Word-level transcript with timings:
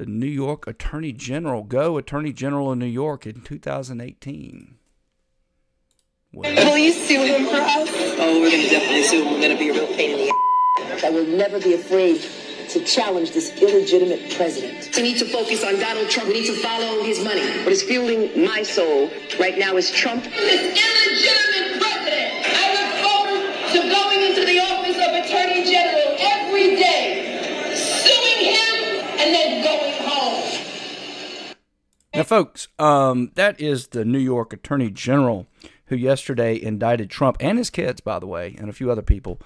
the 0.00 0.06
New 0.06 0.26
York 0.26 0.66
Attorney 0.66 1.12
General. 1.12 1.62
Go 1.62 1.98
Attorney 1.98 2.32
General 2.32 2.72
of 2.72 2.78
New 2.78 2.86
York 2.86 3.26
in 3.26 3.42
2018. 3.42 4.78
Will 6.32 6.78
you 6.78 6.92
sue 6.92 7.22
him 7.22 7.44
for 7.44 7.56
us? 7.56 7.90
Oh, 8.18 8.40
we're 8.40 8.50
going 8.50 8.62
to 8.62 8.70
definitely 8.70 9.02
sue 9.02 9.24
him. 9.24 9.34
We're 9.34 9.40
going 9.40 9.52
to 9.52 9.58
be 9.58 9.68
a 9.68 9.74
real 9.74 9.86
pain 9.88 10.12
in 10.12 10.18
the 10.24 10.94
ass. 10.94 11.04
I 11.04 11.10
will 11.10 11.26
never 11.26 11.60
be 11.60 11.74
afraid 11.74 12.24
to 12.70 12.82
challenge 12.82 13.32
this 13.32 13.60
illegitimate 13.60 14.34
president. 14.36 14.88
We 14.96 15.02
need 15.02 15.18
to 15.18 15.26
focus 15.26 15.62
on 15.64 15.78
Donald 15.78 16.08
Trump. 16.08 16.28
We 16.28 16.40
need 16.40 16.46
to 16.46 16.56
follow 16.62 17.02
his 17.02 17.22
money. 17.22 17.42
What 17.62 17.72
is 17.72 17.82
fueling 17.82 18.42
my 18.42 18.62
soul 18.62 19.10
right 19.38 19.58
now 19.58 19.76
is 19.76 19.90
Trump. 19.90 20.24
This 20.24 20.80
illegitimate 20.80 21.82
president. 21.82 22.46
I 22.56 22.72
look 22.72 22.90
forward 23.04 23.42
to 23.74 23.80
going 23.84 24.20
into 24.30 24.46
the 24.46 24.60
office 24.60 24.96
of 24.96 25.12
Attorney 25.12 25.70
General 25.70 26.16
every 26.20 26.76
day, 26.76 27.74
suing 27.74 28.54
him, 28.54 28.80
and 29.20 29.34
then 29.34 29.62
going 29.62 29.92
home. 30.08 30.42
Now, 32.20 32.24
folks, 32.24 32.68
um, 32.78 33.32
that 33.36 33.58
is 33.58 33.86
the 33.86 34.04
New 34.04 34.18
York 34.18 34.52
Attorney 34.52 34.90
General 34.90 35.46
who 35.86 35.96
yesterday 35.96 36.60
indicted 36.60 37.08
Trump 37.08 37.38
and 37.40 37.56
his 37.56 37.70
kids, 37.70 38.02
by 38.02 38.18
the 38.18 38.26
way, 38.26 38.54
and 38.58 38.68
a 38.68 38.74
few 38.74 38.90
other 38.90 39.00
people 39.00 39.40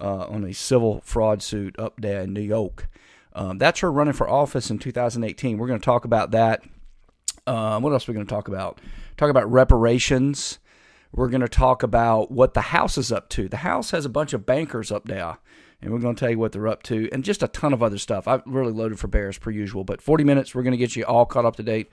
uh, 0.00 0.24
on 0.28 0.42
a 0.42 0.54
civil 0.54 1.02
fraud 1.04 1.42
suit 1.42 1.78
up 1.78 2.00
there 2.00 2.22
in 2.22 2.32
New 2.32 2.40
York. 2.40 2.88
Um, 3.34 3.58
that's 3.58 3.80
her 3.80 3.92
running 3.92 4.14
for 4.14 4.26
office 4.26 4.70
in 4.70 4.78
2018. 4.78 5.58
We're 5.58 5.66
going 5.66 5.78
to 5.78 5.84
talk 5.84 6.06
about 6.06 6.30
that. 6.30 6.62
Um, 7.46 7.82
what 7.82 7.92
else 7.92 8.08
are 8.08 8.12
we 8.12 8.14
going 8.14 8.26
to 8.26 8.34
talk 8.34 8.48
about? 8.48 8.80
Talk 9.18 9.28
about 9.28 9.52
reparations. 9.52 10.60
We're 11.12 11.28
going 11.28 11.42
to 11.42 11.48
talk 11.48 11.82
about 11.82 12.30
what 12.30 12.54
the 12.54 12.62
House 12.62 12.96
is 12.96 13.12
up 13.12 13.28
to. 13.28 13.50
The 13.50 13.58
House 13.58 13.90
has 13.90 14.06
a 14.06 14.08
bunch 14.08 14.32
of 14.32 14.46
bankers 14.46 14.90
up 14.90 15.04
there, 15.04 15.36
and 15.84 15.92
we're 15.92 16.00
going 16.00 16.14
to 16.14 16.20
tell 16.20 16.30
you 16.30 16.38
what 16.38 16.52
they're 16.52 16.66
up 16.66 16.82
to, 16.84 17.10
and 17.12 17.22
just 17.22 17.42
a 17.42 17.48
ton 17.48 17.74
of 17.74 17.82
other 17.82 17.98
stuff. 17.98 18.26
I've 18.26 18.42
really 18.46 18.72
loaded 18.72 18.98
for 18.98 19.06
bears 19.06 19.36
per 19.36 19.50
usual, 19.50 19.84
but 19.84 20.00
40 20.00 20.24
minutes, 20.24 20.54
we're 20.54 20.62
going 20.62 20.72
to 20.72 20.78
get 20.78 20.96
you 20.96 21.04
all 21.04 21.26
caught 21.26 21.44
up 21.44 21.56
to 21.56 21.62
date 21.62 21.92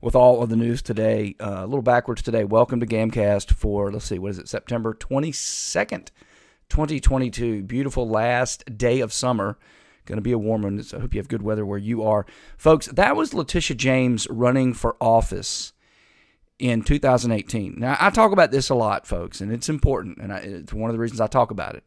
with 0.00 0.14
all 0.14 0.42
of 0.42 0.48
the 0.48 0.56
news 0.56 0.80
today. 0.80 1.34
Uh, 1.40 1.62
a 1.62 1.66
little 1.66 1.82
backwards 1.82 2.22
today. 2.22 2.44
Welcome 2.44 2.78
to 2.78 2.86
Gamcast 2.86 3.52
for, 3.52 3.90
let's 3.90 4.04
see, 4.04 4.18
what 4.20 4.30
is 4.30 4.38
it, 4.38 4.48
September 4.48 4.94
22nd, 4.94 6.10
2022. 6.68 7.64
Beautiful 7.64 8.08
last 8.08 8.78
day 8.78 9.00
of 9.00 9.12
summer. 9.12 9.58
Going 10.06 10.18
to 10.18 10.22
be 10.22 10.32
a 10.32 10.38
warm 10.38 10.62
one. 10.62 10.80
So 10.84 10.98
I 10.98 11.00
hope 11.00 11.12
you 11.12 11.18
have 11.20 11.28
good 11.28 11.42
weather 11.42 11.66
where 11.66 11.78
you 11.78 12.04
are. 12.04 12.24
Folks, 12.56 12.86
that 12.86 13.16
was 13.16 13.34
Letitia 13.34 13.76
James 13.76 14.28
running 14.30 14.72
for 14.72 14.96
office 15.00 15.72
in 16.60 16.82
2018. 16.82 17.74
Now, 17.76 17.96
I 17.98 18.10
talk 18.10 18.30
about 18.30 18.52
this 18.52 18.68
a 18.68 18.76
lot, 18.76 19.04
folks, 19.04 19.40
and 19.40 19.52
it's 19.52 19.68
important, 19.68 20.18
and 20.18 20.32
I, 20.32 20.38
it's 20.38 20.72
one 20.72 20.90
of 20.90 20.94
the 20.94 21.00
reasons 21.00 21.20
I 21.20 21.26
talk 21.26 21.50
about 21.50 21.74
it. 21.74 21.84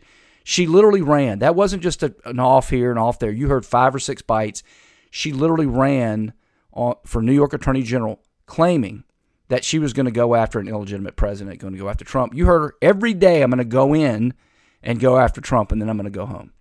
She 0.47 0.67
literally 0.67 1.01
ran. 1.01 1.39
That 1.39 1.55
wasn't 1.55 1.81
just 1.81 2.03
a, 2.03 2.13
an 2.23 2.39
off 2.39 2.69
here 2.69 2.91
and 2.91 2.99
off 2.99 3.17
there. 3.17 3.31
You 3.31 3.49
heard 3.49 3.65
five 3.65 3.95
or 3.95 3.99
six 3.99 4.21
bites. 4.21 4.61
She 5.09 5.33
literally 5.33 5.65
ran 5.65 6.33
on, 6.71 6.93
for 7.03 7.23
New 7.23 7.33
York 7.33 7.53
Attorney 7.53 7.81
General, 7.81 8.21
claiming 8.45 9.05
that 9.47 9.63
she 9.63 9.79
was 9.79 9.91
going 9.91 10.05
to 10.05 10.11
go 10.11 10.35
after 10.35 10.59
an 10.59 10.67
illegitimate 10.67 11.15
president, 11.15 11.57
going 11.59 11.73
to 11.73 11.79
go 11.79 11.89
after 11.89 12.05
Trump. 12.05 12.35
You 12.35 12.45
heard 12.45 12.61
her 12.61 12.75
every 12.79 13.15
day. 13.15 13.41
I'm 13.41 13.49
going 13.49 13.57
to 13.57 13.65
go 13.65 13.95
in 13.95 14.35
and 14.83 14.99
go 14.99 15.17
after 15.17 15.41
Trump, 15.41 15.71
and 15.71 15.81
then 15.81 15.89
I'm 15.89 15.97
going 15.97 16.05
to 16.05 16.11
go 16.11 16.27
home. 16.27 16.53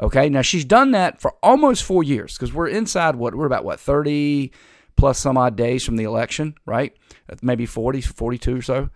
Okay, 0.00 0.30
now 0.30 0.40
she's 0.40 0.64
done 0.64 0.92
that 0.92 1.20
for 1.20 1.34
almost 1.42 1.84
four 1.84 2.02
years 2.02 2.32
because 2.32 2.54
we're 2.54 2.68
inside 2.68 3.14
what 3.14 3.34
we're 3.34 3.44
about 3.44 3.64
what 3.64 3.78
30 3.78 4.52
plus 4.96 5.18
some 5.18 5.36
odd 5.36 5.54
days 5.54 5.84
from 5.84 5.96
the 5.96 6.04
election, 6.04 6.54
right? 6.64 6.96
Maybe 7.42 7.66
40, 7.66 8.00
42 8.00 8.56
or 8.56 8.62
so. 8.62 8.90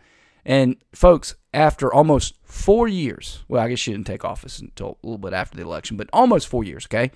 And 0.44 0.76
folks, 0.92 1.34
after 1.54 1.92
almost 1.92 2.34
four 2.42 2.88
years, 2.88 3.44
well, 3.48 3.62
I 3.62 3.68
guess 3.68 3.78
she 3.78 3.92
didn't 3.92 4.06
take 4.06 4.24
office 4.24 4.58
until 4.58 4.98
a 5.02 5.06
little 5.06 5.18
bit 5.18 5.32
after 5.32 5.56
the 5.56 5.62
election, 5.62 5.96
but 5.96 6.08
almost 6.12 6.48
four 6.48 6.64
years, 6.64 6.86
okay? 6.86 7.10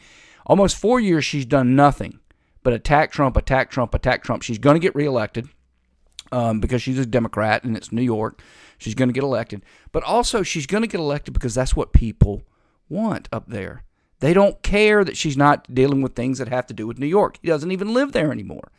Almost 0.47 0.77
four 0.77 1.01
years, 1.01 1.25
she's 1.25 1.45
done 1.45 1.75
nothing 1.75 2.21
but 2.67 2.73
attack 2.73 3.13
Trump, 3.13 3.37
attack 3.37 3.71
Trump, 3.71 3.95
attack 3.95 4.25
Trump. 4.25 4.43
She's 4.43 4.59
going 4.59 4.75
to 4.75 4.81
get 4.81 4.93
reelected 4.97 5.49
um, 6.33 6.59
because 6.59 6.83
she's 6.83 6.99
a 6.99 7.07
Democrat 7.07 7.63
and 7.63 7.77
it's 7.77 7.93
New 7.93 8.03
York. 8.03 8.43
She's 8.77 8.97
going 8.97 9.09
to 9.09 9.13
get 9.13 9.23
elected. 9.23 9.63
But 9.93 10.03
also, 10.03 10.43
she's 10.43 10.67
going 10.67 10.83
to 10.83 10.89
get 10.89 10.99
elected 10.99 11.33
because 11.33 11.55
that's 11.55 11.77
what 11.77 11.93
people 11.93 12.43
want 12.89 13.29
up 13.31 13.47
there. 13.47 13.85
They 14.19 14.35
don't 14.35 14.61
care 14.65 15.05
that 15.05 15.17
she's 15.17 15.37
not 15.37 15.73
dealing 15.73 16.03
with 16.03 16.17
things 16.17 16.39
that 16.39 16.49
have 16.49 16.67
to 16.67 16.75
do 16.75 16.89
with 16.89 16.99
New 16.99 17.07
York. 17.07 17.39
He 17.41 17.47
doesn't 17.47 17.71
even 17.71 17.95
live 17.95 18.11
there 18.11 18.33
anymore. 18.33 18.73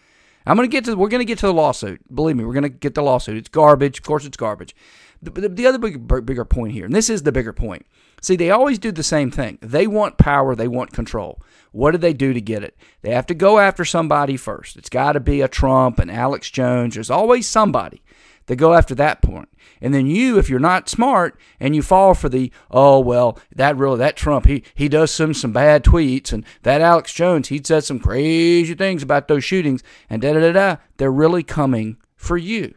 I'm 0.47 0.55
going 0.55 0.69
to 0.69 0.71
get 0.71 0.85
to. 0.85 0.95
We're 0.95 1.09
going 1.09 1.21
to 1.21 1.25
get 1.25 1.39
to 1.39 1.47
the 1.47 1.53
lawsuit. 1.53 2.01
Believe 2.13 2.37
me, 2.37 2.45
we're 2.45 2.53
going 2.53 2.63
to 2.63 2.69
get 2.69 2.95
the 2.95 3.03
lawsuit. 3.03 3.37
It's 3.37 3.49
garbage. 3.49 3.99
Of 3.99 4.05
course, 4.05 4.25
it's 4.25 4.37
garbage. 4.37 4.75
The, 5.21 5.31
the, 5.31 5.49
the 5.49 5.67
other 5.67 5.77
big, 5.77 6.07
bigger 6.25 6.45
point 6.45 6.73
here, 6.73 6.85
and 6.85 6.95
this 6.95 7.09
is 7.09 7.23
the 7.23 7.31
bigger 7.31 7.53
point. 7.53 7.85
See, 8.21 8.35
they 8.35 8.49
always 8.49 8.79
do 8.79 8.91
the 8.91 9.03
same 9.03 9.29
thing. 9.29 9.57
They 9.61 9.87
want 9.87 10.17
power. 10.17 10.55
They 10.55 10.67
want 10.67 10.93
control. 10.93 11.41
What 11.71 11.91
do 11.91 11.97
they 11.97 12.13
do 12.13 12.33
to 12.33 12.41
get 12.41 12.63
it? 12.63 12.75
They 13.01 13.11
have 13.11 13.27
to 13.27 13.35
go 13.35 13.59
after 13.59 13.85
somebody 13.85 14.37
first. 14.37 14.77
It's 14.77 14.89
got 14.89 15.13
to 15.13 15.19
be 15.19 15.41
a 15.41 15.47
Trump, 15.47 15.99
an 15.99 16.09
Alex 16.09 16.49
Jones. 16.49 16.95
There's 16.95 17.11
always 17.11 17.45
somebody. 17.47 18.01
They 18.47 18.55
go 18.55 18.73
after 18.73 18.95
that 18.95 19.21
point. 19.21 19.49
And 19.81 19.93
then 19.93 20.07
you, 20.07 20.39
if 20.39 20.49
you're 20.49 20.59
not 20.59 20.89
smart 20.89 21.39
and 21.59 21.75
you 21.75 21.81
fall 21.81 22.13
for 22.13 22.29
the, 22.29 22.51
oh, 22.71 22.99
well, 22.99 23.37
that 23.55 23.77
really, 23.77 23.99
that 23.99 24.15
Trump, 24.15 24.45
he, 24.45 24.63
he 24.73 24.89
does 24.89 25.11
some, 25.11 25.33
some 25.33 25.51
bad 25.51 25.83
tweets, 25.83 26.33
and 26.33 26.45
that 26.63 26.81
Alex 26.81 27.13
Jones, 27.13 27.49
he 27.49 27.61
said 27.63 27.83
some 27.83 27.99
crazy 27.99 28.73
things 28.73 29.03
about 29.03 29.27
those 29.27 29.43
shootings, 29.43 29.83
and 30.09 30.21
da 30.21 30.33
da 30.33 30.39
da 30.39 30.51
da, 30.51 30.75
they're 30.97 31.11
really 31.11 31.43
coming 31.43 31.97
for 32.15 32.37
you. 32.37 32.73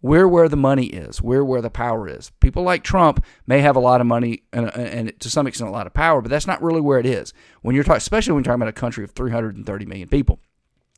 We're 0.00 0.28
where 0.28 0.48
the 0.48 0.56
money 0.56 0.86
is. 0.86 1.20
We're 1.20 1.44
where 1.44 1.60
the 1.60 1.70
power 1.70 2.08
is. 2.08 2.30
People 2.38 2.62
like 2.62 2.84
Trump 2.84 3.24
may 3.48 3.60
have 3.60 3.74
a 3.74 3.80
lot 3.80 4.00
of 4.00 4.06
money 4.06 4.44
and, 4.52 4.72
and 4.76 5.20
to 5.20 5.28
some 5.28 5.48
extent 5.48 5.68
a 5.68 5.72
lot 5.72 5.88
of 5.88 5.94
power, 5.94 6.22
but 6.22 6.30
that's 6.30 6.46
not 6.46 6.62
really 6.62 6.80
where 6.80 7.00
it 7.00 7.06
is. 7.06 7.34
When 7.62 7.74
you're 7.74 7.82
talking, 7.82 7.96
especially 7.96 8.32
when 8.32 8.44
you're 8.44 8.52
talking 8.52 8.62
about 8.62 8.68
a 8.68 8.80
country 8.80 9.02
of 9.02 9.10
330 9.10 9.86
million 9.86 10.08
people. 10.08 10.38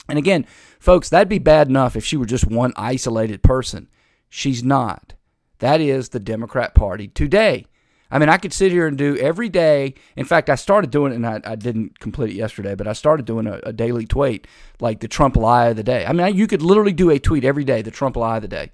And 0.08 0.18
again, 0.18 0.44
folks, 0.78 1.08
that'd 1.08 1.30
be 1.30 1.38
bad 1.38 1.68
enough 1.68 1.96
if 1.96 2.04
she 2.04 2.18
were 2.18 2.26
just 2.26 2.46
one 2.46 2.74
isolated 2.76 3.42
person. 3.42 3.88
She's 4.30 4.64
not. 4.64 5.14
That 5.58 5.80
is 5.80 6.08
the 6.08 6.20
Democrat 6.20 6.74
Party 6.74 7.08
today. 7.08 7.66
I 8.10 8.18
mean, 8.18 8.28
I 8.28 8.38
could 8.38 8.52
sit 8.52 8.72
here 8.72 8.86
and 8.86 8.98
do 8.98 9.16
every 9.18 9.48
day. 9.48 9.94
In 10.16 10.24
fact, 10.24 10.50
I 10.50 10.56
started 10.56 10.90
doing 10.90 11.12
it, 11.12 11.16
and 11.16 11.26
I, 11.26 11.40
I 11.44 11.54
didn't 11.54 12.00
complete 12.00 12.30
it 12.30 12.36
yesterday, 12.36 12.74
but 12.74 12.88
I 12.88 12.92
started 12.92 13.24
doing 13.24 13.46
a, 13.46 13.60
a, 13.62 13.72
daily 13.72 14.04
tweet, 14.04 14.48
like 14.80 15.00
the 15.00 15.06
Trump 15.06 15.36
lie 15.36 15.68
of 15.68 15.76
the 15.76 15.84
day. 15.84 16.04
I 16.04 16.12
mean, 16.12 16.34
you 16.34 16.48
could 16.48 16.62
literally 16.62 16.92
do 16.92 17.10
a 17.10 17.20
tweet 17.20 17.44
every 17.44 17.62
day, 17.62 17.82
the 17.82 17.90
Trump 17.92 18.16
lie 18.16 18.36
of 18.36 18.42
the 18.42 18.48
day. 18.48 18.70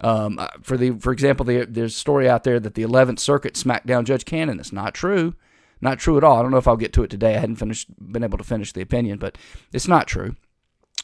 Um, 0.00 0.38
uh, 0.38 0.48
for 0.62 0.76
the, 0.76 0.90
for 0.98 1.12
example, 1.12 1.46
the, 1.46 1.64
there's 1.64 1.94
a 1.94 1.98
story 1.98 2.28
out 2.28 2.44
there 2.44 2.60
that 2.60 2.74
the 2.74 2.82
11th 2.82 3.20
Circuit 3.20 3.56
smacked 3.56 3.86
down 3.86 4.04
Judge 4.04 4.24
Cannon. 4.24 4.60
It's 4.60 4.72
not 4.72 4.92
true, 4.92 5.34
not 5.80 5.98
true 5.98 6.18
at 6.18 6.24
all. 6.24 6.38
I 6.38 6.42
don't 6.42 6.50
know 6.50 6.58
if 6.58 6.68
I'll 6.68 6.76
get 6.76 6.92
to 6.94 7.04
it 7.04 7.10
today. 7.10 7.36
I 7.36 7.38
hadn't 7.38 7.56
finished, 7.56 7.88
been 7.98 8.24
able 8.24 8.38
to 8.38 8.44
finish 8.44 8.72
the 8.72 8.82
opinion, 8.82 9.18
but 9.18 9.38
it's 9.72 9.88
not 9.88 10.06
true. 10.06 10.36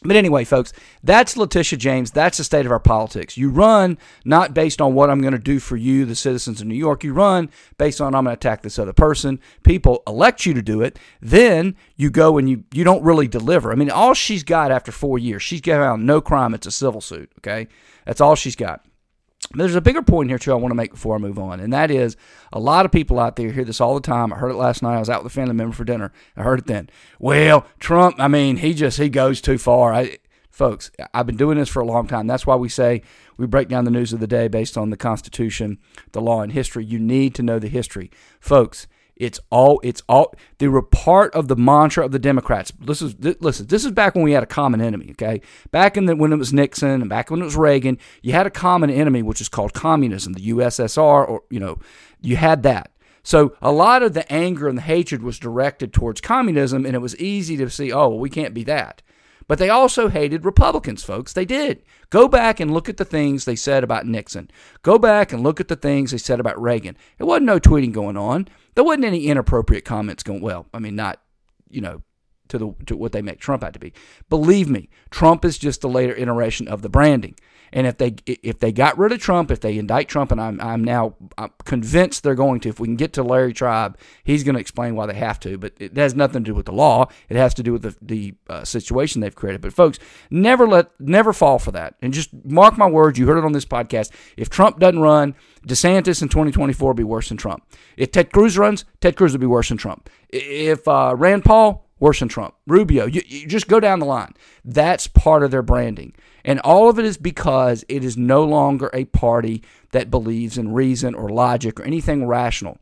But 0.03 0.17
anyway, 0.17 0.45
folks, 0.45 0.73
that's 1.05 1.37
Letitia 1.37 1.79
James. 1.79 2.11
That's 2.11 2.39
the 2.39 2.45
state 2.45 2.65
of 2.65 2.73
our 2.73 2.81
politics. 2.81 3.37
You 3.37 3.51
run 3.51 3.99
not 4.25 4.55
based 4.55 4.81
on 4.81 4.95
what 4.95 5.11
I'm 5.11 5.21
going 5.21 5.35
to 5.35 5.39
do 5.39 5.59
for 5.59 5.77
you, 5.77 6.07
the 6.07 6.15
citizens 6.15 6.61
of 6.61 6.67
New 6.67 6.75
York. 6.75 7.05
You 7.05 7.13
run 7.13 7.51
based 7.77 8.01
on 8.01 8.15
I'm 8.15 8.25
going 8.25 8.35
to 8.35 8.39
attack 8.39 8.63
this 8.63 8.79
other 8.79 8.95
person. 8.95 9.41
People 9.63 10.03
elect 10.07 10.47
you 10.47 10.55
to 10.55 10.63
do 10.63 10.81
it. 10.81 10.99
Then 11.21 11.77
you 11.97 12.09
go 12.09 12.39
and 12.39 12.49
you 12.49 12.65
you 12.73 12.83
don't 12.83 13.03
really 13.03 13.29
deliver. 13.29 13.73
I 13.73 13.75
mean, 13.75 13.91
all 13.91 14.15
she's 14.15 14.43
got 14.43 14.73
after 14.73 14.91
four 14.91 15.19
years, 15.19 15.43
she's 15.43 15.61
got 15.61 16.01
no 16.01 16.23
crime. 16.23 16.55
It's 16.55 16.67
a 16.67 16.71
civil 16.71 17.03
suit. 17.03 17.31
Okay, 17.39 17.69
that's 18.07 18.23
all 18.23 18.35
she's 18.35 18.57
got. 18.57 18.83
But 19.51 19.59
there's 19.59 19.75
a 19.75 19.81
bigger 19.81 20.03
point 20.03 20.31
here 20.31 20.39
too 20.39 20.53
I 20.53 20.57
want 20.57 20.71
to 20.71 20.77
make 20.77 20.93
before 20.93 21.17
I 21.17 21.19
move 21.19 21.39
on, 21.39 21.59
and 21.59 21.73
that 21.73 21.91
is 21.91 22.17
a 22.53 22.61
lot 22.61 22.87
of 22.87 22.93
people 22.93 23.19
out 23.19 23.35
there 23.35 23.51
hear 23.51 23.65
this 23.65 23.81
all 23.81 23.95
the 23.95 24.01
time. 24.01 24.33
I 24.33 24.37
heard 24.37 24.53
it 24.53 24.57
last 24.57 24.81
night. 24.81 24.95
I 24.95 25.01
was 25.01 25.11
out 25.11 25.25
with 25.25 25.33
a 25.33 25.35
family 25.35 25.55
member 25.55 25.75
for 25.75 25.85
dinner. 25.85 26.13
I 26.37 26.43
heard 26.43 26.61
it 26.61 26.67
then. 26.67 26.89
Well, 27.19 27.67
Trump, 27.81 28.17
I 28.21 28.29
mean, 28.29 28.59
he 28.59 28.75
just 28.75 28.99
he 28.99 29.09
goes 29.09 29.41
too 29.41 29.59
far. 29.59 29.93
I, 29.93 30.19
folks, 30.51 30.93
I've 31.13 31.27
been 31.27 31.37
doing 31.37 31.59
this 31.59 31.69
for 31.69 31.81
a 31.81 31.87
long 31.87 32.07
time. 32.07 32.29
That's 32.29 32.47
why 32.47 32.55
we 32.55 32.69
say 32.69 33.03
we 33.37 33.47
break 33.47 33.67
down 33.69 33.85
the 33.85 33.91
news 33.91 34.13
of 34.13 34.21
the 34.21 34.29
day 34.29 34.47
based 34.47 34.79
on 34.79 34.91
the 34.91 34.97
Constitution, 34.97 35.79
the 36.13 36.21
law, 36.21 36.43
and 36.43 36.53
history. 36.53 36.85
You 36.85 37.01
need 37.01 37.35
to 37.35 37.43
know 37.43 37.59
the 37.59 37.69
history, 37.69 38.11
folks. 38.39 38.87
It's 39.21 39.39
all. 39.51 39.81
It's 39.85 40.03
all. 40.09 40.35
They 40.57 40.67
were 40.67 40.81
part 40.81 41.35
of 41.35 41.49
the 41.49 41.55
mantra 41.55 42.05
of 42.07 42.11
the 42.11 42.19
Democrats. 42.19 42.73
This 42.81 43.03
is 43.03 43.15
listen. 43.41 43.67
This 43.67 43.85
is 43.85 43.93
back 43.93 44.15
when 44.15 44.25
we 44.25 44.33
had 44.33 44.43
a 44.43 44.47
common 44.47 44.81
enemy. 44.81 45.09
Okay, 45.11 45.43
back 45.71 45.99
in 45.99 46.07
the, 46.07 46.17
when 46.17 46.33
it 46.33 46.37
was 46.39 46.55
Nixon 46.55 47.03
and 47.03 47.09
back 47.09 47.31
when 47.31 47.43
it 47.43 47.45
was 47.45 47.55
Reagan, 47.55 47.99
you 48.23 48.33
had 48.33 48.47
a 48.47 48.51
common 48.51 48.89
enemy, 48.89 49.23
which 49.23 49.43
is 49.43 49.51
called 49.51 49.75
communism, 49.75 50.33
the 50.33 50.49
USSR, 50.49 51.29
or 51.29 51.43
you 51.51 51.61
know, 51.61 51.79
you 52.23 52.37
had 52.37 52.63
that. 52.63 52.91
So 53.23 53.55
a 53.61 53.71
lot 53.71 54.03
of 54.03 54.15
the 54.15 54.31
anger 54.33 54.67
and 54.69 54.79
the 54.79 54.83
hatred 54.83 55.23
was 55.23 55.39
directed 55.39 55.93
towards 55.93 56.23
communism, 56.23 56.87
and 56.87 56.95
it 56.95 57.01
was 57.01 57.15
easy 57.19 57.59
to 57.59 57.69
see, 57.69 57.93
oh, 57.93 58.09
we 58.09 58.31
can't 58.31 58.55
be 58.55 58.65
that. 58.65 59.03
But 59.47 59.59
they 59.59 59.69
also 59.69 60.09
hated 60.09 60.45
Republicans, 60.45 61.03
folks. 61.03 61.33
They 61.33 61.45
did. 61.45 61.83
Go 62.09 62.29
back 62.29 62.61
and 62.61 62.73
look 62.73 62.89
at 62.89 62.97
the 62.97 63.05
things 63.05 63.45
they 63.45 63.57
said 63.57 63.85
about 63.85 64.07
Nixon. 64.07 64.51
Go 64.83 64.99
back 64.99 65.33
and 65.33 65.43
look 65.43 65.61
at 65.61 65.69
the 65.69 65.77
things 65.77 66.13
they 66.13 66.19
said 66.19 66.41
about 66.41 66.61
Reagan. 66.61 66.97
It 67.19 67.25
wasn't 67.25 67.47
no 67.47 67.59
tweeting 67.59 67.93
going 67.93 68.17
on. 68.17 68.49
There 68.75 68.85
wasn't 68.85 69.05
any 69.05 69.27
inappropriate 69.27 69.85
comments 69.85 70.23
going. 70.23 70.41
Well, 70.41 70.67
I 70.73 70.79
mean, 70.79 70.97
not 70.97 71.21
you 71.69 71.81
know 71.81 72.03
to 72.49 72.59
the 72.59 72.75
to 72.87 72.97
what 72.97 73.13
they 73.13 73.23
make 73.23 73.41
Trump 73.41 73.65
out 73.65 73.73
to 73.73 73.79
be. 73.79 73.93
Believe 74.29 74.69
me, 74.69 74.89
Trump 75.11 75.45
is 75.45 75.59
just 75.59 75.81
the 75.81 75.89
later 75.89 76.15
iteration 76.15 76.69
of 76.69 76.83
the 76.83 76.89
branding. 76.89 77.37
And 77.73 77.87
if 77.87 77.99
they 77.99 78.15
if 78.27 78.59
they 78.59 78.73
got 78.73 78.99
rid 78.99 79.13
of 79.13 79.21
Trump, 79.21 79.51
if 79.51 79.61
they 79.61 79.79
indict 79.79 80.09
Trump, 80.09 80.33
and 80.33 80.41
I'm 80.41 80.61
I'm 80.61 80.85
now 80.85 81.15
I'm 81.39 81.51
convinced 81.65 82.23
they're 82.23 82.35
going 82.35 82.61
to. 82.61 82.69
If 82.69 82.81
we 82.81 82.89
can 82.89 82.97
get 82.97 83.13
to 83.15 83.23
Larry 83.23 83.53
Tribe, 83.53 83.99
he's 84.25 84.45
going 84.45 84.55
to 84.55 84.61
explain 84.61 84.95
why 84.95 85.07
they 85.07 85.15
have 85.15 85.41
to. 85.41 85.59
But 85.59 85.75
it 85.79 85.97
has 85.97 86.15
nothing 86.15 86.45
to 86.45 86.51
do 86.51 86.55
with 86.55 86.67
the 86.67 86.73
law. 86.73 87.09
It 87.29 87.37
has 87.37 87.55
to 87.55 87.63
do 87.63 87.73
with 87.73 87.83
the 87.83 87.97
the 88.01 88.35
uh, 88.49 88.65
situation 88.65 89.21
they've 89.21 89.35
created. 89.35 89.61
But 89.61 89.73
folks, 89.73 89.99
never 90.31 90.67
let 90.67 90.91
never 91.01 91.33
fall 91.33 91.59
for 91.59 91.73
that. 91.73 91.95
And 92.03 92.13
just 92.13 92.31
mark 92.45 92.77
my 92.77 92.89
words. 92.89 93.19
You 93.19 93.27
heard 93.27 93.39
it 93.39 93.45
on 93.45 93.53
this 93.53 93.65
podcast. 93.65 94.11
If 94.37 94.51
Trump 94.51 94.79
doesn't 94.79 95.01
run, 95.01 95.35
DeSantis 95.67 96.23
in 96.23 96.29
2024 96.29 96.89
will 96.89 96.95
be 96.95 97.05
worse 97.05 97.29
than 97.29 97.37
Trump. 97.37 97.65
If 97.97 98.13
Ted 98.13 98.33
Cruz 98.33 98.57
runs, 98.59 98.85
Ted 99.01 99.17
Cruz 99.17 99.33
will 99.33 99.41
be 99.41 99.47
worse 99.47 99.69
than 99.69 99.79
Trump. 99.79 100.09
If 100.31 100.87
uh, 100.89 101.15
Rand 101.17 101.45
Paul 101.45 101.90
worse 102.01 102.19
than 102.19 102.29
Trump. 102.29 102.55
Rubio, 102.67 103.07
you, 103.07 103.23
you, 103.27 103.47
just 103.47 103.69
go 103.69 103.79
down 103.79 104.01
the 104.01 104.07
line. 104.07 104.35
That's 104.65 105.07
part 105.07 105.45
of 105.45 105.51
their 105.51 105.63
branding. 105.63 106.15
And 106.45 106.59
all 106.61 106.89
of 106.89 106.99
it 106.99 107.05
is 107.05 107.19
because 107.19 107.85
it 107.89 108.03
is 108.03 108.17
no 108.17 108.43
longer 108.43 108.91
a 108.93 109.05
party 109.05 109.63
that 109.93 110.11
believes 110.11 110.59
in 110.59 110.73
reason 110.73 111.15
or 111.15 111.29
logic 111.29 111.79
or 111.79 111.85
anything 111.85 112.27
rational. 112.27 112.79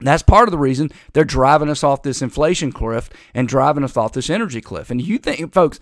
that's 0.00 0.22
part 0.22 0.48
of 0.48 0.52
the 0.52 0.58
reason 0.58 0.90
they're 1.12 1.24
driving 1.24 1.68
us 1.68 1.82
off 1.82 2.02
this 2.02 2.22
inflation 2.22 2.70
cliff 2.70 3.10
and 3.32 3.48
driving 3.48 3.84
us 3.84 3.96
off 3.96 4.12
this 4.12 4.30
energy 4.30 4.60
cliff. 4.60 4.90
And 4.90 5.00
you 5.02 5.18
think, 5.18 5.52
folks, 5.52 5.80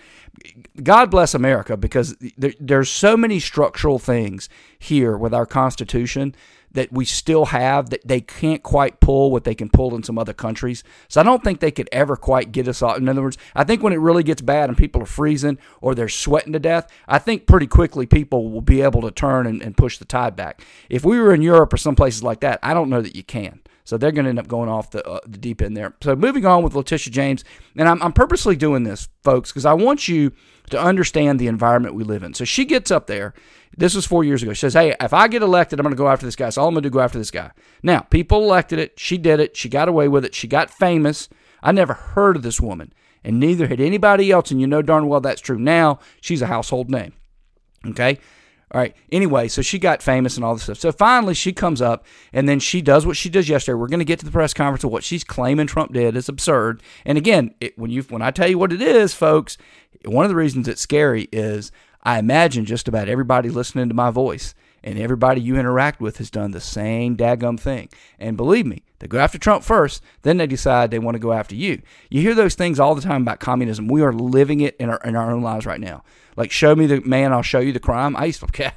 God 0.83 1.11
bless 1.11 1.35
America 1.35 1.77
because 1.77 2.17
there, 2.39 2.55
there's 2.59 2.91
so 2.91 3.17
many 3.17 3.39
structural 3.39 3.99
things 3.99 4.49
here 4.79 5.17
with 5.17 5.35
our 5.35 5.47
Constitution 5.47 6.35
that 6.73 6.93
we 6.93 7.05
still 7.05 7.47
have 7.47 7.91
that 7.91 8.07
they 8.07 8.21
can't 8.21 8.63
quite 8.63 9.01
pull 9.01 9.31
what 9.31 9.45
they 9.45 9.55
can 9.55 9.69
pull 9.69 9.95
in 9.95 10.03
some 10.03 10.19
other 10.19 10.33
countries. 10.33 10.83
So 11.09 11.21
I 11.21 11.25
don't 11.25 11.45
think 11.45 11.61
they 11.61 11.71
could 11.71 11.89
ever 11.93 12.17
quite 12.17 12.53
get 12.53 12.69
us 12.69 12.83
off. 12.83 12.99
In 12.99 13.09
other 13.09 13.23
words, 13.23 13.39
I 13.55 13.65
think 13.65 13.83
when 13.83 13.93
it 13.93 14.01
really 14.01 14.23
gets 14.23 14.43
bad 14.43 14.69
and 14.69 14.79
people 14.79 15.03
are 15.03 15.07
freezing 15.07 15.59
or 15.81 15.95
they're 15.95 16.09
sweating 16.09 16.53
to 16.53 16.59
death, 16.59 16.91
I 17.07 17.19
think 17.19 17.47
pretty 17.47 17.67
quickly 17.67 18.07
people 18.07 18.51
will 18.51 18.63
be 18.63 18.81
able 18.81 19.03
to 19.03 19.11
turn 19.11 19.47
and, 19.47 19.63
and 19.63 19.77
push 19.77 19.99
the 19.99 20.05
tide 20.05 20.37
back. 20.37 20.63
If 20.89 21.05
we 21.05 21.19
were 21.19 21.35
in 21.35 21.43
Europe 21.43 21.73
or 21.73 21.77
some 21.77 21.95
places 21.95 22.23
like 22.23 22.41
that, 22.41 22.59
I 22.63 22.75
don't 22.75 22.91
know 22.91 23.03
that 23.03 23.17
you 23.17 23.23
can. 23.23 23.61
So 23.85 23.99
they're 23.99 24.13
going 24.13 24.25
to 24.25 24.31
end 24.31 24.39
up 24.39 24.49
going 24.49 24.69
off 24.69 24.91
the, 24.91 25.07
uh, 25.07 25.21
the 25.27 25.39
deep 25.39 25.61
end 25.61 25.77
there. 25.77 25.95
So 26.03 26.15
moving 26.15 26.47
on 26.47 26.63
with 26.63 26.75
Letitia 26.75 27.13
James, 27.13 27.45
and 27.77 27.89
I'm, 27.89 28.01
I'm 28.03 28.13
purposely 28.13 28.55
doing 28.55 28.85
this, 28.85 29.09
folks, 29.25 29.51
because 29.51 29.67
I 29.67 29.73
want 29.73 30.07
you 30.07 30.33
to 30.71 30.81
understand 30.81 31.39
the 31.39 31.49
environment 31.49 31.95
we 31.95 32.05
live 32.05 32.23
in. 32.23 32.33
So 32.35 32.45
she 32.45 32.65
gets 32.65 32.91
up 32.91 33.07
there. 33.07 33.35
This 33.77 33.95
was 33.95 34.07
four 34.07 34.25
years 34.25 34.43
ago. 34.43 34.53
She 34.53 34.61
says, 34.61 34.75
Hey, 34.75 34.95
if 35.01 35.15
I 35.15 35.29
get 35.29 35.43
elected, 35.43 35.79
I'm 35.79 35.85
going 35.85 35.95
to 35.95 35.99
go 35.99 36.09
after 36.09 36.27
this 36.27 36.37
guy. 36.37 36.51
So 36.51 36.63
all 36.63 36.69
I'm 36.69 36.75
going 36.75 36.83
to 36.83 36.91
do 36.91 36.93
go 36.93 37.01
after 37.01 37.19
this 37.19 37.31
guy. 37.31 37.51
Now, 37.83 38.01
people 38.01 38.43
elected 38.43 38.79
it. 38.79 38.99
She 38.99 39.19
did 39.19 39.41
it. 39.41 39.57
She 39.57 39.69
got 39.69 39.89
away 39.89 40.09
with 40.09 40.25
it. 40.25 40.35
She 40.35 40.47
got 40.47 40.71
famous. 40.71 41.29
I 41.63 41.73
never 41.73 41.95
heard 41.95 42.37
of 42.37 42.43
this 42.43 42.61
woman, 42.61 42.93
and 43.23 43.39
neither 43.39 43.69
had 43.69 43.81
anybody 43.81 44.31
else. 44.31 44.51
And 44.51 44.61
you 44.61 44.67
know 44.67 44.83
darn 44.83 45.09
well 45.09 45.21
that's 45.21 45.41
true. 45.41 45.59
Now 45.59 46.01
she's 46.21 46.43
a 46.43 46.47
household 46.47 46.91
name. 46.91 47.13
Okay. 47.87 48.19
All 48.73 48.81
right. 48.81 48.97
Anyway, 49.11 49.49
so 49.49 49.61
she 49.61 49.79
got 49.79 50.03
famous 50.03 50.37
and 50.37 50.45
all 50.45 50.55
this 50.55 50.63
stuff. 50.63 50.79
So 50.79 50.93
finally, 50.93 51.35
she 51.35 51.53
comes 51.53 51.83
up 51.83 52.07
and 52.33 52.49
then 52.49 52.59
she 52.59 52.81
does 52.81 53.05
what 53.05 53.19
she 53.19 53.29
does 53.29 53.47
yesterday. 53.47 53.75
We're 53.75 53.89
going 53.89 53.99
to 53.99 54.05
get 54.07 54.19
to 54.21 54.25
the 54.25 54.31
press 54.31 54.55
conference 54.55 54.83
of 54.83 54.91
what 54.91 55.05
she's 55.05 55.25
claiming 55.25 55.67
Trump 55.67 55.93
did. 55.93 56.17
It's 56.17 56.31
absurd. 56.31 56.83
And 57.05 57.19
again, 57.19 57.55
it, 57.61 57.79
when 57.79 57.91
you 57.91 58.03
when 58.05 58.23
I 58.23 58.31
tell 58.31 58.49
you 58.49 58.57
what 58.57 58.73
it 58.73 58.81
is, 58.81 59.13
folks, 59.13 59.59
one 60.07 60.25
of 60.25 60.31
the 60.31 60.37
reasons 60.37 60.69
it's 60.69 60.81
scary 60.81 61.29
is 61.33 61.71
I 62.03 62.19
imagine 62.19 62.65
just 62.65 62.89
about 62.89 63.09
everybody 63.09 63.49
listening 63.49 63.89
to 63.89 63.95
my 63.95 64.11
voice 64.11 64.55
and 64.85 64.99
everybody 64.99 65.41
you 65.41 65.57
interact 65.57 66.01
with 66.01 66.19
has 66.19 66.31
done 66.31 66.51
the 66.51 66.61
same 66.61 67.17
daggum 67.17 67.59
thing. 67.59 67.89
And 68.19 68.37
believe 68.37 68.67
me, 68.67 68.83
they 68.99 69.07
go 69.07 69.19
after 69.19 69.39
Trump 69.39 69.63
first, 69.63 70.03
then 70.23 70.37
they 70.37 70.47
decide 70.47 70.91
they 70.91 70.99
want 70.99 71.15
to 71.15 71.21
go 71.21 71.33
after 71.33 71.55
you. 71.55 71.83
You 72.11 72.21
hear 72.21 72.35
those 72.35 72.55
things 72.55 72.81
all 72.81 72.95
the 72.95 73.03
time 73.03 73.23
about 73.23 73.41
communism. 73.41 73.87
We 73.87 74.03
are 74.03 74.13
living 74.13 74.61
it 74.61 74.77
in 74.77 74.91
our 74.91 75.01
in 75.05 75.17
our 75.17 75.31
own 75.31 75.43
lives 75.43 75.67
right 75.67 75.81
now. 75.81 76.03
Like, 76.37 76.51
show 76.51 76.75
me 76.75 76.87
the 76.87 77.01
man, 77.03 77.33
I'll 77.33 77.43
show 77.43 77.61
you 77.61 77.73
the 77.73 77.81
crime. 77.81 78.17
I 78.17 78.27
used 78.27 78.41
to, 78.41 78.47
okay, 78.47 78.73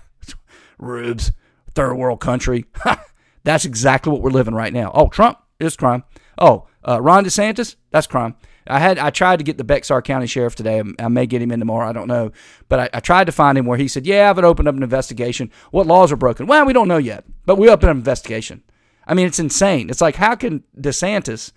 rubes, 0.78 1.32
third 1.74 1.96
world 1.96 2.20
country. 2.20 2.66
That's 3.44 3.66
exactly 3.66 4.12
what 4.12 4.22
we're 4.22 4.32
living 4.32 4.56
right 4.56 4.74
now. 4.74 4.92
Oh, 4.94 5.08
Trump 5.10 5.40
is 5.60 5.76
crime. 5.76 6.04
Oh, 6.38 6.68
uh, 6.88 7.02
Ron 7.02 7.26
DeSantis, 7.26 7.76
that's 7.92 8.08
crime. 8.08 8.36
I 8.68 8.80
had 8.80 8.98
I 8.98 9.10
tried 9.10 9.38
to 9.38 9.44
get 9.44 9.58
the 9.58 9.64
Bexar 9.64 10.02
County 10.02 10.28
Sheriff 10.28 10.56
today. 10.56 10.80
Um, 10.80 10.96
I 11.00 11.08
may 11.08 11.26
get 11.26 11.42
him 11.42 11.52
in 11.52 11.60
tomorrow. 11.60 11.88
I 11.88 11.94
don't 11.94 12.08
know, 12.08 12.32
but 12.68 12.80
I, 12.80 12.90
I, 12.94 13.00
tried 13.00 13.26
to 13.26 13.32
find 13.32 13.58
him 13.58 13.66
where 13.66 13.78
he 13.78 13.88
said, 13.88 14.08
"Yeah, 14.08 14.30
I've 14.30 14.40
opened 14.40 14.68
up 14.68 14.76
an 14.76 14.84
investigation. 14.84 15.52
What 15.72 15.88
laws 15.88 16.12
are 16.12 16.18
broken? 16.18 16.48
Well, 16.48 16.66
we 16.66 16.74
don't 16.74 16.88
know 16.88 16.98
yet, 16.98 17.26
but 17.46 17.58
we 17.58 17.70
opened 17.70 17.92
an 17.92 17.98
investigation." 17.98 18.64
I 19.08 19.14
mean, 19.14 19.28
it's 19.28 19.40
insane. 19.40 19.90
It's 19.90 20.02
like 20.02 20.16
how 20.16 20.36
can 20.36 20.64
DeSantis 20.80 21.52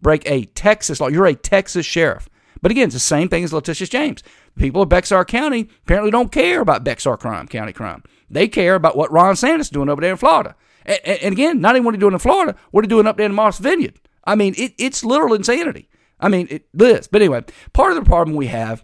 break 0.00 0.28
a 0.28 0.44
Texas 0.46 1.00
law? 1.00 1.08
You're 1.08 1.26
a 1.26 1.34
Texas 1.34 1.84
sheriff, 1.84 2.30
but 2.62 2.70
again, 2.70 2.86
it's 2.86 2.94
the 2.94 3.00
same 3.00 3.28
thing 3.28 3.44
as 3.44 3.52
Letitia 3.52 3.86
James. 3.88 4.22
People 4.56 4.82
of 4.82 4.88
Bexar 4.88 5.24
County 5.26 5.68
apparently 5.82 6.10
don't 6.10 6.32
care 6.32 6.60
about 6.60 6.84
Bexar 6.84 7.18
crime, 7.18 7.46
county 7.46 7.72
crime. 7.72 8.02
They 8.30 8.48
care 8.48 8.74
about 8.74 8.96
what 8.96 9.12
Ron 9.12 9.34
DeSantis 9.34 9.60
is 9.60 9.70
doing 9.70 9.90
over 9.90 10.00
there 10.00 10.12
in 10.12 10.16
Florida. 10.16 10.54
And, 10.86 11.00
and 11.04 11.32
again, 11.32 11.60
not 11.60 11.76
even 11.76 11.84
what 11.84 11.94
he's 11.94 12.00
doing 12.00 12.14
in 12.14 12.18
Florida, 12.18 12.56
what 12.70 12.84
he's 12.84 12.88
doing 12.88 13.06
up 13.06 13.16
there 13.16 13.26
in 13.26 13.34
Martha's 13.34 13.60
Vineyard. 13.60 14.00
I 14.24 14.34
mean, 14.34 14.54
it, 14.56 14.74
it's 14.78 15.04
literal 15.04 15.34
insanity. 15.34 15.88
I 16.24 16.28
mean, 16.28 16.48
it 16.50 16.66
is. 16.74 17.06
But 17.06 17.22
anyway, 17.22 17.44
part 17.72 17.92
of 17.92 18.02
the 18.02 18.08
problem 18.08 18.36
we 18.36 18.46
have 18.46 18.82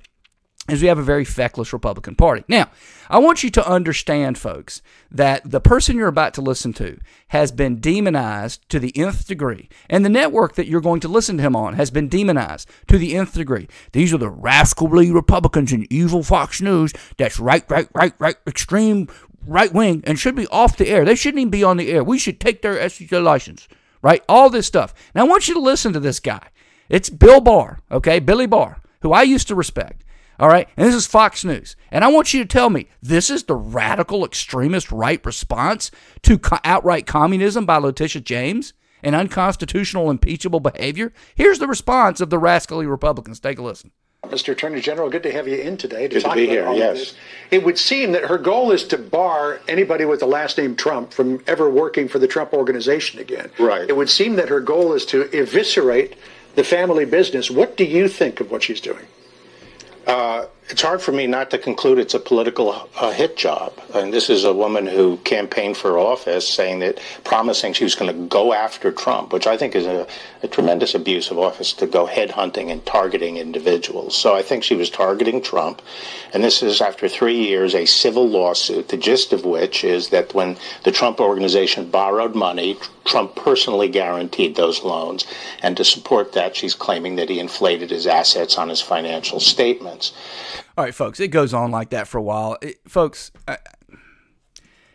is 0.69 0.83
we 0.83 0.89
have 0.89 0.99
a 0.99 1.03
very 1.03 1.25
feckless 1.25 1.73
Republican 1.73 2.15
Party. 2.15 2.45
Now, 2.47 2.71
I 3.09 3.19
want 3.19 3.43
you 3.43 3.51
to 3.51 3.67
understand, 3.67 4.39
folks, 4.39 4.83
that 5.11 5.51
the 5.51 5.61
person 5.61 5.97
you're 5.97 6.07
about 6.07 6.35
to 6.35 6.43
listen 6.43 6.73
to 6.75 6.99
has 7.29 7.51
been 7.51 7.81
demonized 7.81 8.69
to 8.69 8.79
the 8.79 8.97
nth 8.97 9.27
degree, 9.27 9.69
and 9.89 10.05
the 10.05 10.11
network 10.11 10.55
that 10.55 10.67
you're 10.67 10.81
going 10.81 11.01
to 11.01 11.09
listen 11.09 11.39
to 11.39 11.43
him 11.43 11.57
on 11.57 11.75
has 11.75 11.91
been 11.91 12.09
demonized 12.09 12.69
to 12.89 12.99
the 12.99 13.17
nth 13.17 13.35
degree. 13.35 13.69
These 13.93 14.13
are 14.13 14.19
the 14.19 14.31
rascally 14.31 15.11
Republicans 15.11 15.73
and 15.73 15.91
evil 15.91 16.23
Fox 16.23 16.61
News 16.61 16.93
that's 17.17 17.41
right, 17.41 17.65
right, 17.71 17.89
right, 17.95 18.15
right, 18.19 18.37
extreme 18.47 19.09
right 19.47 19.73
wing 19.73 20.03
and 20.07 20.19
should 20.19 20.37
be 20.37 20.47
off 20.49 20.77
the 20.77 20.89
air. 20.89 21.05
They 21.05 21.15
shouldn't 21.15 21.41
even 21.41 21.51
be 21.51 21.65
on 21.65 21.79
the 21.79 21.91
air. 21.91 22.05
We 22.05 22.19
should 22.19 22.39
take 22.39 22.63
their 22.63 22.89
SEC 22.89 23.11
license, 23.11 23.67
right? 24.03 24.23
All 24.29 24.51
this 24.51 24.67
stuff. 24.67 24.95
Now, 25.15 25.25
I 25.25 25.29
want 25.29 25.49
you 25.49 25.55
to 25.55 25.61
listen 25.61 25.95
to 25.95 26.01
this 26.01 26.21
guy. 26.21 26.49
It's 26.91 27.09
Bill 27.09 27.41
Barr, 27.41 27.79
okay? 27.93 28.19
Billy 28.19 28.47
Barr, 28.47 28.81
who 29.03 29.13
I 29.13 29.23
used 29.23 29.47
to 29.47 29.55
respect. 29.55 30.05
All 30.41 30.49
right. 30.49 30.69
And 30.77 30.89
this 30.89 30.95
is 30.95 31.07
Fox 31.07 31.45
News. 31.45 31.77
And 31.93 32.05
I 32.05 32.09
want 32.09 32.35
you 32.35 32.41
to 32.41 32.49
tell 32.49 32.69
me 32.69 32.89
this 33.01 33.31
is 33.31 33.45
the 33.45 33.55
radical 33.55 34.25
extremist 34.25 34.91
right 34.91 35.25
response 35.25 35.93
to 36.23 36.37
co- 36.37 36.59
outright 36.65 37.07
communism 37.07 37.65
by 37.65 37.77
Letitia 37.77 38.23
James 38.23 38.73
and 39.05 39.15
unconstitutional 39.15 40.11
impeachable 40.11 40.59
behavior? 40.59 41.13
Here's 41.37 41.61
the 41.61 41.69
response 41.69 42.21
of 42.21 42.31
the 42.31 42.39
rascally 42.39 42.87
Republicans. 42.87 43.39
Take 43.39 43.61
a 43.61 43.63
listen. 43.63 43.93
Mr. 44.25 44.53
Attorney 44.53 44.81
General, 44.81 45.09
good 45.11 45.23
to 45.23 45.33
have 45.33 45.47
you 45.47 45.57
in 45.57 45.77
today 45.77 46.09
to 46.09 46.15
good 46.15 46.23
talk 46.23 46.35
to 46.35 46.37
be 46.37 46.45
about 46.45 46.53
here, 46.53 46.67
all 46.67 46.77
yes. 46.77 46.91
of 46.91 46.99
this. 46.99 47.15
It 47.53 47.65
would 47.65 47.79
seem 47.79 48.13
that 48.13 48.25
her 48.25 48.39
goal 48.39 48.73
is 48.73 48.85
to 48.89 48.99
bar 48.99 49.61
anybody 49.69 50.05
with 50.05 50.21
the 50.21 50.27
last 50.27 50.59
name 50.59 50.75
Trump 50.75 51.13
from 51.13 51.43
ever 51.47 51.71
working 51.71 52.09
for 52.09 52.19
the 52.19 52.27
Trump 52.27 52.53
organization 52.53 53.21
again. 53.21 53.51
Right. 53.59 53.89
It 53.89 53.97
would 53.97 54.11
seem 54.11 54.37
that 54.37 54.49
her 54.49 54.61
goal 54.61 54.93
is 54.93 55.07
to 55.07 55.23
eviscerate 55.37 56.17
the 56.55 56.65
family 56.65 57.05
business. 57.05 57.51
What 57.51 57.77
do 57.77 57.85
you 57.85 58.09
think 58.09 58.41
of 58.41 58.51
what 58.51 58.63
she's 58.63 58.81
doing? 58.81 59.07
Uh, 60.07 60.47
it's 60.71 60.83
hard 60.83 61.03
for 61.03 61.11
me 61.11 61.27
not 61.27 61.51
to 61.51 61.59
conclude 61.59 61.99
it's 61.99 62.15
a 62.15 62.21
political 62.21 62.89
uh, 62.97 63.11
hit 63.11 63.37
job. 63.37 63.73
And 63.93 64.13
this 64.13 64.31
is 64.31 64.45
a 64.45 64.53
woman 64.53 64.87
who 64.87 65.17
campaigned 65.19 65.77
for 65.77 65.99
office 65.99 66.49
saying 66.49 66.79
that, 66.79 67.01
promising 67.25 67.73
she 67.73 67.85
was 67.85 67.97
going 67.97 68.15
to 68.15 68.27
go 68.29 68.53
after 68.53 68.93
Trump, 68.93 69.33
which 69.33 69.49
I 69.49 69.57
think 69.57 69.75
is 69.75 69.87
a, 69.87 70.07
a 70.43 70.49
tremendous 70.49 70.95
abuse 70.95 71.31
of 71.31 71.39
office 71.39 71.73
to 71.75 71.87
go 71.87 72.07
headhunting 72.07 72.71
and 72.71 72.85
targeting 72.87 73.37
individuals. 73.37 74.17
So 74.17 74.35
I 74.35 74.43
think 74.43 74.63
she 74.63 74.77
was 74.77 74.91
targeting 74.91 75.43
Trump. 75.43 75.83
And 76.33 76.45
this 76.45 76.63
is, 76.63 76.81
after 76.81 77.09
three 77.09 77.37
years, 77.37 77.75
a 77.75 77.85
civil 77.85 78.29
lawsuit, 78.29 78.89
the 78.89 78.97
gist 78.97 79.33
of 79.33 79.45
which 79.45 79.83
is 79.83 80.11
that 80.11 80.35
when 80.35 80.57
the 80.85 80.93
Trump 80.93 81.21
organization 81.21 81.91
borrowed 81.91 82.37
money, 82.37 82.79
Trump 83.05 83.35
personally 83.35 83.89
guaranteed 83.89 84.55
those 84.55 84.85
loans. 84.85 85.27
And 85.63 85.77
to 85.77 85.85
support 85.85 86.33
that, 86.35 86.55
she's 86.55 86.75
claiming 86.75 87.17
that 87.17 87.29
he 87.29 87.41
inflated 87.41 87.91
his 87.91 88.07
assets 88.07 88.57
on 88.57 88.69
his 88.69 88.81
financial 88.81 89.41
statements. 89.41 90.13
All 90.77 90.85
right, 90.85 90.95
folks, 90.95 91.21
it 91.21 91.29
goes 91.29 91.53
on 91.55 91.71
like 91.71 91.91
that 91.91 92.09
for 92.09 92.19
a 92.19 92.23
while. 92.23 92.57
It, 92.63 92.81
folks, 92.89 93.33
I, 93.47 93.59
it 93.89 93.99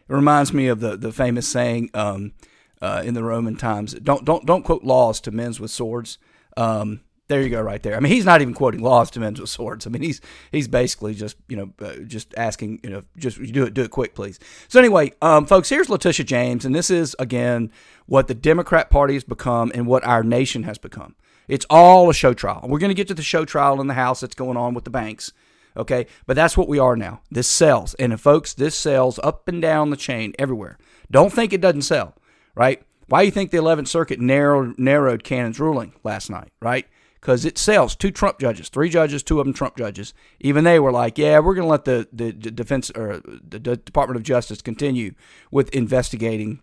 reminds 0.08 0.54
me 0.54 0.68
of 0.68 0.80
the, 0.80 0.98
the 0.98 1.12
famous 1.12 1.48
saying 1.48 1.90
um, 1.94 2.34
uh, 2.82 3.02
in 3.06 3.14
the 3.14 3.24
Roman 3.24 3.56
times 3.56 3.94
don't, 3.94 4.26
don't, 4.26 4.46
don't 4.46 4.64
quote 4.64 4.84
laws 4.84 5.20
to 5.22 5.32
men 5.32 5.54
with 5.60 5.72
swords. 5.72 6.18
Um, 6.58 7.02
there 7.28 7.42
you 7.42 7.50
go, 7.50 7.60
right 7.62 7.82
there. 7.82 7.96
I 7.96 8.00
mean, 8.00 8.12
he's 8.12 8.26
not 8.26 8.42
even 8.42 8.54
quoting 8.54 8.82
laws 8.82 9.10
to 9.12 9.20
men 9.20 9.34
with 9.34 9.50
swords. 9.50 9.88
I 9.88 9.90
mean, 9.90 10.04
he's 10.04 10.22
he's 10.52 10.68
basically 10.68 11.16
just 11.16 11.36
you 11.48 11.58
know 11.58 11.74
uh, 11.84 11.96
just 12.06 12.36
asking 12.38 12.82
you 12.84 12.90
know 12.92 13.04
just 13.18 13.42
do 13.52 13.64
it 13.64 13.74
do 13.74 13.82
it 13.82 13.90
quick, 13.90 14.14
please. 14.14 14.40
So 14.68 14.78
anyway, 14.78 15.12
um, 15.24 15.48
folks, 15.48 15.70
here's 15.70 15.90
Letitia 15.90 16.24
James, 16.24 16.66
and 16.66 16.76
this 16.76 16.92
is 16.92 17.16
again 17.18 17.72
what 18.06 18.28
the 18.28 18.36
Democrat 18.36 18.92
Party 18.92 19.16
has 19.16 19.24
become 19.24 19.72
and 19.74 19.88
what 19.88 20.04
our 20.04 20.22
nation 20.24 20.64
has 20.64 20.78
become. 20.78 21.16
It's 21.48 21.66
all 21.70 22.10
a 22.10 22.14
show 22.14 22.34
trial. 22.34 22.62
We're 22.68 22.80
going 22.80 22.90
to 22.90 22.96
get 22.96 23.08
to 23.08 23.14
the 23.16 23.24
show 23.24 23.44
trial 23.44 23.82
in 23.82 23.88
the 23.88 23.94
House 23.96 24.20
that's 24.20 24.36
going 24.36 24.58
on 24.58 24.76
with 24.76 24.84
the 24.84 24.90
banks. 24.92 25.32
Okay, 25.78 26.08
but 26.26 26.36
that's 26.36 26.58
what 26.58 26.68
we 26.68 26.80
are 26.80 26.96
now. 26.96 27.22
This 27.30 27.48
sells, 27.48 27.94
and 27.96 28.14
uh, 28.14 28.18
folks, 28.18 28.54
this 28.54 28.76
sells 28.76 29.20
up 29.20 29.48
and 29.48 29.62
down 29.62 29.90
the 29.90 29.98
chain 29.98 30.34
everywhere. 30.40 30.78
Don't 31.12 31.34
think 31.34 31.52
it 31.54 31.62
doesn't 31.62 31.84
sell, 31.84 32.16
right? 32.56 32.82
Why 33.08 33.22
do 33.22 33.26
you 33.26 33.32
think 33.32 33.52
the 33.52 33.58
11th 33.58 33.88
Circuit 33.88 34.20
narrowed 34.20 34.80
narrowed 34.80 35.24
Cannon's 35.24 35.60
ruling 35.60 35.94
last 36.04 36.30
night, 36.30 36.52
right? 36.62 36.88
because 37.26 37.44
it 37.44 37.58
sells. 37.58 37.96
Two 37.96 38.12
Trump 38.12 38.38
judges, 38.38 38.70
three 38.70 38.88
judges, 38.88 39.24
two 39.24 39.40
of 39.40 39.48
them 39.48 39.54
Trump 39.54 39.76
judges. 39.76 40.14
Even 40.40 40.64
they 40.64 40.80
were 40.80 40.92
like, 40.92 41.18
"Yeah, 41.18 41.40
we're 41.40 41.56
going 41.56 41.66
to 41.66 41.72
let 41.72 41.86
the, 41.86 42.08
the 42.14 42.32
defense 42.32 42.92
or 42.92 43.20
the 43.26 43.60
Department 43.60 44.16
of 44.16 44.22
Justice 44.22 44.62
continue 44.62 45.16
with 45.50 45.70
investigating 45.70 46.62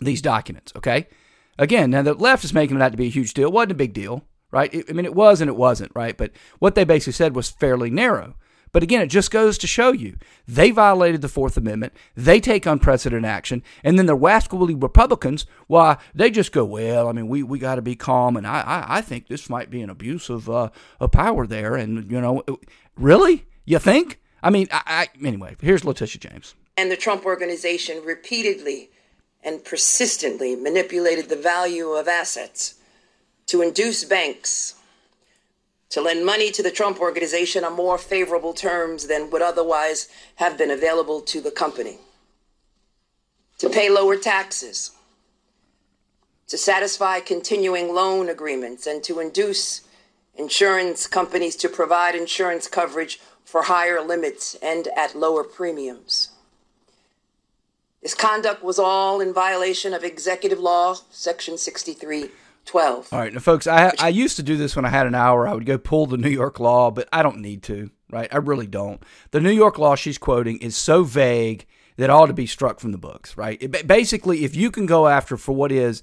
these 0.00 0.22
documents." 0.22 0.72
Okay. 0.76 1.08
Again, 1.58 1.90
now 1.90 2.02
the 2.02 2.14
left 2.14 2.44
is 2.44 2.54
making 2.54 2.76
it 2.76 2.82
out 2.82 2.92
to 2.92 2.96
be 2.96 3.08
a 3.08 3.10
huge 3.10 3.34
deal. 3.34 3.48
It 3.48 3.52
wasn't 3.52 3.72
a 3.72 3.74
big 3.74 3.92
deal, 3.92 4.22
right? 4.50 4.84
I 4.88 4.92
mean, 4.92 5.04
it 5.04 5.14
was 5.14 5.40
and 5.40 5.48
it 5.48 5.56
wasn't, 5.56 5.92
right? 5.94 6.16
But 6.16 6.32
what 6.58 6.74
they 6.74 6.84
basically 6.84 7.12
said 7.12 7.34
was 7.34 7.50
fairly 7.50 7.90
narrow. 7.90 8.34
But 8.72 8.82
again, 8.82 9.00
it 9.00 9.08
just 9.08 9.30
goes 9.30 9.56
to 9.58 9.66
show 9.66 9.92
you 9.92 10.16
they 10.46 10.70
violated 10.70 11.22
the 11.22 11.28
Fourth 11.28 11.56
Amendment. 11.56 11.92
They 12.14 12.40
take 12.40 12.66
unprecedented 12.66 13.24
action, 13.24 13.62
and 13.82 13.98
then 13.98 14.06
the 14.06 14.14
rascally 14.14 14.74
Republicans, 14.74 15.46
why 15.66 15.96
they 16.14 16.30
just 16.30 16.52
go, 16.52 16.64
well, 16.64 17.08
I 17.08 17.12
mean, 17.12 17.28
we, 17.28 17.42
we 17.42 17.58
got 17.58 17.76
to 17.76 17.82
be 17.82 17.96
calm, 17.96 18.36
and 18.36 18.46
I, 18.46 18.60
I 18.60 18.98
I 18.98 19.00
think 19.00 19.28
this 19.28 19.48
might 19.48 19.70
be 19.70 19.80
an 19.80 19.90
abuse 19.90 20.28
of 20.28 20.50
uh, 20.50 20.68
of 21.00 21.12
power 21.12 21.46
there, 21.46 21.76
and 21.76 22.10
you 22.10 22.20
know, 22.20 22.42
really, 22.96 23.46
you 23.64 23.78
think? 23.78 24.20
I 24.42 24.50
mean, 24.50 24.68
I, 24.70 24.82
I 24.86 25.26
anyway. 25.26 25.56
Here's 25.60 25.84
Letitia 25.84 26.20
James. 26.20 26.54
And 26.76 26.90
the 26.92 26.96
Trump 26.96 27.24
organization 27.24 28.02
repeatedly 28.04 28.90
and 29.42 29.64
persistently 29.64 30.54
manipulated 30.54 31.28
the 31.28 31.36
value 31.36 31.88
of 31.88 32.06
assets 32.06 32.74
to 33.48 33.62
induce 33.62 34.04
banks 34.04 34.74
to 35.90 36.00
lend 36.02 36.24
money 36.24 36.50
to 36.50 36.62
the 36.62 36.70
Trump 36.70 37.00
organization 37.00 37.64
on 37.64 37.72
more 37.72 37.98
favorable 37.98 38.52
terms 38.52 39.06
than 39.06 39.30
would 39.30 39.42
otherwise 39.42 40.08
have 40.36 40.58
been 40.58 40.70
available 40.70 41.20
to 41.22 41.40
the 41.40 41.50
company, 41.50 41.98
to 43.58 43.70
pay 43.70 43.88
lower 43.88 44.16
taxes, 44.16 44.92
to 46.46 46.58
satisfy 46.58 47.20
continuing 47.20 47.94
loan 47.94 48.28
agreements, 48.28 48.86
and 48.86 49.02
to 49.02 49.18
induce 49.18 49.82
insurance 50.36 51.06
companies 51.06 51.56
to 51.56 51.68
provide 51.68 52.14
insurance 52.14 52.68
coverage 52.68 53.18
for 53.44 53.62
higher 53.62 54.00
limits 54.00 54.56
and 54.62 54.88
at 54.96 55.16
lower 55.16 55.42
premiums. 55.42 56.30
This 58.02 58.14
conduct 58.14 58.62
was 58.62 58.78
all 58.78 59.20
in 59.20 59.32
violation 59.32 59.92
of 59.92 60.04
Executive 60.04 60.60
Law, 60.60 60.96
Section 61.10 61.56
6312. 62.72 63.12
All 63.12 63.18
right, 63.18 63.32
now, 63.32 63.40
folks, 63.40 63.66
I 63.66 63.92
I 63.98 64.08
used 64.08 64.36
to 64.36 64.42
do 64.42 64.56
this 64.56 64.76
when 64.76 64.84
I 64.84 64.90
had 64.90 65.06
an 65.06 65.14
hour. 65.14 65.48
I 65.48 65.54
would 65.54 65.66
go 65.66 65.78
pull 65.78 66.06
the 66.06 66.16
New 66.16 66.28
York 66.28 66.60
law, 66.60 66.90
but 66.90 67.08
I 67.12 67.22
don't 67.22 67.40
need 67.40 67.62
to, 67.64 67.90
right? 68.10 68.28
I 68.32 68.38
really 68.38 68.66
don't. 68.66 69.02
The 69.30 69.40
New 69.40 69.50
York 69.52 69.78
law 69.78 69.94
she's 69.94 70.18
quoting 70.18 70.58
is 70.58 70.76
so 70.76 71.02
vague 71.02 71.66
that 71.96 72.04
it 72.04 72.10
ought 72.10 72.26
to 72.26 72.32
be 72.32 72.46
struck 72.46 72.78
from 72.78 72.92
the 72.92 72.98
books, 72.98 73.36
right? 73.36 73.60
It, 73.60 73.86
basically, 73.86 74.44
if 74.44 74.54
you 74.54 74.70
can 74.70 74.86
go 74.86 75.08
after 75.08 75.36
for 75.36 75.52
what 75.52 75.72
is 75.72 76.02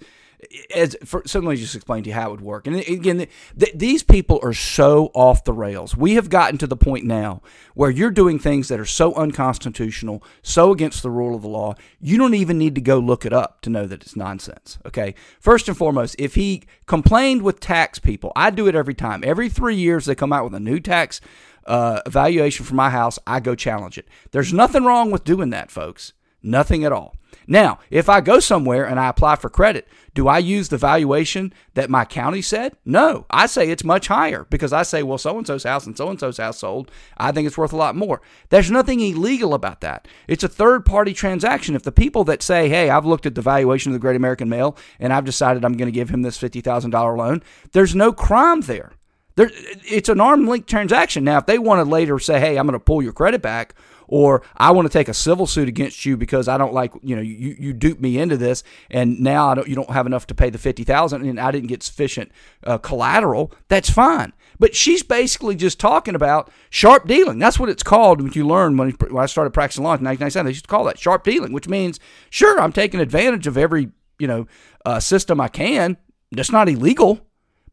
as 0.74 0.96
for, 1.06 1.24
so 1.26 1.40
let 1.40 1.50
me 1.50 1.56
just 1.56 1.76
explain 1.76 2.04
to 2.04 2.10
you 2.10 2.14
how 2.14 2.28
it 2.28 2.32
would 2.32 2.42
work. 2.42 2.68
And 2.68 2.76
again, 2.76 3.18
th- 3.18 3.30
th- 3.58 3.74
these 3.76 4.04
people 4.04 4.40
are 4.44 4.54
so 4.54 5.12
off 5.14 5.44
the 5.44 5.54
rails. 5.54 5.96
We 5.96 6.16
have 6.16 6.30
gotten 6.30 6.58
to 6.60 6.68
the 6.68 6.78
point 6.78 7.06
now 7.06 7.42
where 7.74 7.90
you're 7.90 8.12
doing 8.12 8.40
things 8.40 8.68
that 8.68 8.80
are 8.80 8.86
so 8.86 9.14
unconstitutional, 9.16 10.24
so 10.42 10.72
against 10.72 11.04
the 11.04 11.10
rule 11.10 11.36
of 11.36 11.42
the 11.42 11.48
law. 11.48 11.76
You 12.00 12.18
don't 12.18 12.34
even 12.34 12.58
need 12.58 12.76
to 12.76 12.82
go 12.82 13.00
look 13.00 13.26
it 13.26 13.34
up 13.34 13.62
to 13.62 13.70
know 13.70 13.86
that 13.86 14.02
it's 14.02 14.16
nonsense. 14.16 14.78
Okay. 14.86 15.16
First 15.40 15.68
and 15.68 15.78
foremost, 15.78 16.16
if 16.20 16.36
he 16.36 16.64
complained 16.86 17.42
with 17.42 17.60
tax 17.60 18.00
people, 18.00 18.32
I 18.36 18.50
do 18.50 18.68
it 18.68 18.76
every 18.76 18.96
time. 18.96 19.24
Every 19.24 19.50
three 19.50 19.76
years, 19.76 20.06
they 20.06 20.16
come 20.16 20.34
out 20.34 20.44
with 20.44 20.56
a 20.56 20.60
new 20.60 20.80
tax 20.80 21.22
uh, 21.66 22.02
evaluation 22.06 22.66
for 22.66 22.76
my 22.76 22.90
house. 22.90 23.18
I 23.26 23.40
go 23.40 23.56
challenge 23.56 23.98
it. 23.98 24.08
There's 24.32 24.54
nothing 24.54 24.84
wrong 24.84 25.12
with 25.12 25.24
doing 25.24 25.50
that, 25.50 25.72
folks. 25.72 26.14
Nothing 26.46 26.86
at 26.86 26.92
all. 26.92 27.16
Now, 27.48 27.80
if 27.90 28.08
I 28.08 28.22
go 28.22 28.40
somewhere 28.40 28.86
and 28.86 29.00
I 29.00 29.10
apply 29.10 29.36
for 29.36 29.50
credit, 29.50 29.88
do 30.14 30.28
I 30.28 30.38
use 30.38 30.70
the 30.70 30.78
valuation 30.78 31.54
that 31.74 31.90
my 31.90 32.06
county 32.06 32.42
said? 32.42 32.76
No, 32.86 33.26
I 33.30 33.48
say 33.48 33.70
it's 33.70 33.84
much 33.84 34.08
higher 34.08 34.46
because 34.50 34.72
I 34.72 34.84
say, 34.84 35.04
well, 35.04 35.18
so 35.18 35.38
and 35.38 35.46
so's 35.46 35.64
house 35.64 35.86
and 35.86 35.98
so 35.98 36.10
and 36.10 36.20
so's 36.20 36.38
house 36.38 36.60
sold. 36.60 36.92
I 37.18 37.32
think 37.32 37.48
it's 37.48 37.58
worth 37.58 37.74
a 37.74 37.78
lot 37.78 37.96
more. 37.96 38.22
There's 38.50 38.72
nothing 38.72 39.00
illegal 39.00 39.54
about 39.54 39.82
that. 39.82 40.08
It's 40.28 40.44
a 40.44 40.48
third 40.48 40.86
party 40.86 41.14
transaction. 41.14 41.76
If 41.76 41.84
the 41.84 41.92
people 41.92 42.24
that 42.26 42.44
say, 42.44 42.70
hey, 42.70 42.90
I've 42.90 43.06
looked 43.06 43.26
at 43.26 43.36
the 43.36 43.42
valuation 43.42 43.92
of 43.92 43.94
the 43.94 44.00
Great 44.00 44.16
American 44.16 44.48
Mail 44.48 44.78
and 45.00 45.12
I've 45.12 45.26
decided 45.26 45.66
I'm 45.66 45.78
going 45.78 45.92
to 45.92 45.92
give 45.92 46.10
him 46.10 46.22
this 46.22 46.40
$50,000 46.40 47.18
loan, 47.18 47.44
there's 47.74 47.96
no 47.96 48.14
crime 48.14 48.62
there. 48.62 48.94
There, 49.36 49.52
it's 49.84 50.10
an 50.10 50.22
arm 50.22 50.48
length 50.48 50.68
transaction. 50.68 51.26
Now, 51.26 51.40
if 51.40 51.46
they 51.46 51.60
want 51.60 51.80
to 51.80 51.90
later 51.90 52.18
say, 52.20 52.40
hey, 52.40 52.58
I'm 52.58 52.66
going 52.66 52.74
to 52.74 52.80
pull 52.80 53.02
your 53.02 53.12
credit 53.12 53.42
back, 53.42 53.76
or 54.08 54.42
I 54.58 54.72
want 54.72 54.86
to 54.86 54.94
take 54.94 55.08
a 55.08 55.14
civil 55.14 55.48
suit 55.48 55.68
against 55.68 56.06
you 56.06 56.18
because 56.18 56.48
I 56.48 56.58
don't 56.58 56.74
like, 56.74 56.94
you 57.02 57.16
know, 57.16 57.22
you, 57.22 57.56
you 57.60 57.74
duped 57.74 58.02
me 58.02 58.18
into 58.18 58.38
this, 58.38 58.64
and 58.90 59.20
now 59.20 59.50
I 59.50 59.56
don't, 59.56 59.68
you 59.68 59.76
don't 59.76 59.92
have 59.92 60.06
enough 60.06 60.28
to 60.28 60.36
pay 60.36 60.50
the 60.50 60.58
50000 60.58 61.26
and 61.26 61.40
I 61.40 61.52
didn't 61.52 61.68
get 61.68 61.84
sufficient 61.84 62.32
uh, 62.64 62.78
collateral, 62.78 63.52
that's 63.68 63.90
fine. 63.90 64.34
But 64.60 64.76
she's 64.76 65.04
basically 65.04 65.56
just 65.56 65.80
talking 65.80 66.16
about 66.16 66.50
sharp 66.70 67.08
dealing. 67.08 67.40
That's 67.40 67.60
what 67.60 67.70
it's 67.70 67.84
called 67.84 68.22
when 68.22 68.32
you 68.34 68.48
learn 68.48 68.78
when, 68.78 68.92
when 68.92 69.24
I 69.24 69.26
started 69.26 69.52
practicing 69.52 69.84
law 69.84 69.90
in 69.90 70.04
1997. 70.04 70.46
They 70.46 70.52
used 70.52 70.66
to 70.66 70.70
call 70.70 70.86
that 70.86 71.00
sharp 71.00 71.24
dealing, 71.24 71.52
which 71.52 71.68
means, 71.68 72.00
sure, 72.30 72.60
I'm 72.60 72.72
taking 72.72 73.00
advantage 73.00 73.48
of 73.48 73.58
every, 73.58 73.92
you 74.20 74.28
know, 74.28 74.48
uh, 74.86 75.00
system 75.00 75.42
I 75.42 75.50
can. 75.50 75.98
That's 76.32 76.52
not 76.52 76.70
illegal. 76.70 77.20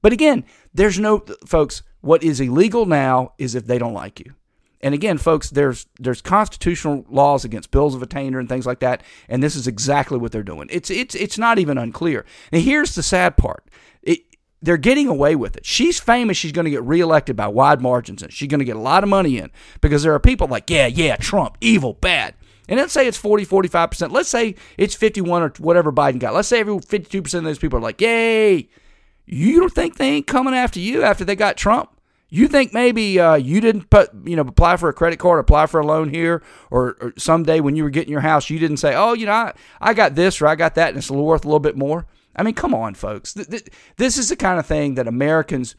But 0.02 0.12
again, 0.12 0.44
there's 0.74 0.98
no 0.98 1.24
folks. 1.46 1.82
What 2.00 2.24
is 2.24 2.40
illegal 2.40 2.84
now 2.84 3.32
is 3.38 3.54
if 3.54 3.66
they 3.66 3.78
don't 3.78 3.94
like 3.94 4.18
you. 4.18 4.34
And 4.82 4.94
again, 4.94 5.18
folks, 5.18 5.50
there's 5.50 5.86
there's 6.00 6.20
constitutional 6.20 7.04
laws 7.08 7.44
against 7.44 7.70
bills 7.70 7.94
of 7.94 8.02
attainder 8.02 8.40
and 8.40 8.48
things 8.48 8.66
like 8.66 8.80
that, 8.80 9.02
and 9.28 9.42
this 9.42 9.54
is 9.54 9.66
exactly 9.66 10.18
what 10.18 10.32
they're 10.32 10.42
doing. 10.42 10.68
It's 10.70 10.90
it's 10.90 11.14
it's 11.14 11.38
not 11.38 11.58
even 11.58 11.78
unclear. 11.78 12.24
And 12.50 12.62
here's 12.62 12.94
the 12.94 13.02
sad 13.02 13.36
part. 13.36 13.64
It, 14.02 14.20
they're 14.60 14.76
getting 14.76 15.08
away 15.08 15.36
with 15.36 15.56
it. 15.56 15.66
She's 15.66 16.00
famous. 16.00 16.36
She's 16.36 16.52
going 16.52 16.64
to 16.64 16.70
get 16.70 16.82
reelected 16.84 17.36
by 17.36 17.48
wide 17.48 17.80
margins, 17.80 18.22
and 18.22 18.32
she's 18.32 18.48
going 18.48 18.60
to 18.60 18.64
get 18.64 18.76
a 18.76 18.80
lot 18.80 19.02
of 19.02 19.08
money 19.08 19.38
in 19.38 19.50
because 19.80 20.02
there 20.02 20.14
are 20.14 20.20
people 20.20 20.46
like, 20.46 20.70
yeah, 20.70 20.86
yeah, 20.86 21.16
Trump, 21.16 21.58
evil, 21.60 21.94
bad. 21.94 22.34
And 22.68 22.78
let's 22.78 22.92
say 22.92 23.08
it's 23.08 23.18
40, 23.18 23.44
45%. 23.44 24.12
Let's 24.12 24.28
say 24.28 24.54
it's 24.78 24.94
51 24.94 25.42
or 25.42 25.48
whatever 25.58 25.92
Biden 25.92 26.20
got. 26.20 26.32
Let's 26.32 26.48
say 26.48 26.60
every 26.60 26.74
52% 26.76 27.34
of 27.34 27.44
those 27.44 27.58
people 27.58 27.78
are 27.78 27.82
like, 27.82 28.00
yay, 28.00 28.68
you 29.26 29.60
don't 29.60 29.72
think 29.72 29.96
they 29.96 30.10
ain't 30.10 30.26
coming 30.28 30.54
after 30.54 30.78
you 30.78 31.02
after 31.02 31.24
they 31.24 31.36
got 31.36 31.56
Trump? 31.56 31.90
You 32.34 32.48
think 32.48 32.72
maybe 32.72 33.20
uh, 33.20 33.34
you 33.34 33.60
didn't 33.60 33.90
put, 33.90 34.08
you 34.24 34.36
know, 34.36 34.42
apply 34.42 34.78
for 34.78 34.88
a 34.88 34.94
credit 34.94 35.18
card, 35.18 35.38
apply 35.38 35.66
for 35.66 35.80
a 35.80 35.86
loan 35.86 36.08
here, 36.08 36.42
or, 36.70 36.96
or, 36.98 37.12
someday 37.18 37.60
when 37.60 37.76
you 37.76 37.82
were 37.82 37.90
getting 37.90 38.10
your 38.10 38.22
house, 38.22 38.48
you 38.48 38.58
didn't 38.58 38.78
say, 38.78 38.94
oh, 38.94 39.12
you 39.12 39.26
know, 39.26 39.32
I, 39.32 39.52
I 39.82 39.92
got 39.92 40.14
this 40.14 40.40
or 40.40 40.46
I 40.46 40.54
got 40.54 40.74
that, 40.76 40.88
and 40.88 40.96
it's 40.96 41.10
worth 41.10 41.44
a 41.44 41.46
little 41.46 41.60
bit 41.60 41.76
more. 41.76 42.06
I 42.34 42.42
mean, 42.42 42.54
come 42.54 42.72
on, 42.72 42.94
folks. 42.94 43.34
This 43.34 44.16
is 44.16 44.30
the 44.30 44.36
kind 44.36 44.58
of 44.58 44.64
thing 44.64 44.94
that 44.94 45.06
Americans 45.06 45.76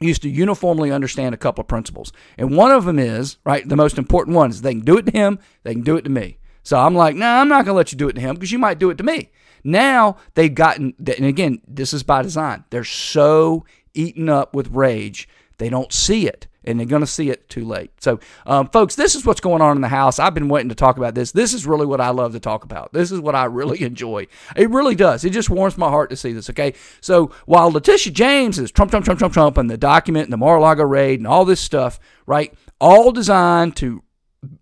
used 0.00 0.22
to 0.22 0.30
uniformly 0.30 0.90
understand 0.90 1.34
a 1.34 1.38
couple 1.38 1.60
of 1.60 1.68
principles. 1.68 2.12
And 2.38 2.56
one 2.56 2.70
of 2.70 2.86
them 2.86 2.98
is, 2.98 3.36
right, 3.44 3.68
the 3.68 3.76
most 3.76 3.98
important 3.98 4.36
one 4.36 4.48
is 4.48 4.62
they 4.62 4.72
can 4.72 4.86
do 4.86 4.96
it 4.96 5.04
to 5.04 5.12
him, 5.12 5.38
they 5.64 5.74
can 5.74 5.84
do 5.84 5.96
it 5.96 6.02
to 6.04 6.10
me. 6.10 6.38
So 6.62 6.78
I'm 6.78 6.94
like, 6.94 7.14
no, 7.14 7.26
nah, 7.26 7.40
I'm 7.42 7.48
not 7.48 7.66
going 7.66 7.74
to 7.74 7.76
let 7.76 7.92
you 7.92 7.98
do 7.98 8.08
it 8.08 8.14
to 8.14 8.22
him 8.22 8.36
because 8.36 8.52
you 8.52 8.58
might 8.58 8.78
do 8.78 8.88
it 8.88 8.96
to 8.96 9.04
me. 9.04 9.32
Now 9.62 10.16
they've 10.32 10.54
gotten, 10.54 10.94
and 10.98 11.26
again, 11.26 11.60
this 11.68 11.92
is 11.92 12.02
by 12.02 12.22
design. 12.22 12.64
They're 12.70 12.84
so 12.84 13.66
eaten 13.92 14.30
up 14.30 14.54
with 14.54 14.68
rage, 14.68 15.28
they 15.58 15.68
don't 15.68 15.92
see 15.92 16.26
it, 16.26 16.46
and 16.64 16.78
they're 16.78 16.86
going 16.86 17.02
to 17.02 17.06
see 17.06 17.30
it 17.30 17.48
too 17.48 17.64
late. 17.64 17.90
So, 18.00 18.18
um, 18.46 18.68
folks, 18.68 18.96
this 18.96 19.14
is 19.14 19.24
what's 19.24 19.40
going 19.40 19.62
on 19.62 19.76
in 19.76 19.82
the 19.82 19.88
House. 19.88 20.18
I've 20.18 20.34
been 20.34 20.48
waiting 20.48 20.68
to 20.68 20.74
talk 20.74 20.96
about 20.96 21.14
this. 21.14 21.32
This 21.32 21.52
is 21.52 21.66
really 21.66 21.86
what 21.86 22.00
I 22.00 22.10
love 22.10 22.32
to 22.32 22.40
talk 22.40 22.64
about. 22.64 22.92
This 22.92 23.12
is 23.12 23.20
what 23.20 23.34
I 23.34 23.44
really 23.44 23.82
enjoy. 23.84 24.26
It 24.56 24.70
really 24.70 24.94
does. 24.94 25.24
It 25.24 25.30
just 25.30 25.50
warms 25.50 25.78
my 25.78 25.88
heart 25.88 26.10
to 26.10 26.16
see 26.16 26.32
this, 26.32 26.50
okay? 26.50 26.74
So, 27.00 27.30
while 27.46 27.70
Letitia 27.70 28.12
James 28.12 28.58
is 28.58 28.70
Trump, 28.70 28.90
Trump, 28.90 29.04
Trump, 29.04 29.18
Trump, 29.18 29.34
Trump, 29.34 29.58
and 29.58 29.70
the 29.70 29.78
document 29.78 30.24
and 30.24 30.32
the 30.32 30.38
Mar 30.38 30.56
a 30.56 30.60
Lago 30.60 30.84
raid 30.84 31.20
and 31.20 31.26
all 31.26 31.44
this 31.44 31.60
stuff, 31.60 32.00
right? 32.26 32.52
All 32.80 33.12
designed 33.12 33.76
to 33.76 34.02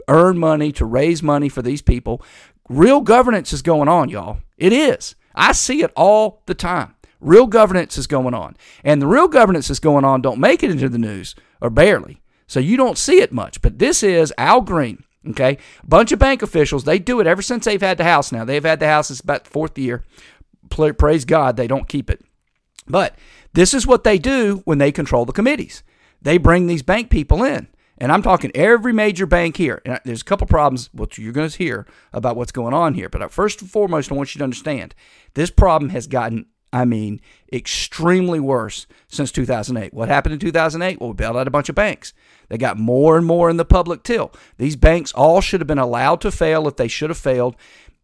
earn 0.09 0.39
money, 0.39 0.73
to 0.73 0.85
raise 0.85 1.23
money 1.23 1.49
for 1.49 1.63
these 1.63 1.83
people. 1.83 2.23
Real 2.69 3.01
governance 3.01 3.53
is 3.53 3.63
going 3.63 3.89
on, 3.89 4.09
y'all. 4.09 4.39
It 4.57 4.73
is. 4.73 5.15
I 5.35 5.53
see 5.53 5.83
it 5.83 5.91
all 5.97 6.43
the 6.47 6.55
time. 6.55 6.95
Real 7.23 7.47
governance 7.47 7.97
is 7.97 8.07
going 8.07 8.35
on. 8.35 8.57
And 8.85 9.01
the 9.01 9.07
real 9.07 9.29
governance 9.29 9.71
is 9.71 9.81
going 9.81 10.05
on 10.05 10.21
don't 10.21 10.41
make 10.41 10.63
it 10.63 10.71
into 10.71 10.89
the 10.89 10.99
news 10.99 11.35
or 11.61 11.71
barely. 11.71 12.21
So 12.47 12.61
you 12.61 12.77
don't 12.77 12.99
see 12.99 13.21
it 13.23 13.33
much. 13.33 13.63
But 13.63 13.79
this 13.79 14.03
is 14.03 14.35
Al 14.37 14.61
Green, 14.61 15.05
okay? 15.31 15.57
Bunch 15.85 16.13
of 16.13 16.19
bank 16.19 16.43
officials, 16.43 16.85
they 16.85 16.99
do 16.99 17.21
it 17.21 17.27
ever 17.27 17.41
since 17.41 17.65
they've 17.65 17.81
had 17.81 17.97
the 17.97 18.05
house 18.05 18.33
now. 18.33 18.45
They've 18.45 18.65
had 18.65 18.81
the 18.81 18.89
house, 18.89 19.11
it's 19.11 19.21
about 19.21 19.45
the 19.45 19.51
fourth 19.51 19.79
year. 19.79 20.05
Praise 20.69 21.25
God, 21.25 21.57
they 21.57 21.67
don't 21.67 21.89
keep 21.89 22.11
it. 22.11 22.25
But 22.89 23.15
this 23.53 23.73
is 23.73 23.87
what 23.87 24.05
they 24.05 24.19
do 24.19 24.63
when 24.65 24.79
they 24.79 24.91
control 24.91 25.25
the 25.25 25.33
committees. 25.33 25.83
They 26.21 26.39
bring 26.39 26.67
these 26.67 26.83
bank 26.83 27.09
people 27.09 27.45
in. 27.45 27.69
And 27.99 28.11
I'm 28.11 28.23
talking 28.23 28.51
every 28.55 28.93
major 28.93 29.27
bank 29.27 29.57
here. 29.57 29.81
And 29.85 30.01
there's 30.05 30.23
a 30.23 30.25
couple 30.25 30.47
problems, 30.49 30.91
which 30.93 31.19
you're 31.19 31.33
going 31.33 31.49
to 31.49 31.57
hear 31.57 31.87
about 32.13 32.35
what's 32.35 32.51
going 32.51 32.75
on 32.75 32.95
here. 32.95 33.09
But 33.09 33.23
uh, 33.23 33.29
first 33.29 33.61
and 33.61 33.71
foremost, 33.71 34.11
I 34.11 34.17
want 34.17 34.35
you 34.35 34.41
to 34.41 34.45
understand 34.45 34.95
this 35.35 35.51
problem 35.51 35.91
has 35.91 36.09
gotten, 36.09 36.47
I 36.73 36.85
mean, 36.85 37.21
extremely 37.53 38.41
worse 38.41 38.87
since 39.09 39.31
2008. 39.31 39.93
What 39.93 40.09
happened 40.09 40.33
in 40.33 40.39
2008? 40.39 41.01
Well, 41.01 41.11
we 41.11 41.15
bailed 41.15 41.37
out 41.37 41.47
a 41.47 41.51
bunch 41.51 41.69
of 41.69 41.75
banks. 41.75 42.15
They 42.49 42.57
got 42.59 42.79
more 42.79 43.17
and 43.17 43.27
more 43.27 43.51
in 43.51 43.59
the 43.59 43.65
public 43.65 44.03
till. 44.03 44.33
These 44.59 44.77
banks 44.77 45.13
all 45.13 45.41
should 45.41 45.61
have 45.61 45.69
been 45.69 45.79
allowed 45.79 46.21
to 46.23 46.31
fail 46.31 46.67
if 46.67 46.77
they 46.77 46.89
should 46.89 47.11
have 47.11 47.19
failed. 47.19 47.57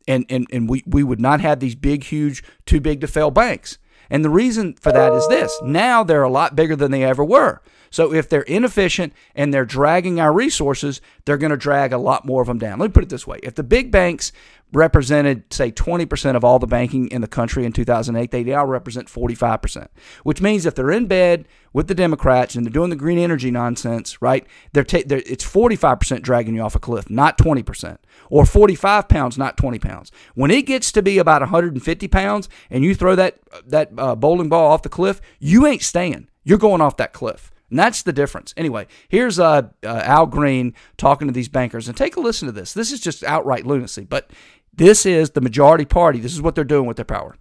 And, 0.06 0.26
and, 0.28 0.46
and 0.52 0.68
we, 0.68 0.82
we 0.86 1.02
would 1.02 1.20
not 1.20 1.40
have 1.40 1.60
these 1.60 1.74
big, 1.74 2.04
huge, 2.04 2.42
too 2.66 2.80
big 2.80 3.00
to 3.00 3.06
fail 3.06 3.30
banks. 3.30 3.78
And 4.10 4.24
the 4.24 4.30
reason 4.30 4.74
for 4.74 4.92
that 4.92 5.12
is 5.12 5.28
this 5.28 5.58
now 5.62 6.02
they're 6.02 6.22
a 6.22 6.30
lot 6.30 6.56
bigger 6.56 6.76
than 6.76 6.90
they 6.90 7.04
ever 7.04 7.24
were. 7.24 7.60
So 7.90 8.12
if 8.12 8.28
they're 8.28 8.42
inefficient 8.42 9.12
and 9.34 9.52
they're 9.52 9.64
dragging 9.64 10.20
our 10.20 10.32
resources, 10.32 11.00
they're 11.24 11.38
going 11.38 11.50
to 11.50 11.56
drag 11.56 11.92
a 11.92 11.98
lot 11.98 12.24
more 12.24 12.42
of 12.42 12.48
them 12.48 12.58
down. 12.58 12.78
Let 12.78 12.90
me 12.90 12.92
put 12.92 13.04
it 13.04 13.10
this 13.10 13.26
way 13.26 13.40
if 13.42 13.54
the 13.54 13.62
big 13.62 13.90
banks 13.90 14.32
represented, 14.72 15.52
say, 15.52 15.72
20% 15.72 16.36
of 16.36 16.44
all 16.44 16.58
the 16.58 16.66
banking 16.66 17.08
in 17.08 17.20
the 17.20 17.28
country 17.28 17.64
in 17.64 17.72
2008, 17.72 18.30
they 18.30 18.44
now 18.44 18.64
represent 18.64 19.08
45%, 19.08 19.88
which 20.24 20.42
means 20.42 20.66
if 20.66 20.74
they're 20.74 20.90
in 20.90 21.06
bed 21.06 21.46
with 21.72 21.88
the 21.88 21.94
Democrats 21.94 22.54
and 22.54 22.66
they're 22.66 22.72
doing 22.72 22.90
the 22.90 22.96
green 22.96 23.18
energy 23.18 23.50
nonsense, 23.50 24.20
right, 24.20 24.46
they're, 24.72 24.84
ta- 24.84 25.02
they're 25.06 25.22
it's 25.24 25.44
45% 25.44 26.22
dragging 26.22 26.54
you 26.54 26.60
off 26.60 26.74
a 26.74 26.78
cliff, 26.78 27.08
not 27.08 27.38
20%, 27.38 27.96
or 28.30 28.44
45 28.44 29.08
pounds, 29.08 29.38
not 29.38 29.56
20 29.56 29.78
pounds. 29.78 30.12
When 30.34 30.50
it 30.50 30.66
gets 30.66 30.92
to 30.92 31.02
be 31.02 31.18
about 31.18 31.40
150 31.40 32.08
pounds 32.08 32.48
and 32.70 32.84
you 32.84 32.94
throw 32.94 33.14
that, 33.14 33.38
that 33.66 33.90
uh, 33.96 34.14
bowling 34.16 34.48
ball 34.48 34.70
off 34.70 34.82
the 34.82 34.88
cliff, 34.88 35.20
you 35.38 35.66
ain't 35.66 35.82
staying. 35.82 36.28
You're 36.44 36.58
going 36.58 36.80
off 36.80 36.96
that 36.98 37.12
cliff. 37.12 37.50
And 37.70 37.78
that's 37.78 38.02
the 38.02 38.12
difference. 38.12 38.54
Anyway, 38.56 38.86
here's 39.08 39.38
uh, 39.38 39.68
uh, 39.84 40.02
Al 40.04 40.26
Green 40.26 40.74
talking 40.96 41.28
to 41.28 41.34
these 41.34 41.48
bankers. 41.48 41.86
And 41.86 41.96
take 41.96 42.16
a 42.16 42.20
listen 42.20 42.46
to 42.46 42.52
this. 42.52 42.72
This 42.72 42.92
is 42.92 43.00
just 43.00 43.22
outright 43.24 43.66
lunacy, 43.66 44.04
but 44.04 44.30
this 44.72 45.04
is 45.04 45.30
the 45.30 45.40
majority 45.40 45.84
party. 45.84 46.20
This 46.20 46.32
is 46.32 46.40
what 46.40 46.54
they're 46.54 46.64
doing 46.64 46.86
with 46.86 46.96
their 46.96 47.04
power. 47.04 47.36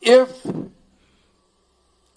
If 0.00 0.46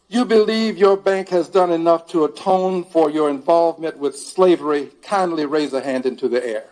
you 0.08 0.24
believe 0.24 0.78
your 0.78 0.98
bank 0.98 1.30
has 1.30 1.50
done 1.50 1.72
enough 1.72 2.08
to 2.10 2.26
atone 2.26 2.86
for 2.86 3.10
your 3.10 3.30
involvement 3.30 3.98
with 3.98 4.18
slavery, 4.18 4.92
kindly 5.02 5.46
raise 5.46 5.74
a 5.74 5.82
hand 5.82 6.06
into 6.06 6.28
the 6.28 6.46
air. 6.46 6.66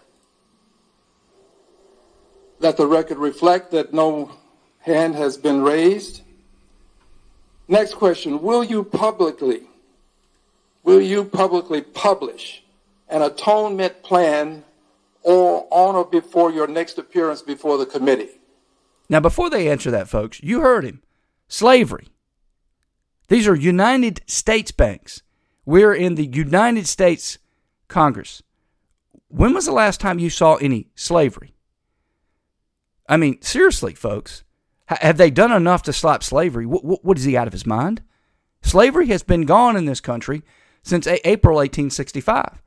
Let 2.59 2.77
the 2.77 2.87
record 2.87 3.17
reflect 3.17 3.71
that 3.71 3.93
no 3.93 4.31
hand 4.79 5.15
has 5.15 5.35
been 5.35 5.61
raised. 5.61 6.21
Next 7.67 7.95
question 7.95 8.41
Will 8.41 8.63
you 8.63 8.83
publicly 8.83 9.63
will 10.83 11.01
you 11.01 11.23
publicly 11.23 11.81
publish 11.81 12.63
an 13.09 13.21
atonement 13.21 14.03
plan 14.03 14.63
or 15.21 15.67
on 15.71 15.95
or 15.95 16.05
before 16.05 16.51
your 16.51 16.67
next 16.67 16.97
appearance 16.97 17.41
before 17.41 17.77
the 17.77 17.85
committee? 17.85 18.29
Now, 19.09 19.19
before 19.19 19.49
they 19.49 19.69
answer 19.69 19.91
that, 19.91 20.09
folks, 20.09 20.41
you 20.41 20.61
heard 20.61 20.83
him. 20.83 21.01
Slavery. 21.47 22.07
These 23.27 23.47
are 23.47 23.55
United 23.55 24.21
States 24.27 24.71
banks. 24.71 25.21
We're 25.65 25.93
in 25.93 26.15
the 26.15 26.25
United 26.25 26.87
States 26.87 27.37
Congress. 27.87 28.43
When 29.27 29.53
was 29.53 29.65
the 29.65 29.71
last 29.71 29.99
time 29.99 30.19
you 30.19 30.29
saw 30.29 30.55
any 30.55 30.87
slavery? 30.95 31.55
I 33.07 33.17
mean, 33.17 33.41
seriously, 33.41 33.93
folks, 33.93 34.43
have 34.87 35.17
they 35.17 35.31
done 35.31 35.51
enough 35.51 35.83
to 35.83 35.93
stop 35.93 36.23
slavery? 36.23 36.65
What, 36.65 36.83
what, 36.83 37.03
what 37.03 37.17
is 37.17 37.23
he 37.23 37.37
out 37.37 37.47
of 37.47 37.53
his 37.53 37.65
mind? 37.65 38.01
Slavery 38.61 39.07
has 39.07 39.23
been 39.23 39.45
gone 39.45 39.75
in 39.75 39.85
this 39.85 40.01
country 40.01 40.43
since 40.83 41.07
April 41.07 41.55
1865 41.55 42.61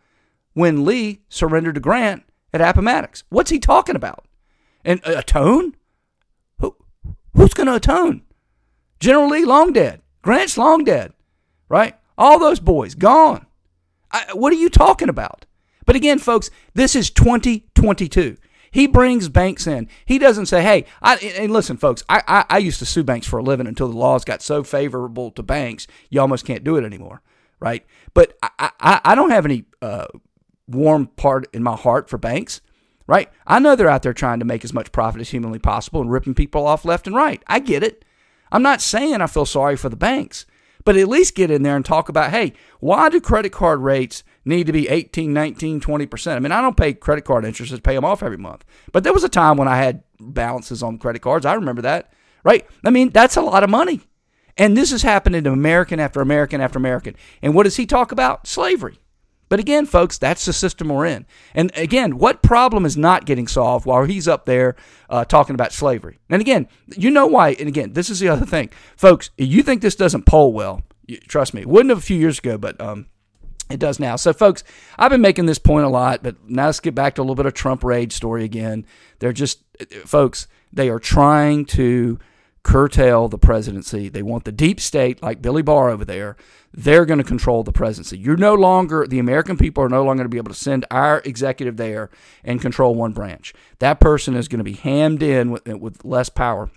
when 0.55 0.87
Lee 0.87 1.21
surrendered 1.29 1.75
to 1.75 1.81
Grant 1.81 2.25
at 2.53 2.63
Appomattox. 2.63 3.25
What's 3.29 3.51
he 3.51 3.59
talking 3.59 3.95
about? 3.95 4.25
And 4.85 5.01
atone? 5.05 5.77
Who, 6.61 6.75
who's 7.35 7.53
going 7.53 7.67
to 7.67 7.75
atone? 7.75 8.23
General 8.99 9.29
Lee 9.29 9.45
long 9.45 9.75
dead. 9.75 10.01
Grant's 10.23 10.57
long 10.57 10.83
dead, 10.83 11.13
right? 11.69 11.95
All 12.17 12.39
those 12.39 12.59
boys 12.59 12.95
gone. 12.95 13.47
I, 14.11 14.33
what 14.33 14.53
are 14.53 14.57
you 14.57 14.71
talking 14.71 15.11
about? 15.11 15.45
But 15.85 15.95
again, 15.97 16.19
folks, 16.19 16.51
this 16.73 16.97
is 16.97 17.11
2022. 17.11 18.39
He 18.71 18.87
brings 18.87 19.29
banks 19.29 19.67
in. 19.67 19.89
He 20.07 20.19
doesn't 20.19 20.47
say, 20.47 20.63
"Hey," 20.63 20.87
I, 21.01 21.17
and 21.17 21.53
listen, 21.53 21.77
folks. 21.77 22.03
I, 22.09 22.23
I, 22.27 22.45
I 22.51 22.59
used 22.59 22.79
to 22.81 22.87
sue 22.87 23.05
banks 23.05 23.27
for 23.27 23.39
a 23.39 23.43
living 23.43 23.67
until 23.67 23.89
the 23.89 23.97
laws 23.97 24.25
got 24.25 24.43
so 24.43 24.63
favorable 24.65 25.31
to 25.33 25.43
banks, 25.43 25.87
you 26.11 26.21
almost 26.21 26.45
can't 26.45 26.65
do 26.65 26.77
it 26.77 26.85
anymore 26.85 27.23
right? 27.61 27.85
But 28.15 28.37
I, 28.43 28.71
I, 28.81 29.01
I 29.05 29.15
don't 29.15 29.31
have 29.31 29.45
any 29.45 29.65
uh, 29.83 30.07
warm 30.67 31.07
part 31.07 31.47
in 31.53 31.63
my 31.63 31.77
heart 31.77 32.09
for 32.09 32.19
banks, 32.19 32.61
right? 33.07 33.31
I 33.47 33.59
know 33.59 33.77
they're 33.77 33.89
out 33.89 34.03
there 34.03 34.13
trying 34.13 34.41
to 34.41 34.45
make 34.45 34.65
as 34.65 34.73
much 34.73 34.93
profit 34.93 35.21
as 35.21 35.31
humanly 35.31 35.59
possible 35.59 36.01
and 36.01 36.11
ripping 36.11 36.35
people 36.35 36.67
off 36.67 36.85
left 36.85 37.07
and 37.07 37.17
right. 37.17 37.43
I 37.47 37.59
get 37.59 37.83
it. 37.83 38.05
I'm 38.53 38.63
not 38.63 38.81
saying 38.81 39.21
I 39.21 39.27
feel 39.27 39.47
sorry 39.47 39.77
for 39.77 39.89
the 39.89 39.97
banks, 39.97 40.47
but 40.85 40.97
at 40.97 41.09
least 41.09 41.35
get 41.35 41.51
in 41.51 41.63
there 41.63 41.77
and 41.77 41.85
talk 41.85 42.09
about, 42.09 42.31
hey, 42.31 42.53
why 42.79 43.09
do 43.09 43.21
credit 43.21 43.51
card 43.51 43.81
rates 43.81 44.23
need 44.45 44.67
to 44.67 44.73
be 44.73 44.89
18, 44.89 45.33
19, 45.33 45.81
20%? 45.81 46.37
I 46.37 46.39
mean, 46.39 46.53
I 46.53 46.61
don't 46.61 46.77
pay 46.77 46.95
credit 46.95 47.25
card 47.25 47.45
interest, 47.45 47.75
to 47.75 47.81
pay 47.81 47.95
them 47.95 48.05
off 48.05 48.23
every 48.23 48.39
month. 48.39 48.65
But 48.93 49.03
there 49.03 49.13
was 49.13 49.25
a 49.25 49.29
time 49.29 49.57
when 49.57 49.69
I 49.69 49.79
had 49.79 50.05
balances 50.21 50.83
on 50.83 50.99
credit 50.99 51.23
cards. 51.23 51.45
I 51.45 51.55
remember 51.55 51.83
that, 51.83 52.13
right? 52.45 52.67
I 52.85 52.91
mean, 52.91 53.11
that's 53.11 53.37
a 53.37 53.43
lot 53.43 53.65
of 53.65 53.71
money. 53.71 54.01
And 54.57 54.77
this 54.77 54.91
has 54.91 55.03
happened 55.03 55.45
to 55.45 55.51
American 55.51 56.01
after 56.01 56.21
American 56.21 56.61
after 56.61 56.79
American. 56.79 57.15
And 57.43 57.55
what 57.55 57.65
does 57.65 57.77
he 57.77 57.87
talk 57.87 58.13
about? 58.13 58.47
Slavery. 58.47 58.99
But 59.49 59.61
again, 59.61 59.87
folks, 59.87 60.19
that's 60.19 60.45
the 60.45 60.53
system 60.53 60.89
we're 60.89 61.07
in. 61.07 61.25
And 61.55 61.71
again, 61.77 62.19
what 62.19 62.43
problem 62.43 62.85
is 62.85 62.97
not 62.97 63.27
getting 63.27 63.47
solved 63.47 63.87
while 63.87 64.05
he's 64.05 64.27
up 64.27 64.45
there 64.45 64.75
uh, 65.09 65.25
talking 65.25 65.55
about 65.55 65.73
slavery? 65.73 66.19
And 66.29 66.41
again, 66.41 66.69
you 66.97 67.11
know 67.11 67.27
why. 67.27 67.51
And 67.51 67.69
again, 67.69 67.93
this 67.93 68.11
is 68.11 68.19
the 68.19 68.29
other 68.29 68.47
thing. 68.47 68.71
Folks, 68.97 69.31
you 69.39 69.63
think 69.63 69.83
this 69.83 69.95
doesn't 69.95 70.27
poll 70.27 70.53
well. 70.53 70.83
Trust 71.29 71.55
me. 71.55 71.65
Wouldn't 71.65 71.91
have 71.91 71.99
a 71.99 72.03
few 72.03 72.17
years 72.19 72.41
ago, 72.41 72.59
but 72.59 72.81
um, 72.81 73.07
it 73.71 73.79
does 73.79 74.01
now. 74.01 74.17
So, 74.17 74.33
folks, 74.33 74.65
I've 74.99 75.13
been 75.13 75.21
making 75.21 75.47
this 75.47 75.61
point 75.61 75.87
a 75.87 75.91
lot, 75.91 76.25
but 76.25 76.37
now 76.49 76.67
let's 76.67 76.81
get 76.81 76.97
back 76.97 77.15
to 77.15 77.21
a 77.21 77.23
little 77.23 77.37
bit 77.37 77.47
of 77.47 77.55
Trump 77.55 77.85
rage 77.85 78.13
story 78.13 78.43
again. 78.43 78.85
They're 79.21 79.33
just, 79.33 79.63
folks, 80.05 80.49
they 80.73 80.89
are 80.89 80.99
trying 80.99 81.67
to 81.67 82.19
curtail 82.67 83.29
the 83.29 83.39
presidency. 83.39 84.09
They 84.09 84.23
want 84.23 84.45
the 84.45 84.51
deep 84.51 84.81
state, 84.81 85.23
like 85.23 85.41
Billy 85.41 85.63
Barr 85.63 85.89
over 85.89 86.05
there, 86.05 86.37
they're 86.75 87.07
going 87.07 87.19
to 87.19 87.25
control 87.25 87.63
the 87.63 87.71
presidency. 87.71 88.19
You're 88.19 88.37
no 88.37 88.55
longer, 88.55 89.07
the 89.07 89.21
American 89.21 89.57
people 89.57 89.85
are 89.85 89.89
no 89.89 90.03
longer 90.03 90.23
going 90.23 90.25
to 90.25 90.35
be 90.35 90.37
able 90.37 90.51
to 90.51 90.59
send 90.59 90.85
our 90.91 91.23
executive 91.25 91.77
there 91.77 92.11
and 92.43 92.61
control 92.61 92.97
one 92.97 93.13
branch. 93.13 93.55
That 93.79 94.01
person 94.01 94.35
is 94.35 94.49
going 94.49 94.59
to 94.59 94.65
be 94.65 94.73
hammed 94.73 95.23
in 95.23 95.53
with, 95.53 95.65
with 95.65 96.05
less 96.05 96.29
power 96.29 96.69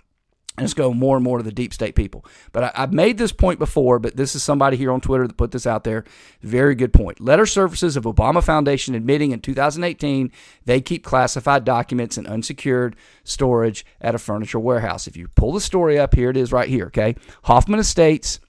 and 0.60 0.65
it's 0.65 0.74
going 0.74 0.98
more 0.98 1.15
and 1.15 1.24
more 1.24 1.38
to 1.38 1.43
the 1.43 1.54
deep 1.54 1.74
state 1.74 1.95
people. 1.95 2.26
But 2.52 2.76
I, 2.76 2.82
have 2.82 2.93
made 2.93 3.17
this 3.17 3.32
point 3.32 3.60
before, 3.60 3.98
but 3.98 4.17
this 4.17 4.36
is 4.36 4.43
somebody 4.43 4.76
here 4.76 4.91
on 4.91 5.00
Twitter 5.00 5.26
that 5.26 5.38
put 5.38 5.52
this 5.52 5.65
out 5.65 5.86
there. 5.86 6.04
Very 6.41 6.76
good 6.76 6.91
point. 6.91 7.22
Letter 7.22 7.45
services 7.45 7.95
of 7.95 8.04
Obama 8.04 8.43
Foundation 8.43 8.93
admitting 8.93 9.32
in 9.32 9.39
2018 9.39 10.32
they 10.65 10.82
keep 10.82 11.06
classified 11.06 11.63
documents 11.63 12.17
in 12.17 12.28
unsecured 12.28 12.98
storage 13.24 13.86
at 14.02 14.15
a 14.15 14.17
furniture 14.17 14.60
warehouse. 14.60 15.08
If 15.08 15.15
you 15.15 15.30
pull 15.30 15.54
the 15.54 15.62
story 15.62 15.98
up, 15.98 16.13
here 16.13 16.30
it 16.30 16.36
is 16.36 16.52
right 16.52 16.67
here, 16.67 16.88
okay? 16.88 17.15
Hoffman 17.43 17.80
Estates 17.80 18.41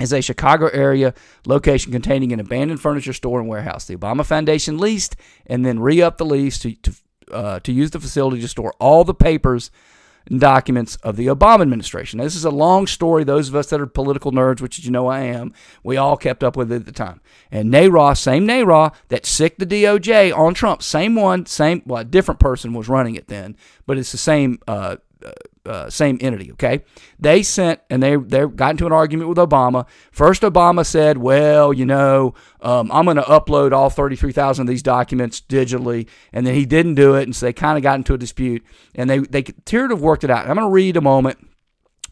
is 0.00 0.12
a 0.14 0.22
Chicago 0.22 0.68
area 0.68 1.12
location 1.46 1.92
containing 1.92 2.32
an 2.32 2.40
abandoned 2.40 2.80
furniture 2.80 3.12
store 3.12 3.38
and 3.38 3.50
warehouse. 3.50 3.84
The 3.84 3.96
Obama 3.96 4.24
Foundation 4.24 4.78
leased 4.78 5.14
and 5.46 5.64
then 5.64 5.78
re 5.78 6.00
upped 6.00 6.18
the 6.18 6.24
lease 6.24 6.58
to, 6.60 6.74
to, 6.74 6.94
uh, 7.30 7.60
to 7.60 7.70
use 7.70 7.90
the 7.90 8.00
facility 8.00 8.40
to 8.40 8.48
store 8.48 8.72
all 8.80 9.04
the 9.04 9.14
papers 9.14 9.70
documents 10.26 10.96
of 10.96 11.16
the 11.16 11.26
Obama 11.26 11.62
administration. 11.62 12.18
Now, 12.18 12.24
this 12.24 12.36
is 12.36 12.44
a 12.44 12.50
long 12.50 12.86
story. 12.86 13.24
Those 13.24 13.48
of 13.48 13.54
us 13.54 13.68
that 13.68 13.80
are 13.80 13.86
political 13.86 14.32
nerds, 14.32 14.60
which 14.60 14.78
you 14.78 14.90
know 14.90 15.06
I 15.06 15.20
am, 15.20 15.52
we 15.82 15.96
all 15.96 16.16
kept 16.16 16.42
up 16.42 16.56
with 16.56 16.72
it 16.72 16.76
at 16.76 16.86
the 16.86 16.92
time. 16.92 17.20
And 17.50 17.70
NARA, 17.70 18.16
same 18.16 18.46
NARA 18.46 18.92
that 19.08 19.26
sicked 19.26 19.58
the 19.58 19.66
DOJ 19.66 20.36
on 20.36 20.54
Trump, 20.54 20.82
same 20.82 21.14
one, 21.14 21.46
same, 21.46 21.82
well, 21.86 22.00
a 22.00 22.04
different 22.04 22.40
person 22.40 22.72
was 22.72 22.88
running 22.88 23.16
it 23.16 23.28
then, 23.28 23.56
but 23.86 23.98
it's 23.98 24.12
the 24.12 24.18
same 24.18 24.58
uh, 24.66 24.96
uh 25.24 25.32
uh, 25.66 25.88
same 25.88 26.18
entity. 26.20 26.52
Okay, 26.52 26.84
they 27.18 27.42
sent 27.42 27.80
and 27.88 28.02
they 28.02 28.16
they 28.16 28.46
got 28.46 28.72
into 28.72 28.86
an 28.86 28.92
argument 28.92 29.28
with 29.28 29.38
Obama. 29.38 29.86
First, 30.12 30.42
Obama 30.42 30.84
said, 30.84 31.18
"Well, 31.18 31.72
you 31.72 31.86
know, 31.86 32.34
um, 32.60 32.90
I'm 32.92 33.04
going 33.04 33.16
to 33.16 33.22
upload 33.22 33.72
all 33.72 33.90
33,000 33.90 34.62
of 34.62 34.68
these 34.68 34.82
documents 34.82 35.40
digitally," 35.40 36.06
and 36.32 36.46
then 36.46 36.54
he 36.54 36.66
didn't 36.66 36.96
do 36.96 37.14
it, 37.14 37.22
and 37.22 37.34
so 37.34 37.46
they 37.46 37.52
kind 37.52 37.78
of 37.78 37.82
got 37.82 37.96
into 37.96 38.14
a 38.14 38.18
dispute, 38.18 38.62
and 38.94 39.08
they 39.08 39.20
they 39.20 39.40
appeared 39.40 39.90
to 39.90 39.96
have 39.96 40.02
worked 40.02 40.24
it 40.24 40.30
out. 40.30 40.46
I'm 40.46 40.56
going 40.56 40.68
to 40.68 40.72
read 40.72 40.96
a 40.96 41.00
moment. 41.00 41.38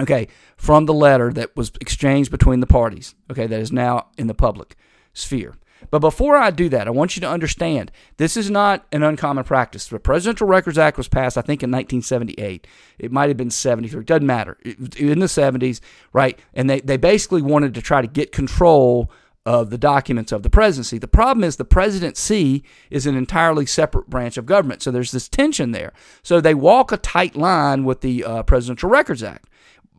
Okay, 0.00 0.28
from 0.56 0.86
the 0.86 0.94
letter 0.94 1.30
that 1.34 1.54
was 1.54 1.72
exchanged 1.80 2.30
between 2.30 2.60
the 2.60 2.66
parties. 2.66 3.14
Okay, 3.30 3.46
that 3.46 3.60
is 3.60 3.70
now 3.70 4.06
in 4.16 4.26
the 4.26 4.34
public 4.34 4.76
sphere. 5.12 5.54
But 5.90 6.00
before 6.00 6.36
I 6.36 6.50
do 6.50 6.68
that, 6.70 6.86
I 6.86 6.90
want 6.90 7.16
you 7.16 7.20
to 7.20 7.28
understand 7.28 7.90
this 8.16 8.36
is 8.36 8.50
not 8.50 8.86
an 8.92 9.02
uncommon 9.02 9.44
practice. 9.44 9.86
The 9.86 9.98
Presidential 9.98 10.46
Records 10.46 10.78
Act 10.78 10.96
was 10.96 11.08
passed, 11.08 11.36
I 11.36 11.42
think, 11.42 11.62
in 11.62 11.70
1978. 11.70 12.66
It 12.98 13.12
might 13.12 13.28
have 13.28 13.36
been 13.36 13.50
73. 13.50 14.00
It 14.00 14.06
doesn't 14.06 14.26
matter. 14.26 14.58
In 14.64 15.18
the 15.18 15.26
70s, 15.26 15.80
right? 16.12 16.38
And 16.54 16.68
they, 16.68 16.80
they 16.80 16.96
basically 16.96 17.42
wanted 17.42 17.74
to 17.74 17.82
try 17.82 18.00
to 18.00 18.08
get 18.08 18.32
control 18.32 19.10
of 19.44 19.70
the 19.70 19.78
documents 19.78 20.30
of 20.30 20.42
the 20.42 20.50
presidency. 20.50 20.98
The 20.98 21.08
problem 21.08 21.42
is 21.42 21.56
the 21.56 21.64
presidency 21.64 22.62
is 22.90 23.06
an 23.06 23.16
entirely 23.16 23.66
separate 23.66 24.08
branch 24.08 24.36
of 24.36 24.46
government. 24.46 24.82
So 24.82 24.90
there's 24.90 25.10
this 25.10 25.28
tension 25.28 25.72
there. 25.72 25.92
So 26.22 26.40
they 26.40 26.54
walk 26.54 26.92
a 26.92 26.96
tight 26.96 27.34
line 27.34 27.84
with 27.84 28.02
the 28.02 28.24
uh, 28.24 28.42
Presidential 28.44 28.88
Records 28.88 29.22
Act. 29.22 29.48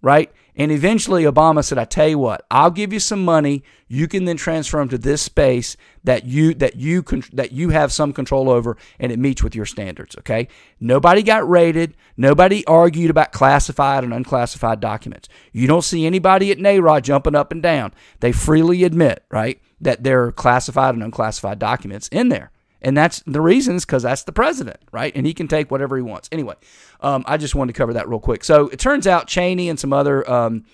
right? 0.03 0.31
And 0.57 0.71
eventually, 0.71 1.25
Obama 1.25 1.65
said, 1.65 1.79
"I 1.79 1.85
tell 1.85 2.07
you 2.07 2.19
what, 2.19 2.47
I'll 2.49 2.71
give 2.71 2.93
you 2.93 3.01
some 3.01 3.25
money. 3.25 3.65
You 3.89 4.07
can 4.07 4.25
then 4.25 4.37
transfer 4.37 4.79
them 4.79 4.89
to 4.91 4.99
this 4.99 5.21
space 5.21 5.77
that 6.05 6.27
you 6.27 6.55
that 6.55 6.77
you 6.77 7.03
con- 7.03 7.25
that 7.33 7.51
you 7.51 7.71
have 7.71 7.93
some 7.93 8.13
control 8.13 8.49
over, 8.49 8.77
and 9.01 9.11
it 9.11 9.19
meets 9.19 9.43
with 9.43 9.57
your 9.57 9.67
standards." 9.67 10.15
Okay. 10.17 10.47
Nobody 10.79 11.25
got 11.25 11.49
raided. 11.49 11.97
Nobody 12.17 12.65
argued 12.67 13.11
about 13.11 13.33
classified 13.33 14.05
and 14.05 14.15
unclassified 14.15 14.79
documents. 14.79 15.29
You 15.53 15.67
don't 15.67 15.83
see 15.83 16.07
anybody 16.07 16.53
at 16.53 16.61
NARA 16.61 17.01
jumping 17.01 17.35
up 17.35 17.51
and 17.51 17.61
down. 17.61 17.93
They 18.21 18.31
freely 18.31 18.85
admit, 18.85 19.25
right, 19.33 19.61
that 19.81 20.05
there 20.05 20.23
are 20.23 20.33
classified 20.33 20.95
and 20.95 21.03
unclassified 21.03 21.59
documents 21.59 22.07
in 22.09 22.29
there. 22.29 22.53
And 22.85 22.97
that's 22.97 23.21
the 23.27 23.41
reason 23.41 23.77
is 23.77 23.87
because 23.87 24.03
that's 24.03 24.25
the 24.25 24.33
president, 24.33 24.79
right? 24.93 25.13
And 25.17 25.27
he 25.27 25.33
can 25.33 25.49
take 25.49 25.71
whatever 25.71 25.97
he 25.97 26.03
wants. 26.03 26.29
Anyway, 26.31 26.55
um, 27.01 27.25
I 27.27 27.39
just 27.39 27.55
wanted 27.55 27.73
to 27.73 27.79
cover 27.79 27.95
that 27.95 28.09
real 28.09 28.21
quick. 28.21 28.45
So 28.45 28.69
it 28.69 28.79
turns 28.79 29.07
out 29.07 29.27
Cheney 29.27 29.71
and 29.71 29.81
some 29.81 29.93
other 29.93 30.31
um, 30.31 30.67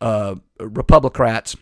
uh, 0.00 0.36
Republicrats, 0.58 1.56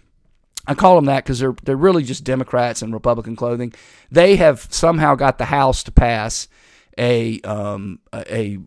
I 0.66 0.74
call 0.74 0.96
them 0.96 1.06
that 1.06 1.24
because 1.24 1.38
they're 1.38 1.54
they're 1.62 1.76
really 1.76 2.02
just 2.02 2.24
Democrats 2.24 2.82
in 2.82 2.92
Republican 2.92 3.36
clothing. 3.36 3.72
They 4.10 4.36
have 4.36 4.66
somehow 4.70 5.14
got 5.14 5.38
the 5.38 5.44
House 5.44 5.82
to 5.84 5.92
pass 5.92 6.48
a 6.98 7.40
um, 7.42 8.00
a 8.12 8.58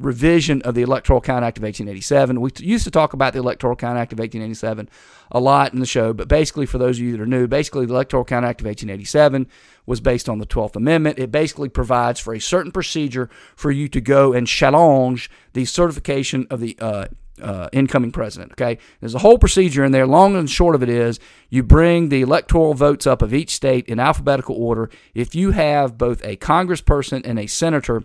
revision 0.00 0.62
of 0.62 0.74
the 0.74 0.82
Electoral 0.82 1.20
Count 1.20 1.44
Act 1.44 1.58
of 1.58 1.62
1887. 1.62 2.40
We 2.40 2.50
used 2.58 2.84
to 2.84 2.90
talk 2.90 3.12
about 3.12 3.32
the 3.32 3.38
Electoral 3.38 3.76
Count 3.76 3.98
Act 3.98 4.12
of 4.12 4.18
1887 4.18 4.88
a 5.30 5.40
lot 5.40 5.72
in 5.72 5.80
the 5.80 5.86
show, 5.86 6.12
but 6.12 6.28
basically, 6.28 6.66
for 6.66 6.78
those 6.78 6.98
of 6.98 7.04
you 7.04 7.12
that 7.12 7.20
are 7.20 7.26
new, 7.26 7.46
basically 7.46 7.86
the 7.86 7.94
Electoral 7.94 8.24
Count 8.24 8.44
Act 8.44 8.60
of 8.60 8.66
1887 8.66 9.46
was 9.86 10.00
based 10.00 10.28
on 10.28 10.38
the 10.38 10.46
12th 10.46 10.76
Amendment. 10.76 11.18
It 11.18 11.30
basically 11.30 11.68
provides 11.68 12.18
for 12.18 12.34
a 12.34 12.40
certain 12.40 12.72
procedure 12.72 13.30
for 13.54 13.70
you 13.70 13.88
to 13.88 14.00
go 14.00 14.32
and 14.32 14.46
challenge 14.46 15.30
the 15.52 15.64
certification 15.64 16.46
of 16.50 16.60
the 16.60 16.76
uh, 16.80 17.06
uh, 17.42 17.68
incoming 17.72 18.12
president. 18.12 18.52
Okay, 18.52 18.78
there's 19.00 19.14
a 19.14 19.20
whole 19.20 19.38
procedure 19.38 19.84
in 19.84 19.92
there. 19.92 20.06
Long 20.06 20.36
and 20.36 20.48
short 20.48 20.74
of 20.74 20.82
it 20.82 20.88
is, 20.88 21.18
you 21.48 21.62
bring 21.62 22.08
the 22.08 22.22
electoral 22.22 22.74
votes 22.74 23.06
up 23.06 23.22
of 23.22 23.34
each 23.34 23.54
state 23.54 23.86
in 23.86 23.98
alphabetical 23.98 24.56
order. 24.56 24.90
If 25.14 25.34
you 25.34 25.52
have 25.52 25.98
both 25.98 26.24
a 26.24 26.36
congressperson 26.36 27.22
and 27.24 27.38
a 27.38 27.46
senator 27.46 28.04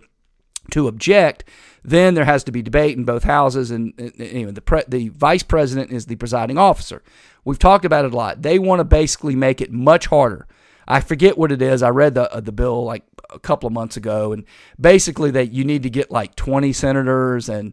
to 0.70 0.88
object, 0.88 1.44
then 1.84 2.14
there 2.14 2.24
has 2.24 2.42
to 2.44 2.52
be 2.52 2.62
debate 2.62 2.96
in 2.96 3.04
both 3.04 3.24
houses, 3.24 3.70
and, 3.70 3.92
anyway, 4.18 4.50
the 4.50 4.60
pre- 4.60 4.84
the 4.88 5.08
vice 5.10 5.42
president 5.42 5.92
is 5.92 6.06
the 6.06 6.16
presiding 6.16 6.58
officer. 6.58 7.02
We've 7.44 7.58
talked 7.58 7.84
about 7.84 8.04
it 8.04 8.12
a 8.12 8.16
lot. 8.16 8.42
They 8.42 8.58
want 8.58 8.80
to 8.80 8.84
basically 8.84 9.36
make 9.36 9.60
it 9.60 9.72
much 9.72 10.06
harder. 10.06 10.48
I 10.88 11.00
forget 11.00 11.38
what 11.38 11.52
it 11.52 11.62
is. 11.62 11.82
I 11.82 11.90
read 11.90 12.14
the 12.14 12.32
uh, 12.32 12.40
the 12.40 12.52
bill 12.52 12.84
like 12.84 13.04
a 13.30 13.38
couple 13.38 13.66
of 13.66 13.72
months 13.72 13.96
ago, 13.96 14.32
and 14.32 14.44
basically 14.80 15.30
that 15.32 15.52
you 15.52 15.64
need 15.64 15.82
to 15.84 15.90
get 15.90 16.10
like 16.10 16.34
20 16.36 16.72
senators 16.72 17.48
and 17.48 17.72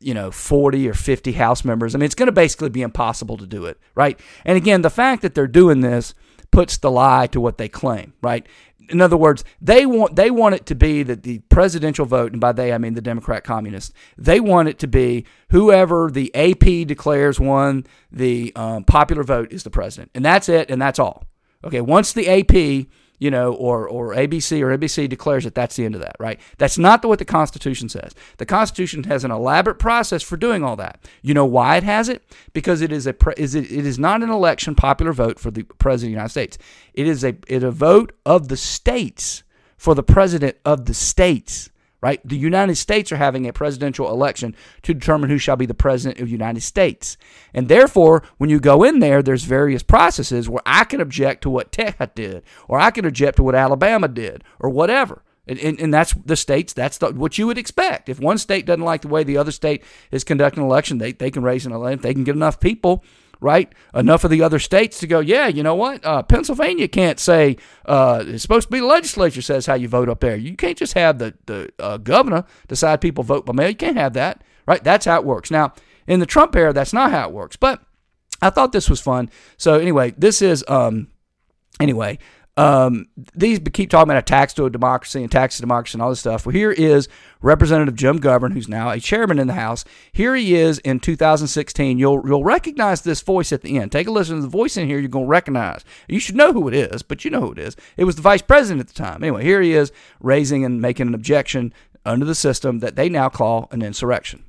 you 0.00 0.14
know 0.14 0.30
40 0.30 0.88
or 0.88 0.94
50 0.94 1.32
House 1.32 1.64
members. 1.64 1.94
I 1.94 1.98
mean, 1.98 2.06
it's 2.06 2.14
going 2.14 2.26
to 2.26 2.32
basically 2.32 2.70
be 2.70 2.82
impossible 2.82 3.36
to 3.38 3.46
do 3.46 3.64
it, 3.66 3.78
right? 3.94 4.18
And 4.44 4.56
again, 4.56 4.82
the 4.82 4.90
fact 4.90 5.22
that 5.22 5.34
they're 5.34 5.46
doing 5.46 5.80
this 5.80 6.14
puts 6.50 6.76
the 6.78 6.90
lie 6.90 7.26
to 7.28 7.40
what 7.40 7.58
they 7.58 7.68
claim, 7.68 8.12
right? 8.22 8.46
In 8.88 9.00
other 9.00 9.16
words, 9.16 9.44
they 9.60 9.86
want 9.86 10.16
they 10.16 10.30
want 10.30 10.54
it 10.54 10.66
to 10.66 10.74
be 10.74 11.02
that 11.02 11.22
the 11.22 11.38
presidential 11.48 12.06
vote, 12.06 12.32
and 12.32 12.40
by 12.40 12.52
they 12.52 12.72
I 12.72 12.78
mean 12.78 12.94
the 12.94 13.00
Democrat 13.00 13.44
communists, 13.44 13.92
they 14.16 14.40
want 14.40 14.68
it 14.68 14.78
to 14.80 14.86
be 14.86 15.24
whoever 15.50 16.10
the 16.10 16.34
AP 16.34 16.86
declares 16.86 17.38
won 17.40 17.86
the 18.10 18.52
um, 18.56 18.84
popular 18.84 19.22
vote 19.22 19.52
is 19.52 19.62
the 19.62 19.70
president, 19.70 20.10
and 20.14 20.24
that's 20.24 20.48
it, 20.48 20.70
and 20.70 20.80
that's 20.80 20.98
all. 20.98 21.24
Okay, 21.64 21.80
once 21.80 22.12
the 22.12 22.28
AP, 22.28 22.86
you 23.24 23.30
know, 23.30 23.54
or 23.54 23.88
or 23.88 24.14
ABC 24.14 24.60
or 24.60 24.76
NBC 24.76 25.08
declares 25.08 25.44
that 25.44 25.54
that's 25.54 25.76
the 25.76 25.86
end 25.86 25.94
of 25.94 26.02
that, 26.02 26.14
right? 26.20 26.38
That's 26.58 26.76
not 26.76 27.02
what 27.06 27.18
the 27.18 27.24
Constitution 27.24 27.88
says. 27.88 28.14
The 28.36 28.44
Constitution 28.44 29.04
has 29.04 29.24
an 29.24 29.30
elaborate 29.30 29.78
process 29.78 30.22
for 30.22 30.36
doing 30.36 30.62
all 30.62 30.76
that. 30.76 31.00
You 31.22 31.32
know 31.32 31.46
why 31.46 31.78
it 31.78 31.84
has 31.84 32.10
it? 32.10 32.22
Because 32.52 32.82
it 32.82 32.92
is 32.92 33.06
a 33.06 33.14
pre- 33.14 33.32
is 33.38 33.54
it, 33.54 33.72
it 33.72 33.86
is 33.86 33.98
not 33.98 34.22
an 34.22 34.28
election 34.28 34.74
popular 34.74 35.14
vote 35.14 35.38
for 35.38 35.50
the 35.50 35.62
president 35.62 36.08
of 36.08 36.10
the 36.10 36.16
United 36.18 36.28
States. 36.28 36.58
It 36.92 37.06
is 37.06 37.24
a 37.24 37.34
it 37.48 37.62
a 37.62 37.70
vote 37.70 38.12
of 38.26 38.48
the 38.48 38.58
states 38.58 39.42
for 39.78 39.94
the 39.94 40.02
president 40.02 40.58
of 40.66 40.84
the 40.84 40.92
states 40.92 41.70
right? 42.04 42.20
The 42.22 42.36
United 42.36 42.74
States 42.74 43.10
are 43.12 43.16
having 43.16 43.48
a 43.48 43.52
presidential 43.54 44.10
election 44.10 44.54
to 44.82 44.92
determine 44.92 45.30
who 45.30 45.38
shall 45.38 45.56
be 45.56 45.64
the 45.64 45.72
president 45.72 46.20
of 46.20 46.26
the 46.26 46.32
United 46.32 46.60
States. 46.60 47.16
And 47.54 47.66
therefore, 47.66 48.22
when 48.36 48.50
you 48.50 48.60
go 48.60 48.84
in 48.84 48.98
there, 48.98 49.22
there's 49.22 49.44
various 49.44 49.82
processes 49.82 50.46
where 50.46 50.60
I 50.66 50.84
can 50.84 51.00
object 51.00 51.40
to 51.44 51.50
what 51.50 51.72
Texas 51.72 52.10
did, 52.14 52.42
or 52.68 52.78
I 52.78 52.90
can 52.90 53.06
object 53.06 53.36
to 53.36 53.42
what 53.42 53.54
Alabama 53.54 54.08
did, 54.08 54.44
or 54.60 54.68
whatever. 54.68 55.22
And, 55.46 55.58
and, 55.58 55.80
and 55.80 55.94
that's 55.94 56.12
the 56.12 56.36
states, 56.36 56.74
that's 56.74 56.98
the, 56.98 57.10
what 57.12 57.38
you 57.38 57.46
would 57.46 57.56
expect. 57.56 58.10
If 58.10 58.20
one 58.20 58.36
state 58.36 58.66
doesn't 58.66 58.84
like 58.84 59.00
the 59.00 59.08
way 59.08 59.24
the 59.24 59.38
other 59.38 59.50
state 59.50 59.82
is 60.10 60.24
conducting 60.24 60.62
an 60.62 60.68
election, 60.68 60.98
they, 60.98 61.12
they 61.12 61.30
can 61.30 61.42
raise 61.42 61.64
an 61.64 61.72
election. 61.72 62.02
They 62.02 62.12
can 62.12 62.24
get 62.24 62.36
enough 62.36 62.60
people 62.60 63.02
right? 63.40 63.72
Enough 63.94 64.24
of 64.24 64.30
the 64.30 64.42
other 64.42 64.58
states 64.58 64.98
to 65.00 65.06
go, 65.06 65.20
yeah, 65.20 65.46
you 65.46 65.62
know 65.62 65.74
what? 65.74 66.04
Uh, 66.04 66.22
Pennsylvania 66.22 66.88
can't 66.88 67.18
say 67.18 67.56
uh, 67.86 68.24
it's 68.26 68.42
supposed 68.42 68.68
to 68.68 68.72
be 68.72 68.80
the 68.80 68.86
legislature 68.86 69.42
says 69.42 69.66
how 69.66 69.74
you 69.74 69.88
vote 69.88 70.08
up 70.08 70.20
there. 70.20 70.36
You 70.36 70.56
can't 70.56 70.78
just 70.78 70.94
have 70.94 71.18
the 71.18 71.34
the 71.46 71.72
uh, 71.78 71.98
governor 71.98 72.44
decide 72.68 73.00
people 73.00 73.24
vote 73.24 73.46
by 73.46 73.52
mail. 73.52 73.68
You 73.68 73.76
can't 73.76 73.96
have 73.96 74.14
that, 74.14 74.42
right? 74.66 74.82
That's 74.82 75.06
how 75.06 75.18
it 75.18 75.24
works. 75.24 75.50
Now, 75.50 75.74
in 76.06 76.20
the 76.20 76.26
Trump 76.26 76.54
era, 76.56 76.72
that's 76.72 76.92
not 76.92 77.10
how 77.10 77.28
it 77.28 77.34
works. 77.34 77.56
But 77.56 77.82
I 78.42 78.50
thought 78.50 78.72
this 78.72 78.90
was 78.90 79.00
fun. 79.00 79.30
So 79.56 79.74
anyway, 79.74 80.14
this 80.16 80.42
is 80.42 80.64
um, 80.68 81.08
anyway. 81.80 82.18
Um, 82.56 83.08
these 83.34 83.58
keep 83.72 83.90
talking 83.90 84.10
about 84.10 84.18
attacks 84.18 84.54
to 84.54 84.64
a 84.64 84.70
democracy 84.70 85.22
and 85.22 85.30
tax 85.30 85.56
to 85.56 85.62
democracy 85.62 85.96
and 85.96 86.02
all 86.02 86.10
this 86.10 86.20
stuff. 86.20 86.46
Well, 86.46 86.52
here 86.52 86.70
is 86.70 87.08
Representative 87.42 87.96
Jim 87.96 88.20
McGovern, 88.20 88.52
who's 88.52 88.68
now 88.68 88.90
a 88.90 89.00
chairman 89.00 89.40
in 89.40 89.48
the 89.48 89.54
House. 89.54 89.84
Here 90.12 90.36
he 90.36 90.54
is 90.54 90.78
in 90.78 91.00
2016. 91.00 91.98
You'll 91.98 92.22
you'll 92.24 92.44
recognize 92.44 93.02
this 93.02 93.22
voice 93.22 93.52
at 93.52 93.62
the 93.62 93.78
end. 93.78 93.90
Take 93.90 94.06
a 94.06 94.12
listen 94.12 94.36
to 94.36 94.42
the 94.42 94.48
voice 94.48 94.76
in 94.76 94.86
here. 94.86 95.00
You're 95.00 95.08
going 95.08 95.26
to 95.26 95.30
recognize. 95.30 95.84
You 96.08 96.20
should 96.20 96.36
know 96.36 96.52
who 96.52 96.68
it 96.68 96.74
is, 96.74 97.02
but 97.02 97.24
you 97.24 97.30
know 97.30 97.40
who 97.40 97.52
it 97.52 97.58
is. 97.58 97.76
It 97.96 98.04
was 98.04 98.16
the 98.16 98.22
vice 98.22 98.42
president 98.42 98.80
at 98.80 98.94
the 98.94 99.02
time. 99.02 99.24
Anyway, 99.24 99.42
here 99.42 99.60
he 99.60 99.72
is 99.72 99.90
raising 100.20 100.64
and 100.64 100.80
making 100.80 101.08
an 101.08 101.14
objection 101.14 101.74
under 102.04 102.24
the 102.24 102.34
system 102.34 102.78
that 102.80 102.94
they 102.94 103.08
now 103.08 103.28
call 103.28 103.68
an 103.72 103.82
insurrection. 103.82 104.44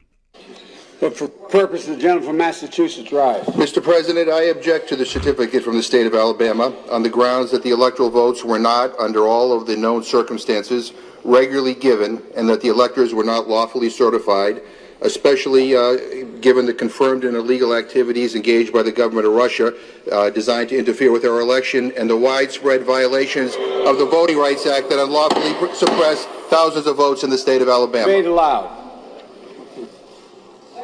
But 1.00 1.18
for 1.18 1.28
purpose, 1.28 1.86
the 1.86 1.98
gentleman 1.98 2.24
from 2.30 2.38
Massachusetts 2.38 3.12
rise. 3.12 3.46
Mr. 3.48 3.84
President, 3.84 4.30
I 4.30 4.44
object 4.44 4.88
to 4.90 4.96
the 4.96 5.06
certificate 5.06 5.64
from 5.64 5.76
the 5.76 5.84
state 5.84 6.08
of 6.08 6.16
Alabama 6.16 6.74
on 6.90 7.04
the 7.04 7.10
grounds 7.10 7.52
that 7.52 7.64
the 7.64 7.72
electoral 7.72 8.10
votes 8.10 8.44
were 8.44 8.60
not, 8.60 8.98
under 8.98 9.28
all 9.28 9.52
of 9.52 9.68
the 9.68 9.76
known 9.76 10.04
circumstances, 10.04 10.94
regularly 11.26 11.74
given 11.74 12.22
and 12.38 12.48
that 12.48 12.62
the 12.62 12.70
electors 12.70 13.14
were 13.14 13.24
not 13.24 13.50
lawfully 13.50 13.90
certified, 13.90 14.62
especially 15.02 15.76
uh, 15.76 15.98
given 16.40 16.66
the 16.66 16.74
confirmed 16.74 17.26
and 17.26 17.36
illegal 17.36 17.76
activities 17.76 18.36
engaged 18.36 18.72
by 18.72 18.82
the 18.82 18.92
government 18.92 19.28
of 19.28 19.34
Russia 19.34 19.74
uh, 20.12 20.30
designed 20.30 20.70
to 20.70 20.78
interfere 20.78 21.12
with 21.12 21.26
our 21.26 21.42
election 21.42 21.92
and 21.98 22.10
the 22.10 22.16
widespread 22.16 22.84
violations 22.84 23.56
of 23.86 23.98
the 23.98 24.08
Voting 24.10 24.38
Rights 24.38 24.66
Act 24.66 24.90
that 24.90 25.00
unlawfully 25.00 25.52
suppressed 25.74 26.30
thousands 26.50 26.88
of 26.88 26.96
votes 26.96 27.24
in 27.24 27.30
the 27.30 27.38
state 27.38 27.62
of 27.62 27.68
Alabama. 27.68 28.08
Made 28.08 28.26
aloud. 28.26 28.85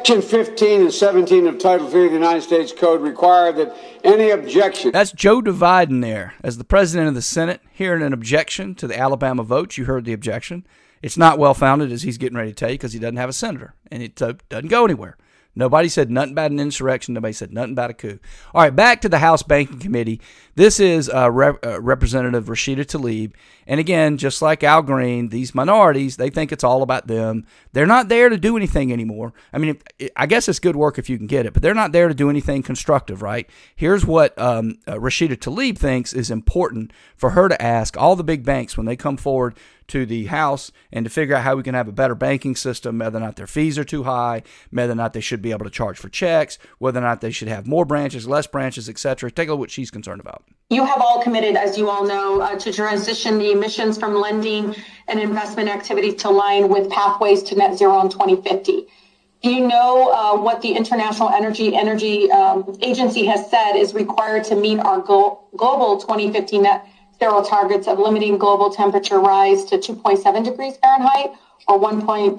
Section 0.02 0.20
15 0.20 0.80
and 0.80 0.92
17 0.92 1.46
of 1.46 1.58
Title 1.60 1.86
III 1.86 2.06
of 2.06 2.10
the 2.10 2.18
United 2.18 2.42
States 2.42 2.72
Code 2.72 3.02
require 3.02 3.52
that 3.52 3.76
any 4.02 4.30
objection. 4.30 4.90
That's 4.90 5.12
Joe 5.12 5.40
Biden 5.40 6.02
there 6.02 6.34
as 6.42 6.58
the 6.58 6.64
president 6.64 7.06
of 7.06 7.14
the 7.14 7.22
Senate 7.22 7.60
hearing 7.70 8.02
an 8.02 8.12
objection 8.12 8.74
to 8.74 8.88
the 8.88 8.98
Alabama 8.98 9.44
vote. 9.44 9.76
You 9.76 9.84
heard 9.84 10.04
the 10.04 10.12
objection. 10.12 10.66
It's 11.02 11.16
not 11.16 11.38
well 11.38 11.54
founded, 11.54 11.92
as 11.92 12.02
he's 12.02 12.18
getting 12.18 12.36
ready 12.36 12.50
to 12.50 12.54
tell 12.56 12.70
you, 12.70 12.74
because 12.74 12.94
he 12.94 12.98
doesn't 12.98 13.16
have 13.16 13.28
a 13.28 13.32
senator 13.32 13.76
and 13.92 14.02
it 14.02 14.20
uh, 14.20 14.32
doesn't 14.48 14.70
go 14.70 14.84
anywhere. 14.84 15.16
Nobody 15.54 15.88
said 15.88 16.10
nothing 16.10 16.32
about 16.32 16.50
an 16.50 16.60
insurrection. 16.60 17.14
Nobody 17.14 17.34
said 17.34 17.52
nothing 17.52 17.72
about 17.72 17.90
a 17.90 17.94
coup. 17.94 18.18
All 18.54 18.62
right, 18.62 18.74
back 18.74 19.02
to 19.02 19.08
the 19.08 19.18
House 19.18 19.42
Banking 19.42 19.78
Committee. 19.78 20.20
This 20.54 20.80
is 20.80 21.10
uh, 21.10 21.30
Rep- 21.30 21.64
uh, 21.64 21.80
Representative 21.80 22.46
Rashida 22.46 22.86
Tlaib. 22.86 23.32
And 23.66 23.78
again, 23.78 24.16
just 24.16 24.40
like 24.40 24.64
Al 24.64 24.82
Green, 24.82 25.28
these 25.28 25.54
minorities, 25.54 26.16
they 26.16 26.30
think 26.30 26.52
it's 26.52 26.64
all 26.64 26.82
about 26.82 27.06
them. 27.06 27.46
They're 27.72 27.86
not 27.86 28.08
there 28.08 28.28
to 28.28 28.38
do 28.38 28.56
anything 28.56 28.92
anymore. 28.92 29.34
I 29.52 29.58
mean, 29.58 29.78
I 30.16 30.26
guess 30.26 30.48
it's 30.48 30.58
good 30.58 30.76
work 30.76 30.98
if 30.98 31.10
you 31.10 31.18
can 31.18 31.26
get 31.26 31.46
it, 31.46 31.52
but 31.52 31.62
they're 31.62 31.74
not 31.74 31.92
there 31.92 32.08
to 32.08 32.14
do 32.14 32.30
anything 32.30 32.62
constructive, 32.62 33.20
right? 33.22 33.48
Here's 33.76 34.06
what 34.06 34.38
um, 34.38 34.78
uh, 34.86 34.94
Rashida 34.94 35.36
Tlaib 35.36 35.78
thinks 35.78 36.12
is 36.14 36.30
important 36.30 36.92
for 37.14 37.30
her 37.30 37.48
to 37.48 37.60
ask 37.60 37.96
all 37.96 38.16
the 38.16 38.24
big 38.24 38.44
banks 38.44 38.76
when 38.76 38.86
they 38.86 38.96
come 38.96 39.16
forward 39.18 39.54
to 39.92 40.06
the 40.06 40.24
House 40.24 40.72
and 40.90 41.04
to 41.04 41.10
figure 41.10 41.36
out 41.36 41.42
how 41.42 41.54
we 41.54 41.62
can 41.62 41.74
have 41.74 41.86
a 41.86 41.92
better 41.92 42.14
banking 42.14 42.56
system, 42.56 42.98
whether 42.98 43.18
or 43.18 43.20
not 43.20 43.36
their 43.36 43.46
fees 43.46 43.78
are 43.78 43.84
too 43.84 44.04
high, 44.04 44.42
whether 44.70 44.92
or 44.94 44.96
not 44.96 45.12
they 45.12 45.20
should 45.20 45.42
be 45.42 45.50
able 45.50 45.66
to 45.66 45.70
charge 45.70 45.98
for 45.98 46.08
checks, 46.08 46.58
whether 46.78 46.98
or 46.98 47.02
not 47.02 47.20
they 47.20 47.30
should 47.30 47.48
have 47.48 47.66
more 47.66 47.84
branches, 47.84 48.26
less 48.26 48.46
branches, 48.46 48.88
etc. 48.88 49.30
Take 49.30 49.48
a 49.48 49.52
look 49.52 49.58
at 49.58 49.60
what 49.60 49.70
she's 49.70 49.90
concerned 49.90 50.22
about. 50.22 50.44
You 50.70 50.86
have 50.86 51.02
all 51.02 51.22
committed, 51.22 51.56
as 51.56 51.76
you 51.76 51.90
all 51.90 52.06
know, 52.06 52.40
uh, 52.40 52.58
to 52.58 52.72
transition 52.72 53.38
the 53.38 53.52
emissions 53.52 53.98
from 53.98 54.14
lending 54.14 54.74
and 55.08 55.20
investment 55.20 55.68
activities 55.68 56.14
to 56.22 56.30
align 56.30 56.70
with 56.70 56.90
pathways 56.90 57.42
to 57.44 57.54
net 57.54 57.76
zero 57.76 58.00
in 58.00 58.08
2050. 58.08 58.86
Do 59.42 59.50
you 59.50 59.68
know 59.68 60.10
uh, 60.10 60.40
what 60.40 60.62
the 60.62 60.72
International 60.72 61.28
Energy 61.28 61.76
Energy 61.76 62.30
um, 62.32 62.78
Agency 62.80 63.26
has 63.26 63.50
said 63.50 63.74
is 63.74 63.92
required 63.92 64.44
to 64.44 64.56
meet 64.56 64.78
our 64.78 65.00
go- 65.00 65.40
global 65.54 66.00
2050 66.00 66.60
net 66.60 66.86
zero 67.22 67.42
targets 67.42 67.86
of 67.86 68.00
limiting 68.00 68.36
global 68.36 68.68
temperature 68.68 69.20
rise 69.20 69.64
to 69.66 69.78
2.7 69.78 70.44
degrees 70.44 70.76
Fahrenheit 70.78 71.30
or 71.68 71.78
1.5 71.78 72.36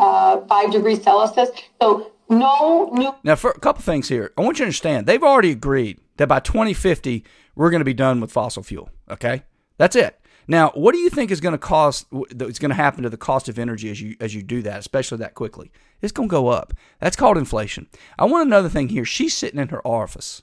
uh, 0.49 0.71
degrees 0.71 1.01
Celsius. 1.01 1.49
So 1.81 2.11
no 2.29 2.89
new. 2.91 3.15
Now, 3.23 3.35
for 3.35 3.51
a 3.51 3.59
couple 3.59 3.81
things 3.81 4.09
here, 4.09 4.33
I 4.37 4.41
want 4.41 4.59
you 4.59 4.65
to 4.65 4.67
understand 4.67 5.07
they've 5.07 5.23
already 5.23 5.51
agreed 5.51 5.99
that 6.17 6.27
by 6.27 6.41
2050 6.41 7.23
we're 7.55 7.69
going 7.69 7.79
to 7.79 7.85
be 7.85 7.93
done 7.93 8.19
with 8.19 8.31
fossil 8.31 8.61
fuel. 8.61 8.89
Okay, 9.09 9.43
that's 9.77 9.95
it. 9.95 10.19
Now, 10.45 10.71
what 10.75 10.91
do 10.91 10.97
you 10.97 11.09
think 11.09 11.31
is 11.31 11.39
going 11.39 11.53
to 11.53 11.57
cost? 11.57 12.05
It's 12.11 12.59
going 12.59 12.69
to 12.69 12.75
happen 12.75 13.03
to 13.03 13.09
the 13.09 13.15
cost 13.15 13.47
of 13.47 13.57
energy 13.57 13.89
as 13.89 14.01
you 14.01 14.17
as 14.19 14.35
you 14.35 14.43
do 14.43 14.61
that, 14.63 14.79
especially 14.79 15.19
that 15.19 15.35
quickly. 15.35 15.71
It's 16.01 16.11
going 16.11 16.27
to 16.27 16.33
go 16.33 16.49
up. 16.49 16.73
That's 16.99 17.15
called 17.15 17.37
inflation. 17.37 17.87
I 18.19 18.25
want 18.25 18.47
another 18.47 18.67
thing 18.67 18.89
here. 18.89 19.05
She's 19.05 19.33
sitting 19.33 19.61
in 19.61 19.69
her 19.69 19.85
office. 19.87 20.41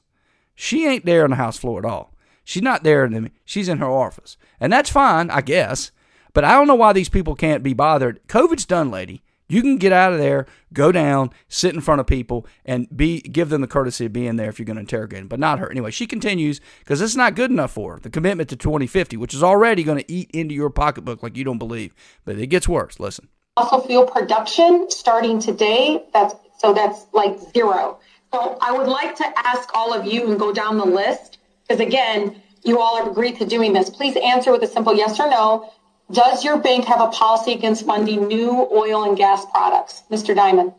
She 0.54 0.86
ain't 0.86 1.04
there 1.04 1.24
on 1.24 1.30
the 1.30 1.36
house 1.36 1.58
floor 1.58 1.78
at 1.78 1.84
all. 1.84 2.14
She's 2.44 2.62
not 2.62 2.82
there. 2.82 3.08
The, 3.08 3.30
she's 3.44 3.68
in 3.68 3.78
her 3.78 3.90
office. 3.90 4.36
And 4.58 4.72
that's 4.72 4.90
fine, 4.90 5.30
I 5.30 5.40
guess. 5.40 5.92
But 6.32 6.44
I 6.44 6.52
don't 6.52 6.66
know 6.66 6.74
why 6.74 6.92
these 6.92 7.08
people 7.08 7.34
can't 7.34 7.62
be 7.62 7.74
bothered. 7.74 8.20
COVID's 8.28 8.66
done, 8.66 8.90
lady. 8.90 9.22
You 9.50 9.62
can 9.62 9.78
get 9.78 9.92
out 9.92 10.12
of 10.12 10.20
there, 10.20 10.46
go 10.72 10.92
down, 10.92 11.30
sit 11.48 11.74
in 11.74 11.80
front 11.80 12.00
of 12.00 12.06
people, 12.06 12.46
and 12.64 12.86
be 12.96 13.20
give 13.20 13.48
them 13.48 13.62
the 13.62 13.66
courtesy 13.66 14.06
of 14.06 14.12
being 14.12 14.36
there 14.36 14.48
if 14.48 14.60
you're 14.60 14.64
going 14.64 14.76
to 14.76 14.80
interrogate 14.80 15.18
them, 15.18 15.26
but 15.26 15.40
not 15.40 15.58
her. 15.58 15.68
Anyway, 15.68 15.90
she 15.90 16.06
continues 16.06 16.60
because 16.78 17.00
it's 17.00 17.16
not 17.16 17.34
good 17.34 17.50
enough 17.50 17.72
for 17.72 17.94
her. 17.94 17.98
The 17.98 18.10
commitment 18.10 18.48
to 18.50 18.56
2050, 18.56 19.16
which 19.16 19.34
is 19.34 19.42
already 19.42 19.82
going 19.82 19.98
to 19.98 20.12
eat 20.12 20.30
into 20.32 20.54
your 20.54 20.70
pocketbook 20.70 21.24
like 21.24 21.36
you 21.36 21.42
don't 21.42 21.58
believe. 21.58 21.92
But 22.24 22.38
it 22.38 22.46
gets 22.46 22.68
worse. 22.68 23.00
Listen. 23.00 23.26
Fossil 23.56 23.80
fuel 23.80 24.06
production 24.06 24.88
starting 24.88 25.40
today. 25.40 26.04
That's 26.12 26.36
so 26.60 26.72
that's 26.72 27.06
like 27.12 27.36
zero. 27.52 27.98
So 28.32 28.56
I 28.60 28.70
would 28.70 28.86
like 28.86 29.16
to 29.16 29.24
ask 29.36 29.68
all 29.74 29.92
of 29.92 30.06
you 30.06 30.30
and 30.30 30.38
go 30.38 30.52
down 30.52 30.78
the 30.78 30.86
list 30.86 31.38
because 31.70 31.86
again, 31.86 32.42
you 32.64 32.80
all 32.80 32.96
have 32.96 33.06
agreed 33.06 33.38
to 33.38 33.46
doing 33.46 33.72
this. 33.72 33.88
Please 33.88 34.16
answer 34.16 34.50
with 34.50 34.62
a 34.64 34.66
simple 34.66 34.92
yes 34.92 35.20
or 35.20 35.30
no. 35.30 35.72
Does 36.10 36.44
your 36.44 36.58
bank 36.58 36.84
have 36.86 37.00
a 37.00 37.06
policy 37.06 37.52
against 37.52 37.86
funding 37.86 38.26
new 38.26 38.68
oil 38.72 39.04
and 39.04 39.16
gas 39.16 39.46
products? 39.46 40.02
Mr. 40.10 40.34
Dimon? 40.34 40.74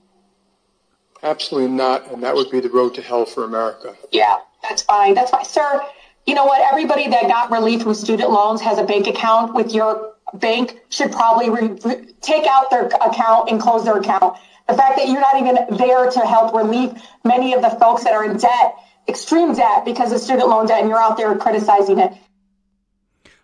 Absolutely 1.24 1.70
not. 1.70 2.12
And 2.12 2.22
that 2.24 2.36
would 2.36 2.52
be 2.52 2.60
the 2.60 2.70
road 2.70 2.94
to 2.96 3.02
hell 3.02 3.26
for 3.26 3.46
America. 3.46 3.96
Yeah, 4.12 4.40
that's 4.62 4.82
fine. 4.82 5.14
That's 5.14 5.32
fine. 5.32 5.46
Sir, 5.46 5.82
you 6.26 6.36
know 6.36 6.44
what? 6.44 6.62
Everybody 6.70 7.08
that 7.08 7.24
got 7.24 7.50
relief 7.50 7.84
from 7.84 7.94
student 7.94 8.30
loans 8.30 8.60
has 8.60 8.78
a 8.78 8.84
bank 8.84 9.08
account 9.08 9.54
with 9.54 9.74
your 9.74 10.16
bank 10.34 10.82
should 10.90 11.14
probably 11.14 11.50
re- 11.50 12.14
take 12.20 12.46
out 12.48 12.70
their 12.70 12.88
account 12.88 13.50
and 13.50 13.62
close 13.62 13.86
their 13.86 13.98
account. 13.98 14.38
The 14.68 14.74
fact 14.74 14.98
that 14.98 15.08
you're 15.08 15.22
not 15.22 15.40
even 15.40 15.78
there 15.78 16.12
to 16.12 16.20
help 16.20 16.54
relieve 16.54 17.02
many 17.24 17.54
of 17.54 17.62
the 17.62 17.70
folks 17.70 18.04
that 18.04 18.14
are 18.14 18.26
in 18.26 18.36
debt 18.36 18.76
extreme 19.12 19.54
debt 19.54 19.86
because 19.86 20.12
of 20.12 20.20
student 20.20 20.50
loan 20.50 20.66
debt 20.66 20.80
and 20.80 20.90
you're 20.90 20.98
out 20.98 21.18
there 21.18 21.36
criticizing 21.38 22.00
it. 22.00 22.12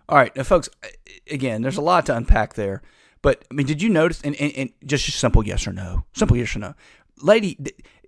All 0.09 0.17
right, 0.17 0.35
now, 0.35 0.43
folks, 0.43 0.69
again, 1.29 1.61
there's 1.61 1.77
a 1.77 1.81
lot 1.81 2.05
to 2.07 2.15
unpack 2.15 2.55
there. 2.55 2.81
But, 3.21 3.45
I 3.51 3.53
mean, 3.53 3.67
did 3.67 3.81
you 3.81 3.89
notice, 3.89 4.21
and, 4.21 4.35
and, 4.35 4.53
and 4.55 4.69
just 4.85 5.07
a 5.07 5.11
simple 5.11 5.45
yes 5.45 5.67
or 5.67 5.73
no, 5.73 6.05
simple 6.13 6.37
yes 6.37 6.55
or 6.55 6.59
no. 6.59 6.73
Lady, 7.21 7.57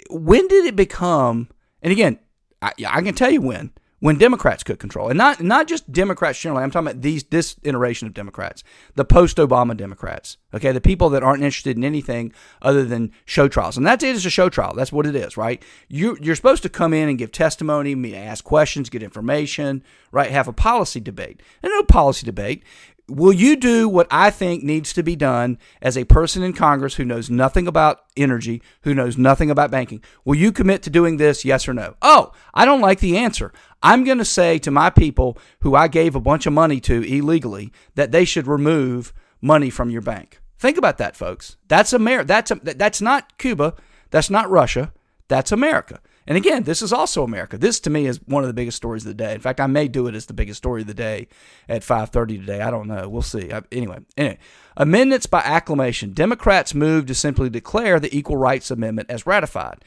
when 0.09 0.47
did 0.47 0.65
it 0.65 0.75
become, 0.75 1.49
and 1.81 1.91
again, 1.91 2.19
I, 2.61 2.71
I 2.87 3.01
can 3.01 3.15
tell 3.15 3.29
you 3.29 3.41
when, 3.41 3.71
when 3.99 4.17
Democrats 4.17 4.63
could 4.63 4.79
control, 4.79 5.09
and 5.09 5.17
not 5.17 5.41
not 5.41 5.67
just 5.67 5.91
Democrats 5.91 6.39
generally. 6.39 6.63
I'm 6.63 6.71
talking 6.71 6.87
about 6.87 7.01
these 7.01 7.23
this 7.25 7.55
iteration 7.63 8.07
of 8.07 8.13
Democrats, 8.13 8.63
the 8.95 9.05
post-Obama 9.05 9.75
Democrats. 9.75 10.37
Okay, 10.53 10.71
the 10.71 10.81
people 10.81 11.09
that 11.09 11.23
aren't 11.23 11.43
interested 11.43 11.77
in 11.77 11.83
anything 11.83 12.33
other 12.61 12.85
than 12.85 13.11
show 13.25 13.47
trials, 13.47 13.77
and 13.77 13.85
that's 13.85 14.03
it. 14.03 14.15
It's 14.15 14.25
a 14.25 14.29
show 14.29 14.49
trial. 14.49 14.73
That's 14.73 14.91
what 14.91 15.05
it 15.05 15.15
is, 15.15 15.37
right? 15.37 15.61
You 15.87 16.17
you're 16.21 16.35
supposed 16.35 16.63
to 16.63 16.69
come 16.69 16.93
in 16.93 17.09
and 17.09 17.17
give 17.17 17.31
testimony, 17.31 18.15
ask 18.15 18.43
questions, 18.43 18.89
get 18.89 19.03
information, 19.03 19.83
right? 20.11 20.31
Have 20.31 20.47
a 20.47 20.53
policy 20.53 20.99
debate, 20.99 21.41
and 21.61 21.71
no 21.71 21.83
policy 21.83 22.25
debate. 22.25 22.63
Will 23.09 23.33
you 23.33 23.55
do 23.55 23.89
what 23.89 24.07
I 24.11 24.29
think 24.29 24.63
needs 24.63 24.93
to 24.93 25.03
be 25.03 25.15
done 25.15 25.57
as 25.81 25.97
a 25.97 26.05
person 26.05 26.43
in 26.43 26.53
Congress 26.53 26.95
who 26.95 27.05
knows 27.05 27.29
nothing 27.29 27.67
about 27.67 28.01
energy, 28.15 28.61
who 28.83 28.93
knows 28.93 29.17
nothing 29.17 29.49
about 29.49 29.71
banking? 29.71 30.03
Will 30.23 30.35
you 30.35 30.51
commit 30.51 30.83
to 30.83 30.89
doing 30.89 31.17
this, 31.17 31.43
yes 31.43 31.67
or 31.67 31.73
no? 31.73 31.95
Oh, 32.01 32.31
I 32.53 32.65
don't 32.65 32.81
like 32.81 32.99
the 32.99 33.17
answer. 33.17 33.51
I'm 33.81 34.03
going 34.03 34.17
to 34.19 34.25
say 34.25 34.59
to 34.59 34.71
my 34.71 34.89
people 34.89 35.37
who 35.61 35.75
I 35.75 35.87
gave 35.87 36.15
a 36.15 36.21
bunch 36.21 36.45
of 36.45 36.53
money 36.53 36.79
to 36.81 37.01
illegally 37.01 37.71
that 37.95 38.11
they 38.11 38.25
should 38.25 38.47
remove 38.47 39.13
money 39.41 39.69
from 39.69 39.89
your 39.89 40.01
bank. 40.01 40.39
Think 40.57 40.77
about 40.77 40.97
that, 40.97 41.15
folks. 41.15 41.57
That's 41.67 41.93
America. 41.93 42.27
That's 42.27 42.51
a, 42.51 42.55
that's 42.55 43.01
not 43.01 43.37
Cuba. 43.37 43.73
That's 44.11 44.29
not 44.29 44.49
Russia. 44.49 44.91
That's 45.29 45.51
America. 45.51 46.01
And 46.29 46.37
again, 46.37 46.61
this 46.61 46.83
is 46.83 46.93
also 46.93 47.23
America. 47.23 47.57
This 47.57 47.79
to 47.79 47.89
me 47.89 48.05
is 48.05 48.21
one 48.27 48.43
of 48.43 48.47
the 48.47 48.53
biggest 48.53 48.77
stories 48.77 49.03
of 49.03 49.07
the 49.07 49.15
day. 49.15 49.33
In 49.33 49.41
fact, 49.41 49.59
I 49.59 49.65
may 49.65 49.87
do 49.87 50.05
it 50.05 50.13
as 50.13 50.27
the 50.27 50.33
biggest 50.33 50.59
story 50.59 50.81
of 50.81 50.87
the 50.87 50.93
day 50.93 51.27
at 51.67 51.81
5:30 51.81 52.37
today. 52.37 52.61
I 52.61 52.69
don't 52.69 52.87
know. 52.87 53.09
We'll 53.09 53.23
see. 53.23 53.51
I, 53.51 53.63
anyway, 53.71 53.97
anyway, 54.15 54.37
amendments 54.77 55.25
by 55.25 55.39
acclamation. 55.39 56.13
Democrats 56.13 56.75
move 56.75 57.07
to 57.07 57.15
simply 57.15 57.49
declare 57.49 57.99
the 57.99 58.15
Equal 58.15 58.37
Rights 58.37 58.69
Amendment 58.69 59.09
as 59.09 59.25
ratified. 59.25 59.83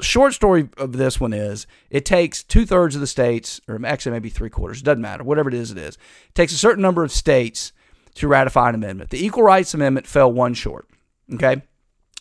Short 0.00 0.32
story 0.32 0.68
of 0.76 0.92
this 0.92 1.18
one 1.18 1.32
is 1.32 1.66
it 1.90 2.04
takes 2.04 2.44
two 2.44 2.64
thirds 2.64 2.94
of 2.94 3.00
the 3.00 3.08
states, 3.08 3.60
or 3.66 3.80
actually 3.84 4.12
maybe 4.12 4.28
three 4.28 4.50
quarters. 4.50 4.82
Doesn't 4.82 5.02
matter. 5.02 5.24
Whatever 5.24 5.48
it 5.48 5.54
is, 5.54 5.72
it 5.72 5.78
is. 5.78 5.96
It 6.28 6.34
takes 6.36 6.52
a 6.52 6.58
certain 6.58 6.82
number 6.82 7.02
of 7.02 7.10
states 7.10 7.72
to 8.14 8.28
ratify 8.28 8.68
an 8.68 8.76
amendment. 8.76 9.10
The 9.10 9.24
Equal 9.24 9.42
Rights 9.42 9.74
Amendment 9.74 10.06
fell 10.06 10.30
one 10.30 10.54
short. 10.54 10.86
Okay. 11.34 11.62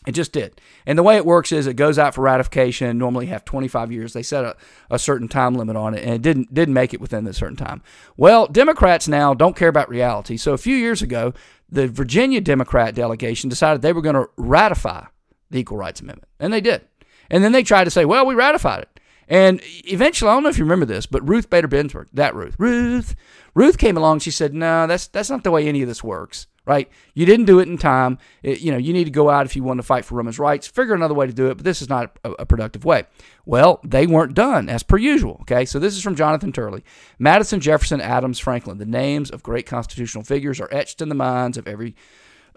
It 0.07 0.13
just 0.13 0.31
did. 0.31 0.61
And 0.85 0.97
the 0.97 1.03
way 1.03 1.17
it 1.17 1.25
works 1.25 1.51
is 1.51 1.67
it 1.67 1.73
goes 1.73 1.99
out 1.99 2.15
for 2.15 2.21
ratification, 2.21 2.97
normally 2.97 3.25
have 3.27 3.43
25 3.43 3.91
years. 3.91 4.13
They 4.13 4.23
set 4.23 4.45
a, 4.45 4.55
a 4.89 4.97
certain 4.97 5.27
time 5.27 5.55
limit 5.55 5.75
on 5.75 5.93
it, 5.93 6.03
and 6.03 6.13
it 6.13 6.21
didn't, 6.21 6.53
didn't 6.53 6.73
make 6.73 6.93
it 6.93 7.01
within 7.01 7.25
the 7.25 7.33
certain 7.33 7.57
time. 7.57 7.81
Well, 8.15 8.47
Democrats 8.47 9.07
now 9.07 9.33
don't 9.33 9.57
care 9.57 9.67
about 9.67 9.89
reality. 9.89 10.37
So 10.37 10.53
a 10.53 10.57
few 10.57 10.75
years 10.75 11.01
ago, 11.01 11.33
the 11.69 11.87
Virginia 11.87 12.39
Democrat 12.39 12.95
delegation 12.95 13.49
decided 13.49 13.81
they 13.81 13.93
were 13.93 14.01
going 14.01 14.15
to 14.15 14.29
ratify 14.37 15.05
the 15.51 15.59
Equal 15.59 15.77
Rights 15.77 15.99
Amendment, 15.99 16.29
and 16.39 16.53
they 16.53 16.61
did. 16.61 16.81
And 17.29 17.43
then 17.43 17.51
they 17.51 17.63
tried 17.63 17.83
to 17.83 17.91
say, 17.91 18.05
well, 18.05 18.25
we 18.25 18.35
ratified 18.35 18.83
it. 18.83 18.99
And 19.29 19.61
eventually, 19.63 20.29
I 20.29 20.33
don't 20.33 20.43
know 20.43 20.49
if 20.49 20.57
you 20.57 20.65
remember 20.65 20.87
this, 20.87 21.05
but 21.05 21.27
Ruth 21.27 21.49
Bader 21.49 21.67
Ginsburg, 21.67 22.09
that 22.13 22.35
Ruth, 22.35 22.55
Ruth, 22.57 23.15
Ruth 23.53 23.77
came 23.77 23.95
along. 23.95 24.19
She 24.19 24.31
said, 24.31 24.53
"No, 24.53 24.87
that's 24.87 25.07
that's 25.07 25.29
not 25.29 25.43
the 25.43 25.51
way 25.51 25.67
any 25.67 25.81
of 25.81 25.87
this 25.87 26.03
works." 26.03 26.47
right? 26.69 26.87
You 27.15 27.25
didn't 27.25 27.47
do 27.47 27.57
it 27.57 27.67
in 27.67 27.79
time. 27.79 28.19
It, 28.43 28.61
you 28.61 28.71
know, 28.71 28.77
you 28.77 28.93
need 28.93 29.05
to 29.05 29.11
go 29.11 29.27
out 29.27 29.47
if 29.47 29.55
you 29.55 29.63
want 29.63 29.79
to 29.79 29.83
fight 29.83 30.05
for 30.05 30.13
women's 30.13 30.37
rights. 30.37 30.67
Figure 30.67 30.93
another 30.93 31.15
way 31.15 31.25
to 31.25 31.33
do 31.33 31.47
it, 31.47 31.55
but 31.55 31.63
this 31.63 31.81
is 31.81 31.89
not 31.89 32.19
a, 32.23 32.31
a, 32.33 32.45
productive 32.45 32.85
way. 32.85 33.05
Well, 33.43 33.79
they 33.83 34.05
weren't 34.05 34.35
done 34.35 34.69
as 34.69 34.83
per 34.83 34.97
usual. 34.97 35.39
Okay, 35.41 35.65
so 35.65 35.79
this 35.79 35.97
is 35.97 36.03
from 36.03 36.13
Jonathan 36.15 36.51
Turley. 36.51 36.83
Madison, 37.17 37.59
Jefferson, 37.59 37.99
Adams, 37.99 38.37
Franklin. 38.37 38.77
The 38.77 38.85
names 38.85 39.31
of 39.31 39.41
great 39.41 39.65
constitutional 39.65 40.23
figures 40.23 40.59
are 40.59 40.69
etched 40.71 41.01
in 41.01 41.09
the 41.09 41.15
minds 41.15 41.57
of 41.57 41.67
every 41.67 41.95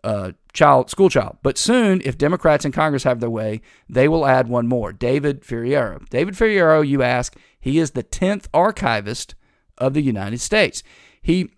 uh, 0.05 0.33
child, 0.53 0.91
school 0.91 1.09
child. 1.09 1.39
But 1.43 1.59
soon, 1.59 2.03
if 2.05 2.19
Democrats 2.19 2.65
in 2.65 2.73
Congress 2.73 3.05
have 3.05 3.21
their 3.21 3.31
way, 3.31 3.63
they 3.89 4.09
will 4.09 4.27
add 4.27 4.49
one 4.49 4.67
more. 4.67 4.93
David 4.93 5.43
Ferriero. 5.43 6.09
David 6.09 6.35
Ferriero, 6.35 6.87
you 6.87 7.03
ask, 7.03 7.37
he 7.61 7.79
is 7.79 7.93
the 7.93 8.03
tenth 8.03 8.49
archivist 8.53 9.35
of 9.79 9.95
the 9.95 10.03
United 10.03 10.41
States. 10.41 10.83
He 11.21 11.51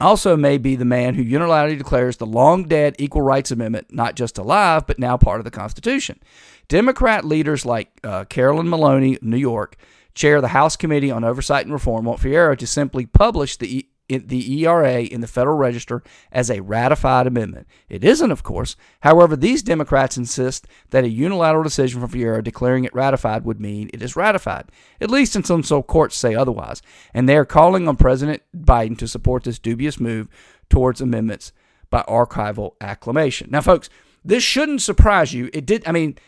also 0.00 0.36
may 0.36 0.58
be 0.58 0.76
the 0.76 0.84
man 0.84 1.14
who 1.14 1.24
unilaterally 1.24 1.76
declares 1.76 2.16
the 2.16 2.26
long 2.26 2.64
dead 2.64 2.96
Equal 2.98 3.22
Rights 3.22 3.50
Amendment 3.50 3.88
not 3.90 4.14
just 4.14 4.38
alive, 4.38 4.86
but 4.86 4.98
now 4.98 5.16
part 5.16 5.40
of 5.40 5.44
the 5.44 5.50
Constitution. 5.50 6.20
Democrat 6.68 7.24
leaders 7.24 7.66
like 7.66 7.90
uh, 8.04 8.24
Carolyn 8.24 8.68
Maloney, 8.68 9.18
New 9.20 9.36
York, 9.36 9.76
chair 10.14 10.36
of 10.36 10.42
the 10.42 10.48
House 10.48 10.76
Committee 10.76 11.10
on 11.10 11.24
Oversight 11.24 11.64
and 11.64 11.72
Reform, 11.72 12.04
want 12.04 12.20
Ferriero 12.20 12.56
to 12.56 12.66
simply 12.66 13.06
publish 13.06 13.56
the 13.56 13.86
the 14.18 14.64
ERA 14.64 15.00
in 15.02 15.20
the 15.20 15.26
Federal 15.26 15.56
Register 15.56 16.02
as 16.32 16.50
a 16.50 16.60
ratified 16.60 17.26
amendment. 17.26 17.66
It 17.88 18.04
isn't, 18.04 18.30
of 18.30 18.42
course. 18.42 18.76
However, 19.00 19.36
these 19.36 19.62
Democrats 19.62 20.16
insist 20.16 20.66
that 20.90 21.04
a 21.04 21.08
unilateral 21.08 21.62
decision 21.62 22.00
from 22.00 22.10
Ferriero 22.10 22.40
declaring 22.40 22.84
it 22.84 22.94
ratified 22.94 23.44
would 23.44 23.60
mean 23.60 23.90
it 23.92 24.02
is 24.02 24.16
ratified, 24.16 24.70
at 25.00 25.10
least 25.10 25.36
in 25.36 25.44
some 25.44 25.62
so 25.62 25.82
courts 25.82 26.16
say 26.16 26.34
otherwise. 26.34 26.82
And 27.14 27.28
they 27.28 27.36
are 27.36 27.44
calling 27.44 27.88
on 27.88 27.96
President 27.96 28.42
Biden 28.56 28.98
to 28.98 29.08
support 29.08 29.44
this 29.44 29.58
dubious 29.58 30.00
move 30.00 30.28
towards 30.68 31.00
amendments 31.00 31.52
by 31.88 32.02
archival 32.08 32.74
acclamation. 32.80 33.50
Now, 33.50 33.60
folks, 33.60 33.90
this 34.24 34.42
shouldn't 34.42 34.82
surprise 34.82 35.32
you. 35.32 35.50
It 35.52 35.66
did. 35.66 35.86
I 35.86 35.92
mean, 35.92 36.18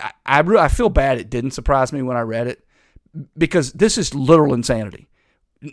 I, 0.00 0.12
I, 0.26 0.40
I 0.40 0.68
feel 0.68 0.88
bad 0.88 1.18
it 1.18 1.30
didn't 1.30 1.52
surprise 1.52 1.92
me 1.92 2.02
when 2.02 2.16
I 2.16 2.22
read 2.22 2.46
it 2.46 2.66
because 3.36 3.72
this 3.72 3.96
is 3.96 4.14
literal 4.14 4.54
insanity 4.54 5.08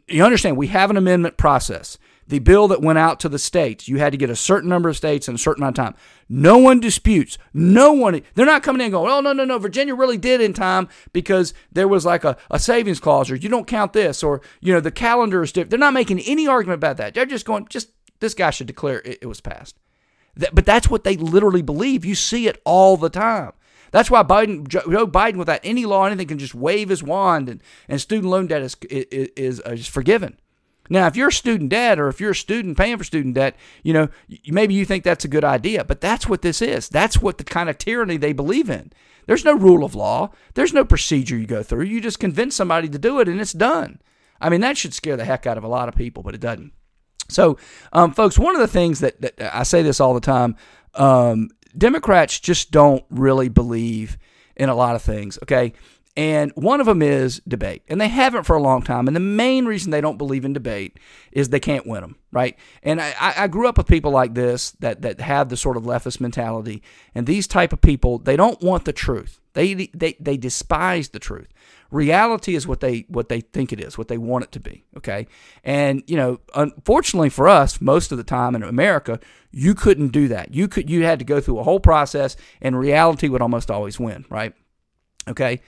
you 0.08 0.24
understand 0.24 0.58
we 0.58 0.68
have 0.68 0.90
an 0.90 0.98
amendment 0.98 1.38
process. 1.38 1.98
The 2.28 2.40
bill 2.40 2.70
that 2.70 2.82
went 2.82 2.98
out 2.98 3.20
to 3.22 3.30
the 3.30 3.40
states, 3.40 3.90
you 3.90 3.98
had 3.98 4.14
to 4.14 4.18
get 4.18 4.30
a 4.30 4.36
certain 4.38 4.70
number 4.70 4.88
of 4.88 4.96
states 4.96 5.28
in 5.28 5.36
a 5.36 5.40
certain 5.40 5.64
amount 5.64 5.78
of 5.78 5.86
time. 5.86 5.96
No 6.30 6.58
one 6.58 6.80
disputes. 6.80 7.38
No 7.54 7.92
one, 7.92 8.22
they're 8.36 8.46
not 8.46 8.64
coming 8.64 8.80
in 8.80 8.86
and 8.86 8.94
going, 8.94 9.12
oh, 9.12 9.20
no, 9.20 9.34
no, 9.34 9.44
no, 9.44 9.58
Virginia 9.58 9.96
really 9.96 10.18
did 10.18 10.40
in 10.40 10.54
time 10.54 10.88
because 11.12 11.54
there 11.74 11.90
was 11.90 12.06
like 12.06 12.24
a, 12.24 12.38
a 12.50 12.58
savings 12.58 13.02
clause 13.02 13.30
or 13.30 13.36
you 13.36 13.50
don't 13.50 13.68
count 13.68 13.92
this 13.92 14.24
or, 14.24 14.42
you 14.62 14.72
know, 14.72 14.80
the 14.80 14.92
calendar 14.92 15.44
is 15.44 15.52
different. 15.52 15.72
They're 15.72 15.80
not 15.80 15.94
making 15.94 16.20
any 16.20 16.48
argument 16.48 16.78
about 16.78 16.98
that. 16.98 17.14
They're 17.14 17.26
just 17.26 17.46
going, 17.46 17.68
just 17.70 17.90
this 18.22 18.34
guy 18.34 18.52
should 18.52 18.68
declare 18.68 19.02
it, 19.02 19.20
it 19.24 19.28
was 19.28 19.42
passed. 19.42 19.78
That, 20.36 20.56
but 20.56 20.66
that's 20.66 20.90
what 20.90 21.04
they 21.04 21.18
literally 21.18 21.62
believe. 21.62 22.06
You 22.06 22.16
see 22.16 22.48
it 22.48 22.62
all 22.64 22.96
the 22.96 23.10
time. 23.10 23.52
That's 23.92 24.10
why 24.10 24.24
Biden, 24.24 24.68
Joe 24.68 25.06
Biden, 25.08 25.36
without 25.36 25.60
any 25.64 25.86
law 25.86 26.06
or 26.06 26.08
anything, 26.08 26.28
can 26.28 26.40
just 26.40 26.56
wave 26.56 26.90
his 26.90 27.04
wand 27.04 27.50
and, 27.50 27.62
and 27.88 28.02
student 28.02 28.32
loan 28.32 28.48
debt 28.48 28.62
is, 28.62 28.76
is, 28.90 29.30
is, 29.36 29.60
is 29.60 29.88
forgiven. 29.88 30.40
Now, 30.90 31.08
if 31.08 31.16
you're 31.16 31.30
a 31.30 31.34
student 31.34 31.70
debt 31.70 32.00
or 32.00 32.10
if 32.10 32.20
you're 32.20 32.32
a 32.32 32.36
student 32.36 32.78
paying 32.78 32.98
for 32.98 33.04
student 33.04 33.36
debt, 33.36 33.56
you 33.84 33.94
know, 33.94 34.10
maybe 34.48 34.74
you 34.74 34.86
think 34.86 35.04
that's 35.04 35.24
a 35.24 35.30
good 35.30 35.46
idea, 35.46 35.86
but 35.86 36.02
that's 36.02 36.28
what 36.28 36.42
this 36.42 36.62
is. 36.62 36.90
That's 36.90 37.22
what 37.22 37.38
the 37.38 37.46
kind 37.46 37.70
of 37.70 37.78
tyranny 37.78 38.18
they 38.18 38.34
believe 38.34 38.70
in. 38.70 38.92
There's 39.26 39.46
no 39.46 39.54
rule 39.54 39.86
of 39.86 39.96
law. 39.96 40.32
There's 40.56 40.74
no 40.74 40.84
procedure 40.84 41.38
you 41.38 41.48
go 41.48 41.64
through. 41.64 41.86
You 41.86 42.02
just 42.02 42.20
convince 42.20 42.56
somebody 42.56 42.90
to 42.90 43.00
do 43.00 43.20
it 43.20 43.30
and 43.30 43.40
it's 43.40 43.54
done. 43.54 44.02
I 44.42 44.50
mean, 44.50 44.62
that 44.62 44.78
should 44.78 44.94
scare 44.94 45.16
the 45.16 45.24
heck 45.24 45.46
out 45.46 45.58
of 45.58 45.64
a 45.64 45.70
lot 45.70 45.88
of 45.88 45.96
people, 45.96 46.24
but 46.24 46.36
it 46.36 46.42
doesn't. 46.42 46.74
So, 47.30 47.58
um, 47.94 48.12
folks, 48.12 48.38
one 48.38 48.56
of 48.56 48.62
the 48.62 48.68
things 48.68 49.00
that, 49.00 49.22
that, 49.22 49.56
I 49.56 49.64
say 49.64 49.84
this 49.84 50.02
all 50.02 50.14
the 50.14 50.20
time 50.20 50.58
um, 50.96 51.50
Democrats 51.78 52.40
just 52.40 52.72
don't 52.72 53.04
really 53.10 53.50
believe 53.50 54.18
in 54.56 54.70
a 54.70 54.76
lot 54.76 54.96
of 54.96 55.02
things, 55.02 55.40
okay? 55.44 55.74
And 56.18 56.52
one 56.56 56.82
of 56.82 56.88
them 56.88 57.02
is 57.02 57.42
debate. 57.48 57.84
And 57.88 58.02
they 58.02 58.10
haven't 58.10 58.44
for 58.44 58.56
a 58.56 58.62
long 58.62 58.82
time. 58.82 59.08
And 59.08 59.16
the 59.16 59.22
main 59.22 59.66
reason 59.66 59.92
they 59.92 60.02
don't 60.02 60.18
believe 60.18 60.44
in 60.44 60.52
debate 60.52 61.00
is 61.32 61.50
they 61.50 61.60
can't 61.60 61.88
win 61.88 62.02
them, 62.02 62.18
right? 62.32 62.58
And 62.84 63.00
I, 63.02 63.14
I 63.20 63.48
grew 63.48 63.68
up 63.68 63.78
with 63.78 63.88
people 63.88 64.12
like 64.12 64.34
this 64.34 64.72
that, 64.82 65.02
that 65.04 65.22
have 65.22 65.48
the 65.48 65.56
sort 65.56 65.78
of 65.78 65.84
leftist 65.84 66.20
mentality. 66.20 66.84
And 67.16 67.26
these 67.26 67.48
type 67.48 67.72
of 67.72 67.80
people, 67.80 68.18
they 68.18 68.36
don't 68.36 68.62
want 68.62 68.84
the 68.84 68.94
truth. 68.94 69.40
They, 69.54 69.74
they, 69.74 70.18
they 70.20 70.36
despise 70.36 71.10
the 71.10 71.20
truth. 71.20 71.48
Reality 71.92 72.56
is 72.56 72.66
what 72.66 72.80
they 72.80 73.06
what 73.10 73.28
they 73.28 73.42
think 73.42 73.74
it 73.74 73.82
is, 73.82 73.98
what 73.98 74.08
they 74.08 74.18
want 74.18 74.46
it 74.46 74.52
to 74.54 74.62
be. 74.62 74.86
Okay, 74.96 75.28
and 75.62 76.02
you 76.08 76.16
know, 76.16 76.40
unfortunately 76.56 77.28
for 77.28 77.50
us, 77.50 77.82
most 77.82 78.14
of 78.14 78.18
the 78.18 78.24
time 78.24 78.56
in 78.56 78.64
America, 78.64 79.20
you 79.52 79.76
couldn't 79.76 80.14
do 80.14 80.30
that. 80.30 80.54
You 80.54 80.70
could 80.70 80.90
you 80.90 81.04
had 81.04 81.20
to 81.20 81.26
go 81.26 81.42
through 81.42 81.60
a 81.60 81.64
whole 81.64 81.82
process, 81.82 82.38
and 82.62 82.80
reality 82.80 83.28
would 83.28 83.42
almost 83.42 83.70
always 83.70 84.00
win. 84.00 84.24
Right? 84.30 84.54
Okay. 85.28 85.60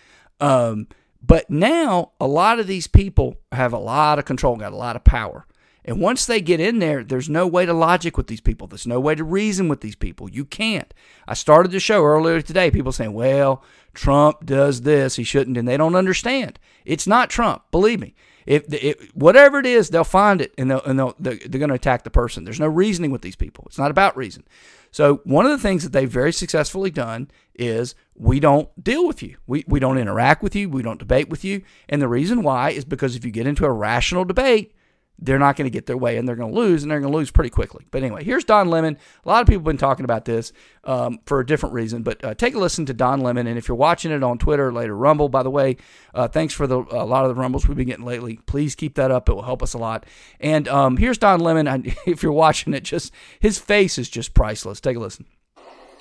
Um, 0.43 0.87
but 1.25 1.49
now 1.49 2.11
a 2.19 2.27
lot 2.27 2.59
of 2.59 2.67
these 2.67 2.87
people 2.87 3.37
have 3.53 3.71
a 3.71 3.77
lot 3.77 4.19
of 4.19 4.25
control, 4.25 4.57
got 4.57 4.73
a 4.73 4.77
lot 4.77 4.97
of 4.97 5.05
power. 5.05 5.45
And 5.85 5.99
once 5.99 6.25
they 6.25 6.41
get 6.41 6.59
in 6.59 6.79
there, 6.79 7.03
there's 7.03 7.29
no 7.29 7.47
way 7.47 7.65
to 7.65 7.73
logic 7.73 8.17
with 8.17 8.27
these 8.27 8.41
people. 8.41 8.67
There's 8.67 8.87
no 8.87 8.99
way 8.99 9.15
to 9.15 9.23
reason 9.23 9.67
with 9.69 9.81
these 9.81 9.95
people. 9.95 10.29
You 10.29 10.45
can't. 10.45 10.93
I 11.27 11.33
started 11.33 11.71
the 11.71 11.79
show 11.79 12.03
earlier 12.03 12.41
today. 12.41 12.71
People 12.71 12.91
saying, 12.91 13.13
well, 13.13 13.63
Trump 13.93 14.45
does 14.45 14.81
this, 14.81 15.15
he 15.15 15.23
shouldn't, 15.23 15.57
and 15.57 15.67
they 15.67 15.77
don't 15.77 15.95
understand. 15.95 16.59
It's 16.85 17.07
not 17.07 17.29
Trump, 17.29 17.63
believe 17.71 17.99
me. 17.99 18.15
If, 18.45 19.13
whatever 19.13 19.59
it 19.59 19.65
is, 19.65 19.89
they'll 19.89 20.03
find 20.03 20.41
it 20.41 20.53
and, 20.57 20.71
they'll, 20.71 20.83
and 20.83 20.99
they'll, 20.99 21.15
they're 21.19 21.37
going 21.37 21.69
to 21.69 21.75
attack 21.75 22.03
the 22.03 22.09
person. 22.09 22.43
There's 22.43 22.59
no 22.59 22.67
reasoning 22.67 23.11
with 23.11 23.21
these 23.21 23.37
people. 23.37 23.63
It's 23.67 23.77
not 23.77 23.91
about 23.91 24.17
reason. 24.17 24.43
So 24.91 25.21
one 25.23 25.45
of 25.45 25.51
the 25.51 25.57
things 25.57 25.83
that 25.83 25.93
they've 25.93 26.09
very 26.09 26.33
successfully 26.33 26.91
done 26.91 27.31
is 27.55 27.95
we 28.15 28.39
don't 28.39 28.69
deal 28.83 29.07
with 29.07 29.23
you. 29.23 29.37
We, 29.47 29.63
we 29.67 29.79
don't 29.79 29.97
interact 29.97 30.43
with 30.43 30.55
you. 30.55 30.69
We 30.69 30.83
don't 30.83 30.99
debate 30.99 31.29
with 31.29 31.43
you. 31.43 31.63
And 31.89 32.01
the 32.01 32.07
reason 32.07 32.43
why 32.43 32.71
is 32.71 32.85
because 32.85 33.15
if 33.15 33.25
you 33.25 33.31
get 33.31 33.47
into 33.47 33.65
a 33.65 33.71
rational 33.71 34.25
debate, 34.25 34.73
they're 35.19 35.39
not 35.39 35.55
going 35.55 35.65
to 35.65 35.73
get 35.73 35.85
their 35.85 35.97
way 35.97 36.17
and 36.17 36.27
they're 36.27 36.35
going 36.35 36.51
to 36.51 36.59
lose 36.59 36.83
and 36.83 36.91
they're 36.91 36.99
going 36.99 37.11
to 37.11 37.17
lose 37.17 37.31
pretty 37.31 37.49
quickly. 37.49 37.85
But 37.91 38.03
anyway, 38.03 38.23
here's 38.23 38.43
Don 38.43 38.69
Lemon. 38.69 38.97
A 39.23 39.29
lot 39.29 39.41
of 39.41 39.47
people 39.47 39.59
have 39.59 39.65
been 39.65 39.77
talking 39.77 40.05
about 40.05 40.25
this 40.25 40.51
um, 40.83 41.19
for 41.25 41.39
a 41.39 41.45
different 41.45 41.73
reason, 41.73 42.03
but 42.03 42.23
uh, 42.23 42.33
take 42.33 42.55
a 42.55 42.59
listen 42.59 42.85
to 42.87 42.93
Don 42.93 43.21
Lemon. 43.21 43.47
And 43.47 43.57
if 43.57 43.67
you're 43.67 43.77
watching 43.77 44.11
it 44.11 44.23
on 44.23 44.37
Twitter 44.37 44.73
later 44.73 44.97
Rumble, 44.97 45.29
by 45.29 45.43
the 45.43 45.51
way, 45.51 45.77
uh, 46.13 46.27
thanks 46.27 46.53
for 46.53 46.67
the 46.67 46.79
a 46.79 47.05
lot 47.05 47.25
of 47.25 47.29
the 47.29 47.39
Rumbles 47.39 47.67
we've 47.67 47.77
been 47.77 47.87
getting 47.87 48.05
lately. 48.05 48.37
Please 48.47 48.75
keep 48.75 48.95
that 48.95 49.11
up; 49.11 49.29
it 49.29 49.33
will 49.33 49.43
help 49.43 49.63
us 49.63 49.73
a 49.73 49.77
lot. 49.77 50.05
And 50.39 50.67
um, 50.67 50.97
here's 50.97 51.17
Don 51.17 51.39
Lemon. 51.39 51.63
If 52.05 52.21
you're 52.21 52.31
watching 52.31 52.73
it, 52.73 52.83
just 52.83 53.13
his 53.39 53.59
face 53.59 53.97
is 53.97 54.09
just 54.09 54.33
priceless. 54.33 54.81
Take 54.81 54.97
a 54.97 54.99
listen. 54.99 55.25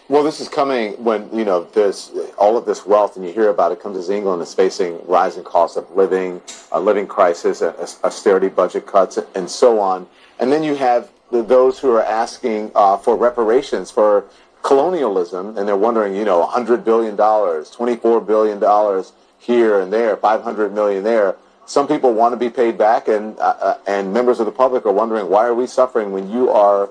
Well, 0.09 0.25
this 0.25 0.41
is 0.41 0.49
coming 0.49 0.93
when 1.03 1.31
you 1.33 1.45
know 1.45 1.65
there's 1.65 2.11
all 2.37 2.57
of 2.57 2.67
this 2.67 2.85
wealth, 2.85 3.17
and 3.17 3.25
you 3.25 3.33
hear 3.33 3.51
about 3.51 3.71
it 3.71 3.81
comes 3.81 3.97
as 3.97 4.11
England 4.11 4.43
is 4.43 4.53
facing 4.53 4.99
rising 5.07 5.45
costs 5.45 5.77
of 5.77 5.89
living, 5.95 6.43
a 6.73 6.81
living 6.81 7.07
crisis, 7.07 7.63
austerity 7.63 8.49
budget 8.49 8.85
cuts, 8.85 9.19
and 9.37 9.49
so 9.49 9.79
on. 9.79 10.09
And 10.41 10.51
then 10.51 10.65
you 10.65 10.75
have 10.75 11.11
those 11.31 11.79
who 11.79 11.93
are 11.93 12.03
asking 12.03 12.73
uh, 12.75 12.97
for 12.97 13.17
reparations 13.17 13.93
for 13.93 14.25
colonialism, 14.63 15.57
and 15.57 15.69
they're 15.69 15.77
wondering, 15.77 16.17
you 16.17 16.25
know, 16.25 16.41
100 16.41 16.85
billion 16.85 17.15
dollars, 17.15 17.71
24 17.71 18.21
billion 18.23 18.59
dollars 18.59 19.13
here 19.39 19.81
and 19.81 19.93
there, 19.93 20.17
500 20.17 20.75
million 20.75 21.05
there. 21.05 21.37
Some 21.65 21.87
people 21.87 22.13
want 22.13 22.33
to 22.33 22.37
be 22.37 22.51
paid 22.51 22.77
back, 22.77 23.07
and 23.07 23.39
uh, 23.39 23.55
uh 23.61 23.79
and 23.87 24.13
members 24.13 24.41
of 24.41 24.47
the 24.47 24.53
public 24.53 24.85
are 24.85 24.93
wondering 24.93 25.31
why 25.31 25.47
are 25.47 25.55
we 25.55 25.69
suffering 25.69 26.11
when 26.11 26.29
you 26.29 26.51
are 26.51 26.91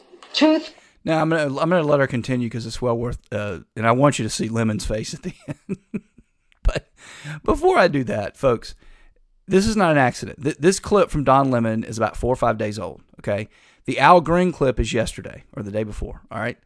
tooth. 0.33 0.73
Now 1.03 1.21
I'm 1.21 1.29
gonna 1.29 1.43
I'm 1.57 1.69
gonna 1.69 1.81
let 1.83 1.99
her 1.99 2.07
continue 2.07 2.47
because 2.47 2.65
it's 2.65 2.81
well 2.81 2.97
worth, 2.97 3.19
uh, 3.31 3.59
and 3.75 3.87
I 3.87 3.91
want 3.91 4.19
you 4.19 4.23
to 4.23 4.29
see 4.29 4.49
Lemon's 4.49 4.85
face 4.85 5.13
at 5.13 5.23
the 5.23 5.33
end. 5.47 5.77
but 6.63 6.91
before 7.43 7.77
I 7.77 7.87
do 7.87 8.03
that, 8.03 8.37
folks, 8.37 8.75
this 9.47 9.65
is 9.65 9.75
not 9.75 9.91
an 9.91 9.97
accident. 9.97 10.43
Th- 10.43 10.57
this 10.57 10.79
clip 10.79 11.09
from 11.09 11.23
Don 11.23 11.49
Lemon 11.49 11.83
is 11.83 11.97
about 11.97 12.15
four 12.17 12.31
or 12.31 12.37
five 12.37 12.57
days 12.57 12.77
old. 12.77 13.01
Okay, 13.19 13.49
the 13.85 13.99
Al 13.99 14.21
Green 14.21 14.51
clip 14.51 14.79
is 14.79 14.93
yesterday 14.93 15.43
or 15.53 15.63
the 15.63 15.71
day 15.71 15.83
before. 15.83 16.21
All 16.29 16.39
right, 16.39 16.57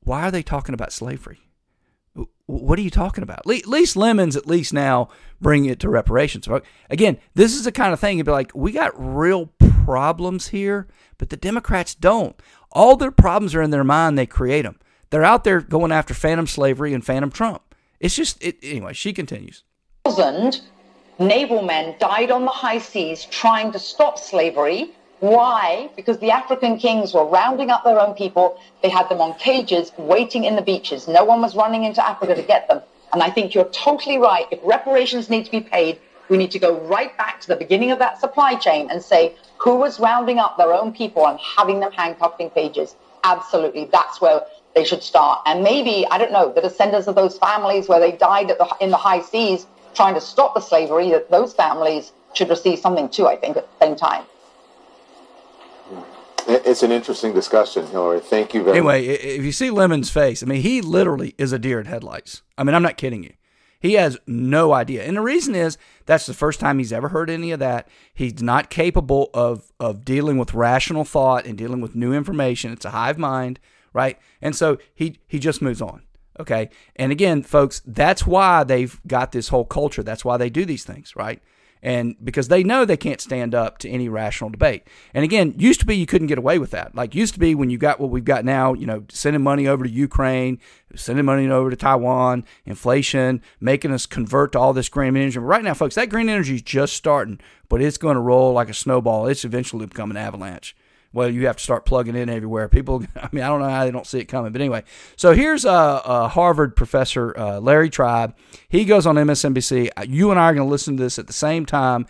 why 0.00 0.22
are 0.28 0.30
they 0.30 0.42
talking 0.42 0.74
about 0.74 0.92
slavery? 0.92 1.40
What 2.46 2.78
are 2.78 2.82
you 2.82 2.90
talking 2.90 3.22
about? 3.22 3.40
At 3.40 3.66
least 3.66 3.96
Lemon's 3.96 4.36
at 4.36 4.46
least 4.46 4.72
now 4.72 5.08
bring 5.40 5.66
it 5.66 5.80
to 5.80 5.88
reparations. 5.88 6.48
Again, 6.90 7.18
this 7.34 7.54
is 7.54 7.64
the 7.64 7.72
kind 7.72 7.92
of 7.92 8.00
thing 8.00 8.16
you'd 8.16 8.26
be 8.26 8.32
like, 8.32 8.52
we 8.54 8.72
got 8.72 8.92
real 8.96 9.46
problems 9.84 10.48
here, 10.48 10.88
but 11.18 11.30
the 11.30 11.36
Democrats 11.36 11.94
don't. 11.94 12.40
All 12.72 12.96
their 12.96 13.10
problems 13.10 13.54
are 13.54 13.62
in 13.62 13.70
their 13.70 13.84
mind. 13.84 14.18
They 14.18 14.26
create 14.26 14.62
them. 14.62 14.78
They're 15.10 15.24
out 15.24 15.44
there 15.44 15.60
going 15.60 15.92
after 15.92 16.14
phantom 16.14 16.46
slavery 16.46 16.92
and 16.92 17.04
phantom 17.04 17.30
Trump. 17.30 17.74
It's 18.00 18.14
just, 18.14 18.42
it, 18.42 18.58
anyway, 18.62 18.92
she 18.92 19.12
continues. 19.12 19.64
Thousand 20.04 20.62
naval 21.18 21.62
men 21.62 21.96
died 21.98 22.30
on 22.30 22.44
the 22.44 22.50
high 22.50 22.78
seas 22.78 23.24
trying 23.24 23.72
to 23.72 23.78
stop 23.78 24.18
slavery. 24.18 24.94
Why? 25.20 25.90
Because 25.96 26.18
the 26.18 26.30
African 26.30 26.78
kings 26.78 27.12
were 27.12 27.24
rounding 27.24 27.70
up 27.70 27.82
their 27.84 28.00
own 28.00 28.14
people. 28.14 28.60
They 28.82 28.88
had 28.88 29.08
them 29.08 29.20
on 29.20 29.34
cages 29.38 29.92
waiting 29.98 30.44
in 30.44 30.54
the 30.56 30.62
beaches. 30.62 31.08
No 31.08 31.24
one 31.24 31.40
was 31.42 31.56
running 31.56 31.84
into 31.84 32.06
Africa 32.06 32.34
to 32.34 32.42
get 32.42 32.68
them. 32.68 32.80
And 33.12 33.22
I 33.22 33.30
think 33.30 33.54
you're 33.54 33.64
totally 33.70 34.18
right. 34.18 34.46
If 34.50 34.60
reparations 34.62 35.28
need 35.28 35.44
to 35.46 35.50
be 35.50 35.60
paid, 35.60 35.98
We 36.28 36.36
need 36.36 36.50
to 36.50 36.58
go 36.58 36.78
right 36.80 37.16
back 37.16 37.40
to 37.40 37.48
the 37.48 37.56
beginning 37.56 37.90
of 37.90 37.98
that 37.98 38.20
supply 38.20 38.54
chain 38.54 38.90
and 38.90 39.02
say 39.02 39.34
who 39.56 39.76
was 39.76 39.98
rounding 39.98 40.38
up 40.38 40.56
their 40.56 40.72
own 40.72 40.92
people 40.92 41.26
and 41.26 41.38
having 41.40 41.80
them 41.80 41.92
handcuffed 41.92 42.40
in 42.40 42.50
cages. 42.50 42.94
Absolutely, 43.24 43.86
that's 43.86 44.20
where 44.20 44.42
they 44.74 44.84
should 44.84 45.02
start. 45.02 45.40
And 45.46 45.62
maybe 45.62 46.06
I 46.10 46.18
don't 46.18 46.32
know 46.32 46.52
the 46.52 46.60
descendants 46.60 47.08
of 47.08 47.14
those 47.14 47.38
families 47.38 47.88
where 47.88 47.98
they 47.98 48.12
died 48.12 48.48
the, 48.48 48.76
in 48.80 48.90
the 48.90 48.96
high 48.96 49.22
seas 49.22 49.66
trying 49.94 50.14
to 50.14 50.20
stop 50.20 50.54
the 50.54 50.60
slavery. 50.60 51.10
That 51.10 51.30
those 51.30 51.52
families 51.54 52.12
should 52.34 52.50
receive 52.50 52.78
something 52.78 53.08
too. 53.08 53.26
I 53.26 53.36
think 53.36 53.56
at 53.56 53.66
the 53.66 53.86
same 53.86 53.96
time. 53.96 54.24
It's 56.48 56.82
an 56.82 56.92
interesting 56.92 57.34
discussion, 57.34 57.86
Hillary. 57.86 58.20
Thank 58.20 58.54
you 58.54 58.62
very 58.62 58.78
anyway, 58.78 59.06
much. 59.06 59.20
if 59.20 59.44
you 59.44 59.52
see 59.52 59.70
Lemon's 59.70 60.08
face, 60.08 60.42
I 60.42 60.46
mean, 60.46 60.62
he 60.62 60.80
literally 60.80 61.34
is 61.36 61.52
a 61.52 61.58
deer 61.58 61.78
in 61.78 61.86
headlights. 61.86 62.42
I 62.56 62.64
mean, 62.64 62.74
I'm 62.74 62.82
not 62.82 62.96
kidding 62.96 63.22
you. 63.22 63.34
He 63.80 63.94
has 63.94 64.18
no 64.26 64.72
idea. 64.72 65.04
And 65.04 65.16
the 65.16 65.20
reason 65.20 65.54
is 65.54 65.78
that's 66.06 66.26
the 66.26 66.34
first 66.34 66.58
time 66.58 66.78
he's 66.78 66.92
ever 66.92 67.08
heard 67.10 67.30
any 67.30 67.52
of 67.52 67.60
that. 67.60 67.86
He's 68.12 68.42
not 68.42 68.70
capable 68.70 69.30
of 69.34 69.72
of 69.78 70.04
dealing 70.04 70.38
with 70.38 70.54
rational 70.54 71.04
thought 71.04 71.46
and 71.46 71.56
dealing 71.56 71.80
with 71.80 71.94
new 71.94 72.12
information. 72.12 72.72
It's 72.72 72.84
a 72.84 72.90
hive 72.90 73.18
mind, 73.18 73.60
right? 73.92 74.18
And 74.42 74.56
so 74.56 74.78
he 74.94 75.18
he 75.28 75.38
just 75.38 75.62
moves 75.62 75.80
on. 75.80 76.02
Okay. 76.40 76.70
And 76.96 77.12
again, 77.12 77.42
folks, 77.42 77.82
that's 77.84 78.26
why 78.26 78.64
they've 78.64 79.00
got 79.06 79.32
this 79.32 79.48
whole 79.48 79.64
culture. 79.64 80.02
That's 80.02 80.24
why 80.24 80.36
they 80.36 80.50
do 80.50 80.64
these 80.64 80.84
things, 80.84 81.14
right? 81.14 81.40
And 81.82 82.16
because 82.22 82.48
they 82.48 82.62
know 82.62 82.84
they 82.84 82.96
can't 82.96 83.20
stand 83.20 83.54
up 83.54 83.78
to 83.78 83.88
any 83.88 84.08
rational 84.08 84.50
debate. 84.50 84.86
And 85.14 85.24
again, 85.24 85.54
used 85.56 85.80
to 85.80 85.86
be 85.86 85.96
you 85.96 86.06
couldn't 86.06 86.28
get 86.28 86.38
away 86.38 86.58
with 86.58 86.70
that. 86.72 86.94
Like 86.94 87.14
used 87.14 87.34
to 87.34 87.40
be 87.40 87.54
when 87.54 87.70
you 87.70 87.78
got 87.78 88.00
what 88.00 88.10
we've 88.10 88.24
got 88.24 88.44
now, 88.44 88.74
you 88.74 88.86
know, 88.86 89.04
sending 89.08 89.42
money 89.42 89.66
over 89.66 89.84
to 89.84 89.90
Ukraine, 89.90 90.58
sending 90.94 91.24
money 91.24 91.48
over 91.48 91.70
to 91.70 91.76
Taiwan, 91.76 92.44
inflation, 92.64 93.42
making 93.60 93.92
us 93.92 94.06
convert 94.06 94.52
to 94.52 94.58
all 94.58 94.72
this 94.72 94.88
green 94.88 95.16
energy. 95.16 95.38
But 95.38 95.46
right 95.46 95.64
now, 95.64 95.74
folks, 95.74 95.94
that 95.94 96.10
green 96.10 96.28
energy 96.28 96.56
is 96.56 96.62
just 96.62 96.94
starting, 96.94 97.40
but 97.68 97.80
it's 97.80 97.98
going 97.98 98.14
to 98.14 98.20
roll 98.20 98.52
like 98.52 98.68
a 98.68 98.74
snowball. 98.74 99.26
It's 99.26 99.44
eventually 99.44 99.86
become 99.86 100.10
an 100.10 100.16
avalanche 100.16 100.74
well, 101.12 101.28
you 101.28 101.46
have 101.46 101.56
to 101.56 101.62
start 101.62 101.84
plugging 101.84 102.16
in 102.16 102.28
everywhere. 102.28 102.68
People, 102.68 103.04
I 103.16 103.28
mean, 103.32 103.42
I 103.44 103.48
don't 103.48 103.60
know 103.60 103.68
how 103.68 103.84
they 103.84 103.90
don't 103.90 104.06
see 104.06 104.18
it 104.18 104.26
coming, 104.26 104.52
but 104.52 104.60
anyway. 104.60 104.84
So 105.16 105.32
here's 105.32 105.64
a, 105.64 106.02
a 106.04 106.28
Harvard 106.28 106.76
professor, 106.76 107.38
uh, 107.38 107.60
Larry 107.60 107.90
Tribe. 107.90 108.34
He 108.68 108.84
goes 108.84 109.06
on 109.06 109.16
MSNBC. 109.16 109.90
You 110.08 110.30
and 110.30 110.38
I 110.38 110.44
are 110.44 110.54
going 110.54 110.66
to 110.66 110.70
listen 110.70 110.96
to 110.96 111.02
this 111.02 111.18
at 111.18 111.26
the 111.26 111.32
same 111.32 111.66
time. 111.66 112.06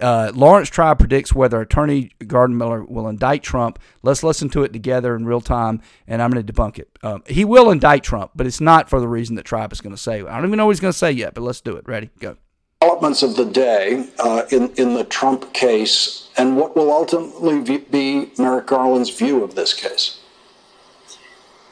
Uh, 0.00 0.30
Laurence 0.32 0.68
Tribe 0.68 1.00
predicts 1.00 1.34
whether 1.34 1.60
Attorney 1.60 2.12
Gordon 2.24 2.56
Miller 2.56 2.84
will 2.84 3.08
indict 3.08 3.42
Trump. 3.42 3.80
Let's 4.02 4.22
listen 4.22 4.48
to 4.50 4.62
it 4.62 4.72
together 4.72 5.16
in 5.16 5.26
real 5.26 5.40
time, 5.40 5.82
and 6.06 6.22
I'm 6.22 6.30
going 6.30 6.44
to 6.44 6.52
debunk 6.52 6.78
it. 6.78 6.88
Um, 7.02 7.24
he 7.26 7.44
will 7.44 7.70
indict 7.70 8.04
Trump, 8.04 8.30
but 8.36 8.46
it's 8.46 8.60
not 8.60 8.88
for 8.88 9.00
the 9.00 9.08
reason 9.08 9.34
that 9.36 9.44
Tribe 9.44 9.72
is 9.72 9.80
going 9.80 9.94
to 9.94 10.00
say. 10.00 10.20
I 10.20 10.36
don't 10.36 10.46
even 10.46 10.56
know 10.56 10.66
what 10.66 10.76
he's 10.76 10.80
going 10.80 10.92
to 10.92 10.98
say 10.98 11.10
yet, 11.10 11.34
but 11.34 11.42
let's 11.42 11.60
do 11.60 11.74
it. 11.76 11.88
Ready? 11.88 12.10
Go 12.20 12.36
developments 12.80 13.24
of 13.24 13.34
the 13.34 13.44
day 13.44 14.06
uh, 14.20 14.44
in, 14.52 14.70
in 14.76 14.94
the 14.94 15.02
Trump 15.02 15.52
case 15.52 16.28
and 16.36 16.56
what 16.56 16.76
will 16.76 16.92
ultimately 16.92 17.78
be 17.78 18.30
Merrick 18.38 18.66
Garland's 18.66 19.10
view 19.10 19.42
of 19.42 19.56
this 19.56 19.74
case? 19.74 20.20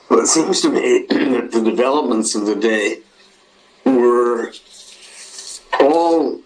Well, 0.09 0.18
it 0.18 0.26
seems 0.26 0.61
to 0.62 0.70
me 0.70 1.07
that 1.09 1.50
the 1.52 1.62
developments 1.62 2.34
of 2.34 2.46
the 2.46 2.57
day 2.57 3.02
were 3.84 4.52
all 5.78 6.40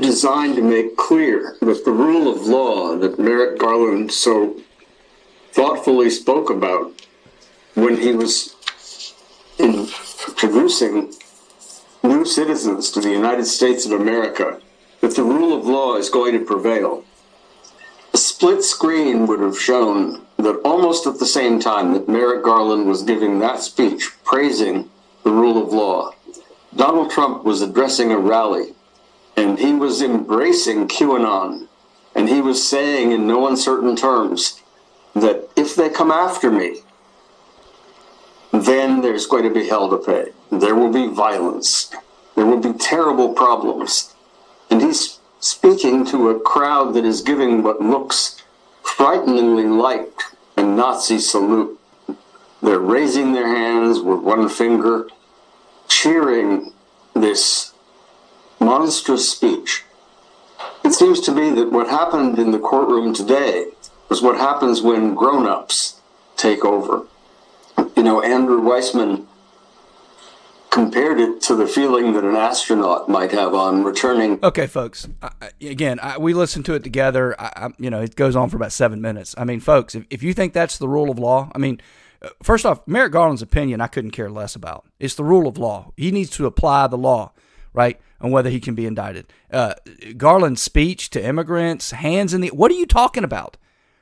designed 0.00 0.54
to 0.54 0.62
make 0.62 0.96
clear 0.96 1.56
that 1.60 1.84
the 1.84 1.90
rule 1.90 2.32
of 2.32 2.42
law 2.42 2.96
that 2.96 3.18
Merrick 3.18 3.58
Garland 3.58 4.12
so 4.12 4.60
thoughtfully 5.52 6.10
spoke 6.10 6.50
about 6.50 6.92
when 7.74 7.96
he 7.96 8.12
was 8.12 8.54
introducing 9.58 11.12
new 12.06 12.24
citizens 12.24 12.90
to 12.90 13.00
the 13.00 13.10
United 13.10 13.46
States 13.46 13.86
of 13.86 13.92
America 13.92 14.60
that 15.00 15.14
the 15.14 15.22
rule 15.22 15.56
of 15.56 15.66
law 15.66 15.96
is 15.96 16.08
going 16.08 16.38
to 16.38 16.44
prevail. 16.44 17.04
A 18.14 18.16
split 18.16 18.62
screen 18.62 19.26
would 19.26 19.40
have 19.40 19.58
shown 19.58 20.24
that 20.38 20.60
almost 20.64 21.06
at 21.06 21.18
the 21.18 21.26
same 21.26 21.60
time 21.60 21.92
that 21.92 22.08
Merrick 22.08 22.44
Garland 22.44 22.86
was 22.86 23.02
giving 23.02 23.38
that 23.38 23.60
speech 23.60 24.10
praising 24.24 24.88
the 25.22 25.30
rule 25.30 25.62
of 25.62 25.72
law, 25.72 26.12
Donald 26.74 27.10
Trump 27.10 27.44
was 27.44 27.62
addressing 27.62 28.12
a 28.12 28.18
rally 28.18 28.74
and 29.36 29.58
he 29.58 29.72
was 29.72 30.02
embracing 30.02 30.88
QAnon 30.88 31.68
and 32.14 32.28
he 32.28 32.40
was 32.40 32.66
saying 32.66 33.12
in 33.12 33.26
no 33.26 33.46
uncertain 33.46 33.96
terms 33.96 34.62
that 35.14 35.48
if 35.56 35.74
they 35.74 35.88
come 35.88 36.10
after 36.10 36.50
me, 36.50 36.80
then 38.64 39.00
there's 39.00 39.26
going 39.26 39.42
to 39.44 39.50
be 39.50 39.68
hell 39.68 39.90
to 39.90 39.98
pay. 39.98 40.32
There 40.50 40.74
will 40.74 40.92
be 40.92 41.08
violence. 41.08 41.92
There 42.34 42.46
will 42.46 42.60
be 42.60 42.72
terrible 42.78 43.34
problems. 43.34 44.14
And 44.70 44.80
he's 44.80 45.18
speaking 45.40 46.04
to 46.06 46.30
a 46.30 46.40
crowd 46.40 46.94
that 46.94 47.04
is 47.04 47.22
giving 47.22 47.62
what 47.62 47.80
looks 47.80 48.42
frighteningly 48.82 49.64
like 49.64 50.20
a 50.56 50.62
Nazi 50.62 51.18
salute. 51.18 51.78
They're 52.62 52.78
raising 52.78 53.32
their 53.32 53.48
hands 53.48 54.00
with 54.00 54.20
one 54.20 54.48
finger, 54.48 55.08
cheering 55.88 56.72
this 57.14 57.72
monstrous 58.60 59.30
speech. 59.30 59.84
It 60.84 60.92
seems 60.92 61.20
to 61.20 61.32
me 61.32 61.50
that 61.50 61.72
what 61.72 61.88
happened 61.88 62.38
in 62.38 62.52
the 62.52 62.58
courtroom 62.58 63.12
today 63.12 63.66
was 64.08 64.22
what 64.22 64.36
happens 64.36 64.82
when 64.82 65.14
grown 65.14 65.46
ups 65.46 66.00
take 66.36 66.64
over 66.64 67.06
know, 68.06 68.22
Andrew 68.22 68.60
Weissmann 68.60 69.26
compared 70.70 71.18
it 71.18 71.40
to 71.40 71.54
the 71.54 71.66
feeling 71.66 72.12
that 72.12 72.22
an 72.22 72.36
astronaut 72.36 73.08
might 73.08 73.32
have 73.32 73.54
on 73.54 73.82
returning. 73.82 74.38
Okay, 74.42 74.66
folks. 74.66 75.08
I, 75.22 75.30
again, 75.62 75.98
I, 76.00 76.18
we 76.18 76.34
listened 76.34 76.66
to 76.66 76.74
it 76.74 76.84
together. 76.84 77.34
I, 77.40 77.70
you 77.78 77.88
know, 77.88 78.02
it 78.02 78.14
goes 78.14 78.36
on 78.36 78.50
for 78.50 78.56
about 78.56 78.72
seven 78.72 79.00
minutes. 79.00 79.34
I 79.38 79.44
mean, 79.44 79.60
folks, 79.60 79.94
if, 79.94 80.04
if 80.10 80.22
you 80.22 80.34
think 80.34 80.52
that's 80.52 80.76
the 80.76 80.88
rule 80.88 81.10
of 81.10 81.18
law, 81.18 81.50
I 81.54 81.58
mean, 81.58 81.80
uh, 82.20 82.28
first 82.42 82.66
off, 82.66 82.86
Merrick 82.86 83.12
Garland's 83.12 83.40
opinion, 83.40 83.80
I 83.80 83.86
couldn't 83.86 84.10
care 84.10 84.30
less 84.30 84.54
about. 84.54 84.84
It's 85.00 85.14
the 85.14 85.24
rule 85.24 85.48
of 85.48 85.56
law. 85.56 85.92
He 85.96 86.10
needs 86.10 86.30
to 86.30 86.44
apply 86.44 86.88
the 86.88 86.98
law, 86.98 87.32
right, 87.72 87.98
on 88.20 88.30
whether 88.30 88.50
he 88.50 88.60
can 88.60 88.74
be 88.74 88.84
indicted. 88.84 89.32
Uh, 89.50 89.74
Garland's 90.18 90.60
speech 90.60 91.08
to 91.10 91.24
immigrants, 91.24 91.92
hands 91.92 92.34
in 92.34 92.42
the. 92.42 92.48
What 92.48 92.70
are 92.70 92.74
you 92.74 92.86
talking 92.86 93.24
about? 93.24 93.56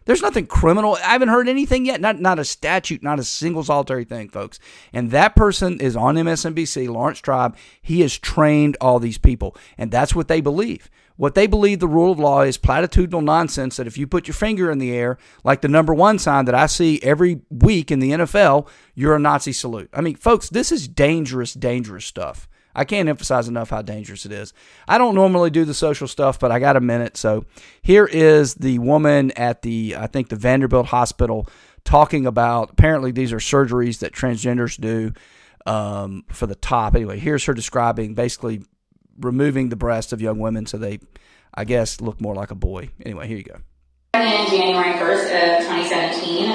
There's 0.05 0.23
nothing 0.23 0.47
criminal. 0.47 0.97
I 0.97 1.13
haven't 1.13 1.29
heard 1.29 1.49
anything 1.49 1.87
yet. 1.87 2.01
Not 2.01 2.21
not 2.21 2.39
a 2.39 2.45
statute, 2.45 3.03
not 3.03 3.19
a 3.19 3.25
single 3.25 3.65
solitary 3.65 4.05
thing, 4.05 4.29
folks. 4.29 4.59
And 4.93 5.11
that 5.11 5.35
person 5.35 5.81
is 5.81 5.97
on 5.97 6.17
MSNBC, 6.17 6.89
Laurence 6.89 7.21
Tribe. 7.21 7.57
He 7.81 8.01
has 8.03 8.19
trained 8.19 8.77
all 8.81 8.99
these 8.99 9.19
people, 9.19 9.57
and 9.79 9.91
that's 9.91 10.15
what 10.15 10.29
they 10.29 10.41
believe. 10.41 10.91
What 11.17 11.37
they 11.37 11.47
believe 11.47 11.79
the 11.79 11.87
rule 11.87 12.11
of 12.11 12.19
law 12.19 12.43
is 12.43 12.59
platitudinal 12.59 13.23
nonsense 13.23 13.77
that 13.77 13.87
if 13.87 13.97
you 13.97 14.07
put 14.07 14.27
your 14.27 14.35
finger 14.35 14.71
in 14.71 14.79
the 14.79 14.93
air, 14.93 15.17
like 15.45 15.61
the 15.61 15.69
number 15.69 15.95
one 15.95 16.19
sign 16.19 16.45
that 16.47 16.57
I 16.57 16.67
see 16.67 17.01
every 17.03 17.41
week 17.51 17.93
in 17.93 18.01
the 18.01 18.11
NFL, 18.11 18.69
you're 18.95 19.15
a 19.15 19.21
Nazi 19.21 19.53
salute. 19.53 19.89
I 19.93 20.01
mean, 20.01 20.17
folks, 20.17 20.49
this 20.49 20.73
is 20.73 20.89
dangerous, 20.89 21.55
dangerous 21.55 22.05
stuff. 22.05 22.49
I 22.75 22.85
can't 22.85 23.09
emphasize 23.09 23.49
enough 23.49 23.71
how 23.71 23.83
dangerous 23.83 24.27
it 24.27 24.33
is. 24.33 24.53
I 24.89 24.99
don't 24.99 25.15
normally 25.15 25.51
do 25.51 25.65
the 25.65 25.75
social 25.75 26.09
stuff, 26.09 26.39
but 26.39 26.51
I 26.51 26.59
got 26.59 26.77
a 26.77 26.81
minute. 26.81 27.17
So 27.17 27.45
here 27.83 28.07
is 28.07 28.55
the 28.55 28.79
woman 28.79 29.31
at 29.33 29.63
the, 29.63 29.97
I 29.99 30.07
think, 30.07 30.29
the 30.29 30.37
Vanderbilt 30.37 30.87
Hospital 30.87 31.47
talking 31.85 32.27
about 32.27 32.71
apparently 32.71 33.13
these 33.13 33.33
are 33.33 33.39
surgeries 33.39 33.99
that 33.99 34.13
transgenders 34.13 34.81
do 34.81 35.13
um, 35.67 36.25
for 36.31 36.47
the 36.47 36.55
top. 36.55 36.95
Anyway, 36.95 37.19
here's 37.19 37.45
her 37.45 37.55
describing 37.55 38.15
basically 38.15 38.63
removing 39.19 39.69
the 39.69 39.77
breasts 39.77 40.13
of 40.13 40.21
young 40.21 40.39
women 40.39 40.67
so 40.67 40.77
they, 40.79 40.99
I 41.55 41.65
guess, 41.65 42.01
look 42.01 42.21
more 42.21 42.35
like 42.35 42.51
a 42.51 42.57
boy. 42.57 42.91
Anyway, 43.05 43.29
here 43.29 43.37
you 43.37 43.45
go. 43.45 43.57
In 44.15 44.47
January 44.49 44.95
1st 44.95 45.25
of 45.25 45.67
2017, 45.67 46.51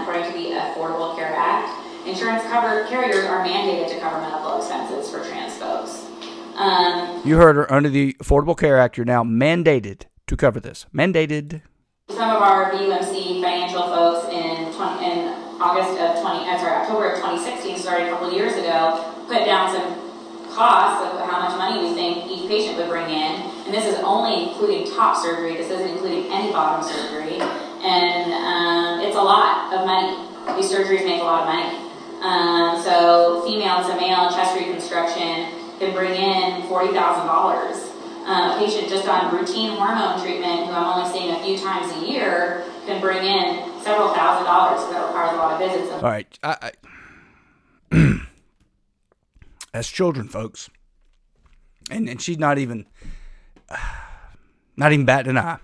according 0.00 0.24
to 0.24 0.32
the 0.32 0.56
Affordable 0.56 1.16
Care 1.16 1.34
Act, 1.34 2.06
insurance 2.06 2.42
cover 2.44 2.86
carriers 2.86 3.24
are 3.24 3.44
mandated 3.44 3.88
to 3.90 4.00
cover 4.00 4.20
medical 4.20 4.58
expenses 4.58 5.10
for 5.10 5.18
trans. 5.20 5.37
Um, 6.58 7.22
you 7.24 7.36
heard 7.36 7.54
her. 7.54 7.72
Under 7.72 7.88
the 7.88 8.14
Affordable 8.14 8.58
Care 8.58 8.78
Act, 8.78 8.96
you're 8.96 9.06
now 9.06 9.22
mandated 9.22 10.02
to 10.26 10.36
cover 10.36 10.58
this. 10.58 10.86
Mandated. 10.92 11.62
Some 12.10 12.30
of 12.30 12.42
our 12.42 12.72
VUMC 12.72 13.40
financial 13.40 13.82
folks 13.82 14.26
in 14.34 14.74
20, 14.74 15.04
in 15.06 15.28
August 15.62 15.94
of 16.00 16.18
20, 16.18 16.50
uh, 16.50 16.58
sorry, 16.58 16.82
October 16.82 17.10
of 17.10 17.18
2016, 17.18 17.78
started 17.78 18.08
a 18.08 18.10
couple 18.10 18.32
years 18.32 18.54
ago, 18.54 19.14
put 19.28 19.44
down 19.44 19.70
some 19.70 19.86
costs 20.50 21.06
of 21.06 21.30
how 21.30 21.38
much 21.46 21.56
money 21.56 21.86
we 21.86 21.94
think 21.94 22.26
each 22.26 22.48
patient 22.48 22.76
would 22.78 22.88
bring 22.88 23.06
in, 23.06 23.38
and 23.66 23.72
this 23.72 23.84
is 23.84 23.94
only 24.02 24.48
including 24.48 24.90
top 24.90 25.14
surgery. 25.16 25.54
This 25.54 25.70
isn't 25.70 25.88
including 25.88 26.32
any 26.32 26.50
bottom 26.50 26.82
surgery, 26.82 27.38
and 27.38 28.32
um, 28.34 29.06
it's 29.06 29.14
a 29.16 29.22
lot 29.22 29.72
of 29.72 29.86
money. 29.86 30.16
These 30.60 30.72
surgeries 30.72 31.04
make 31.04 31.20
a 31.20 31.24
lot 31.24 31.46
of 31.46 31.54
money. 31.54 31.84
Um, 32.18 32.82
so 32.82 33.46
female 33.46 33.86
to 33.86 33.94
male 33.94 34.28
chest 34.34 34.56
reconstruction 34.56 35.57
can 35.78 35.94
bring 35.94 36.12
in 36.12 36.62
$40,000. 36.62 37.94
Um, 38.26 38.50
a 38.50 38.58
patient 38.58 38.88
just 38.88 39.08
on 39.08 39.34
routine 39.34 39.70
hormone 39.76 40.20
treatment, 40.20 40.66
who 40.66 40.72
I'm 40.72 40.84
only 40.84 41.10
seeing 41.10 41.34
a 41.34 41.42
few 41.42 41.56
times 41.56 41.90
a 41.96 42.06
year, 42.06 42.64
can 42.84 43.00
bring 43.00 43.24
in 43.24 43.82
several 43.82 44.12
thousand 44.12 44.44
dollars. 44.44 44.82
So 44.82 44.92
that 44.92 45.06
requires 45.06 45.32
a 45.32 45.36
lot 45.36 45.62
of 45.62 45.70
visits. 45.70 45.92
All 45.92 46.02
right. 46.02 46.38
I, 46.42 46.72
I 47.90 48.20
as 49.72 49.88
children, 49.88 50.28
folks, 50.28 50.68
and, 51.90 52.06
and 52.06 52.20
she's 52.20 52.38
not 52.38 52.58
even 52.58 52.84
Not 54.76 54.92
even 54.92 55.06
batting 55.06 55.30
an 55.30 55.38
eye. 55.38 55.58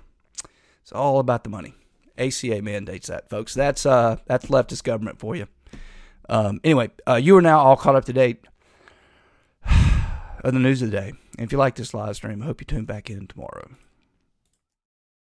It's 0.82 0.92
all 0.92 1.20
about 1.20 1.44
the 1.44 1.50
money. 1.50 1.74
ACA 2.18 2.60
mandates 2.62 3.06
that, 3.08 3.30
folks. 3.30 3.54
That's 3.54 3.86
uh, 3.86 4.16
that's 4.26 4.46
leftist 4.46 4.82
government 4.84 5.18
for 5.18 5.36
you. 5.36 5.46
Um, 6.28 6.60
anyway, 6.64 6.90
uh, 7.08 7.14
you 7.14 7.36
are 7.36 7.42
now 7.42 7.60
all 7.60 7.76
caught 7.76 7.96
up 7.96 8.04
to 8.06 8.12
date 8.12 8.44
of 10.44 10.52
the 10.52 10.60
news 10.60 10.82
of 10.82 10.90
the 10.90 10.96
day. 10.96 11.08
And 11.38 11.46
if 11.46 11.52
you 11.52 11.58
like 11.58 11.74
this 11.74 11.94
live 11.94 12.16
stream, 12.16 12.42
I 12.42 12.44
hope 12.44 12.60
you 12.60 12.66
tune 12.66 12.84
back 12.84 13.10
in 13.10 13.26
tomorrow. 13.26 13.70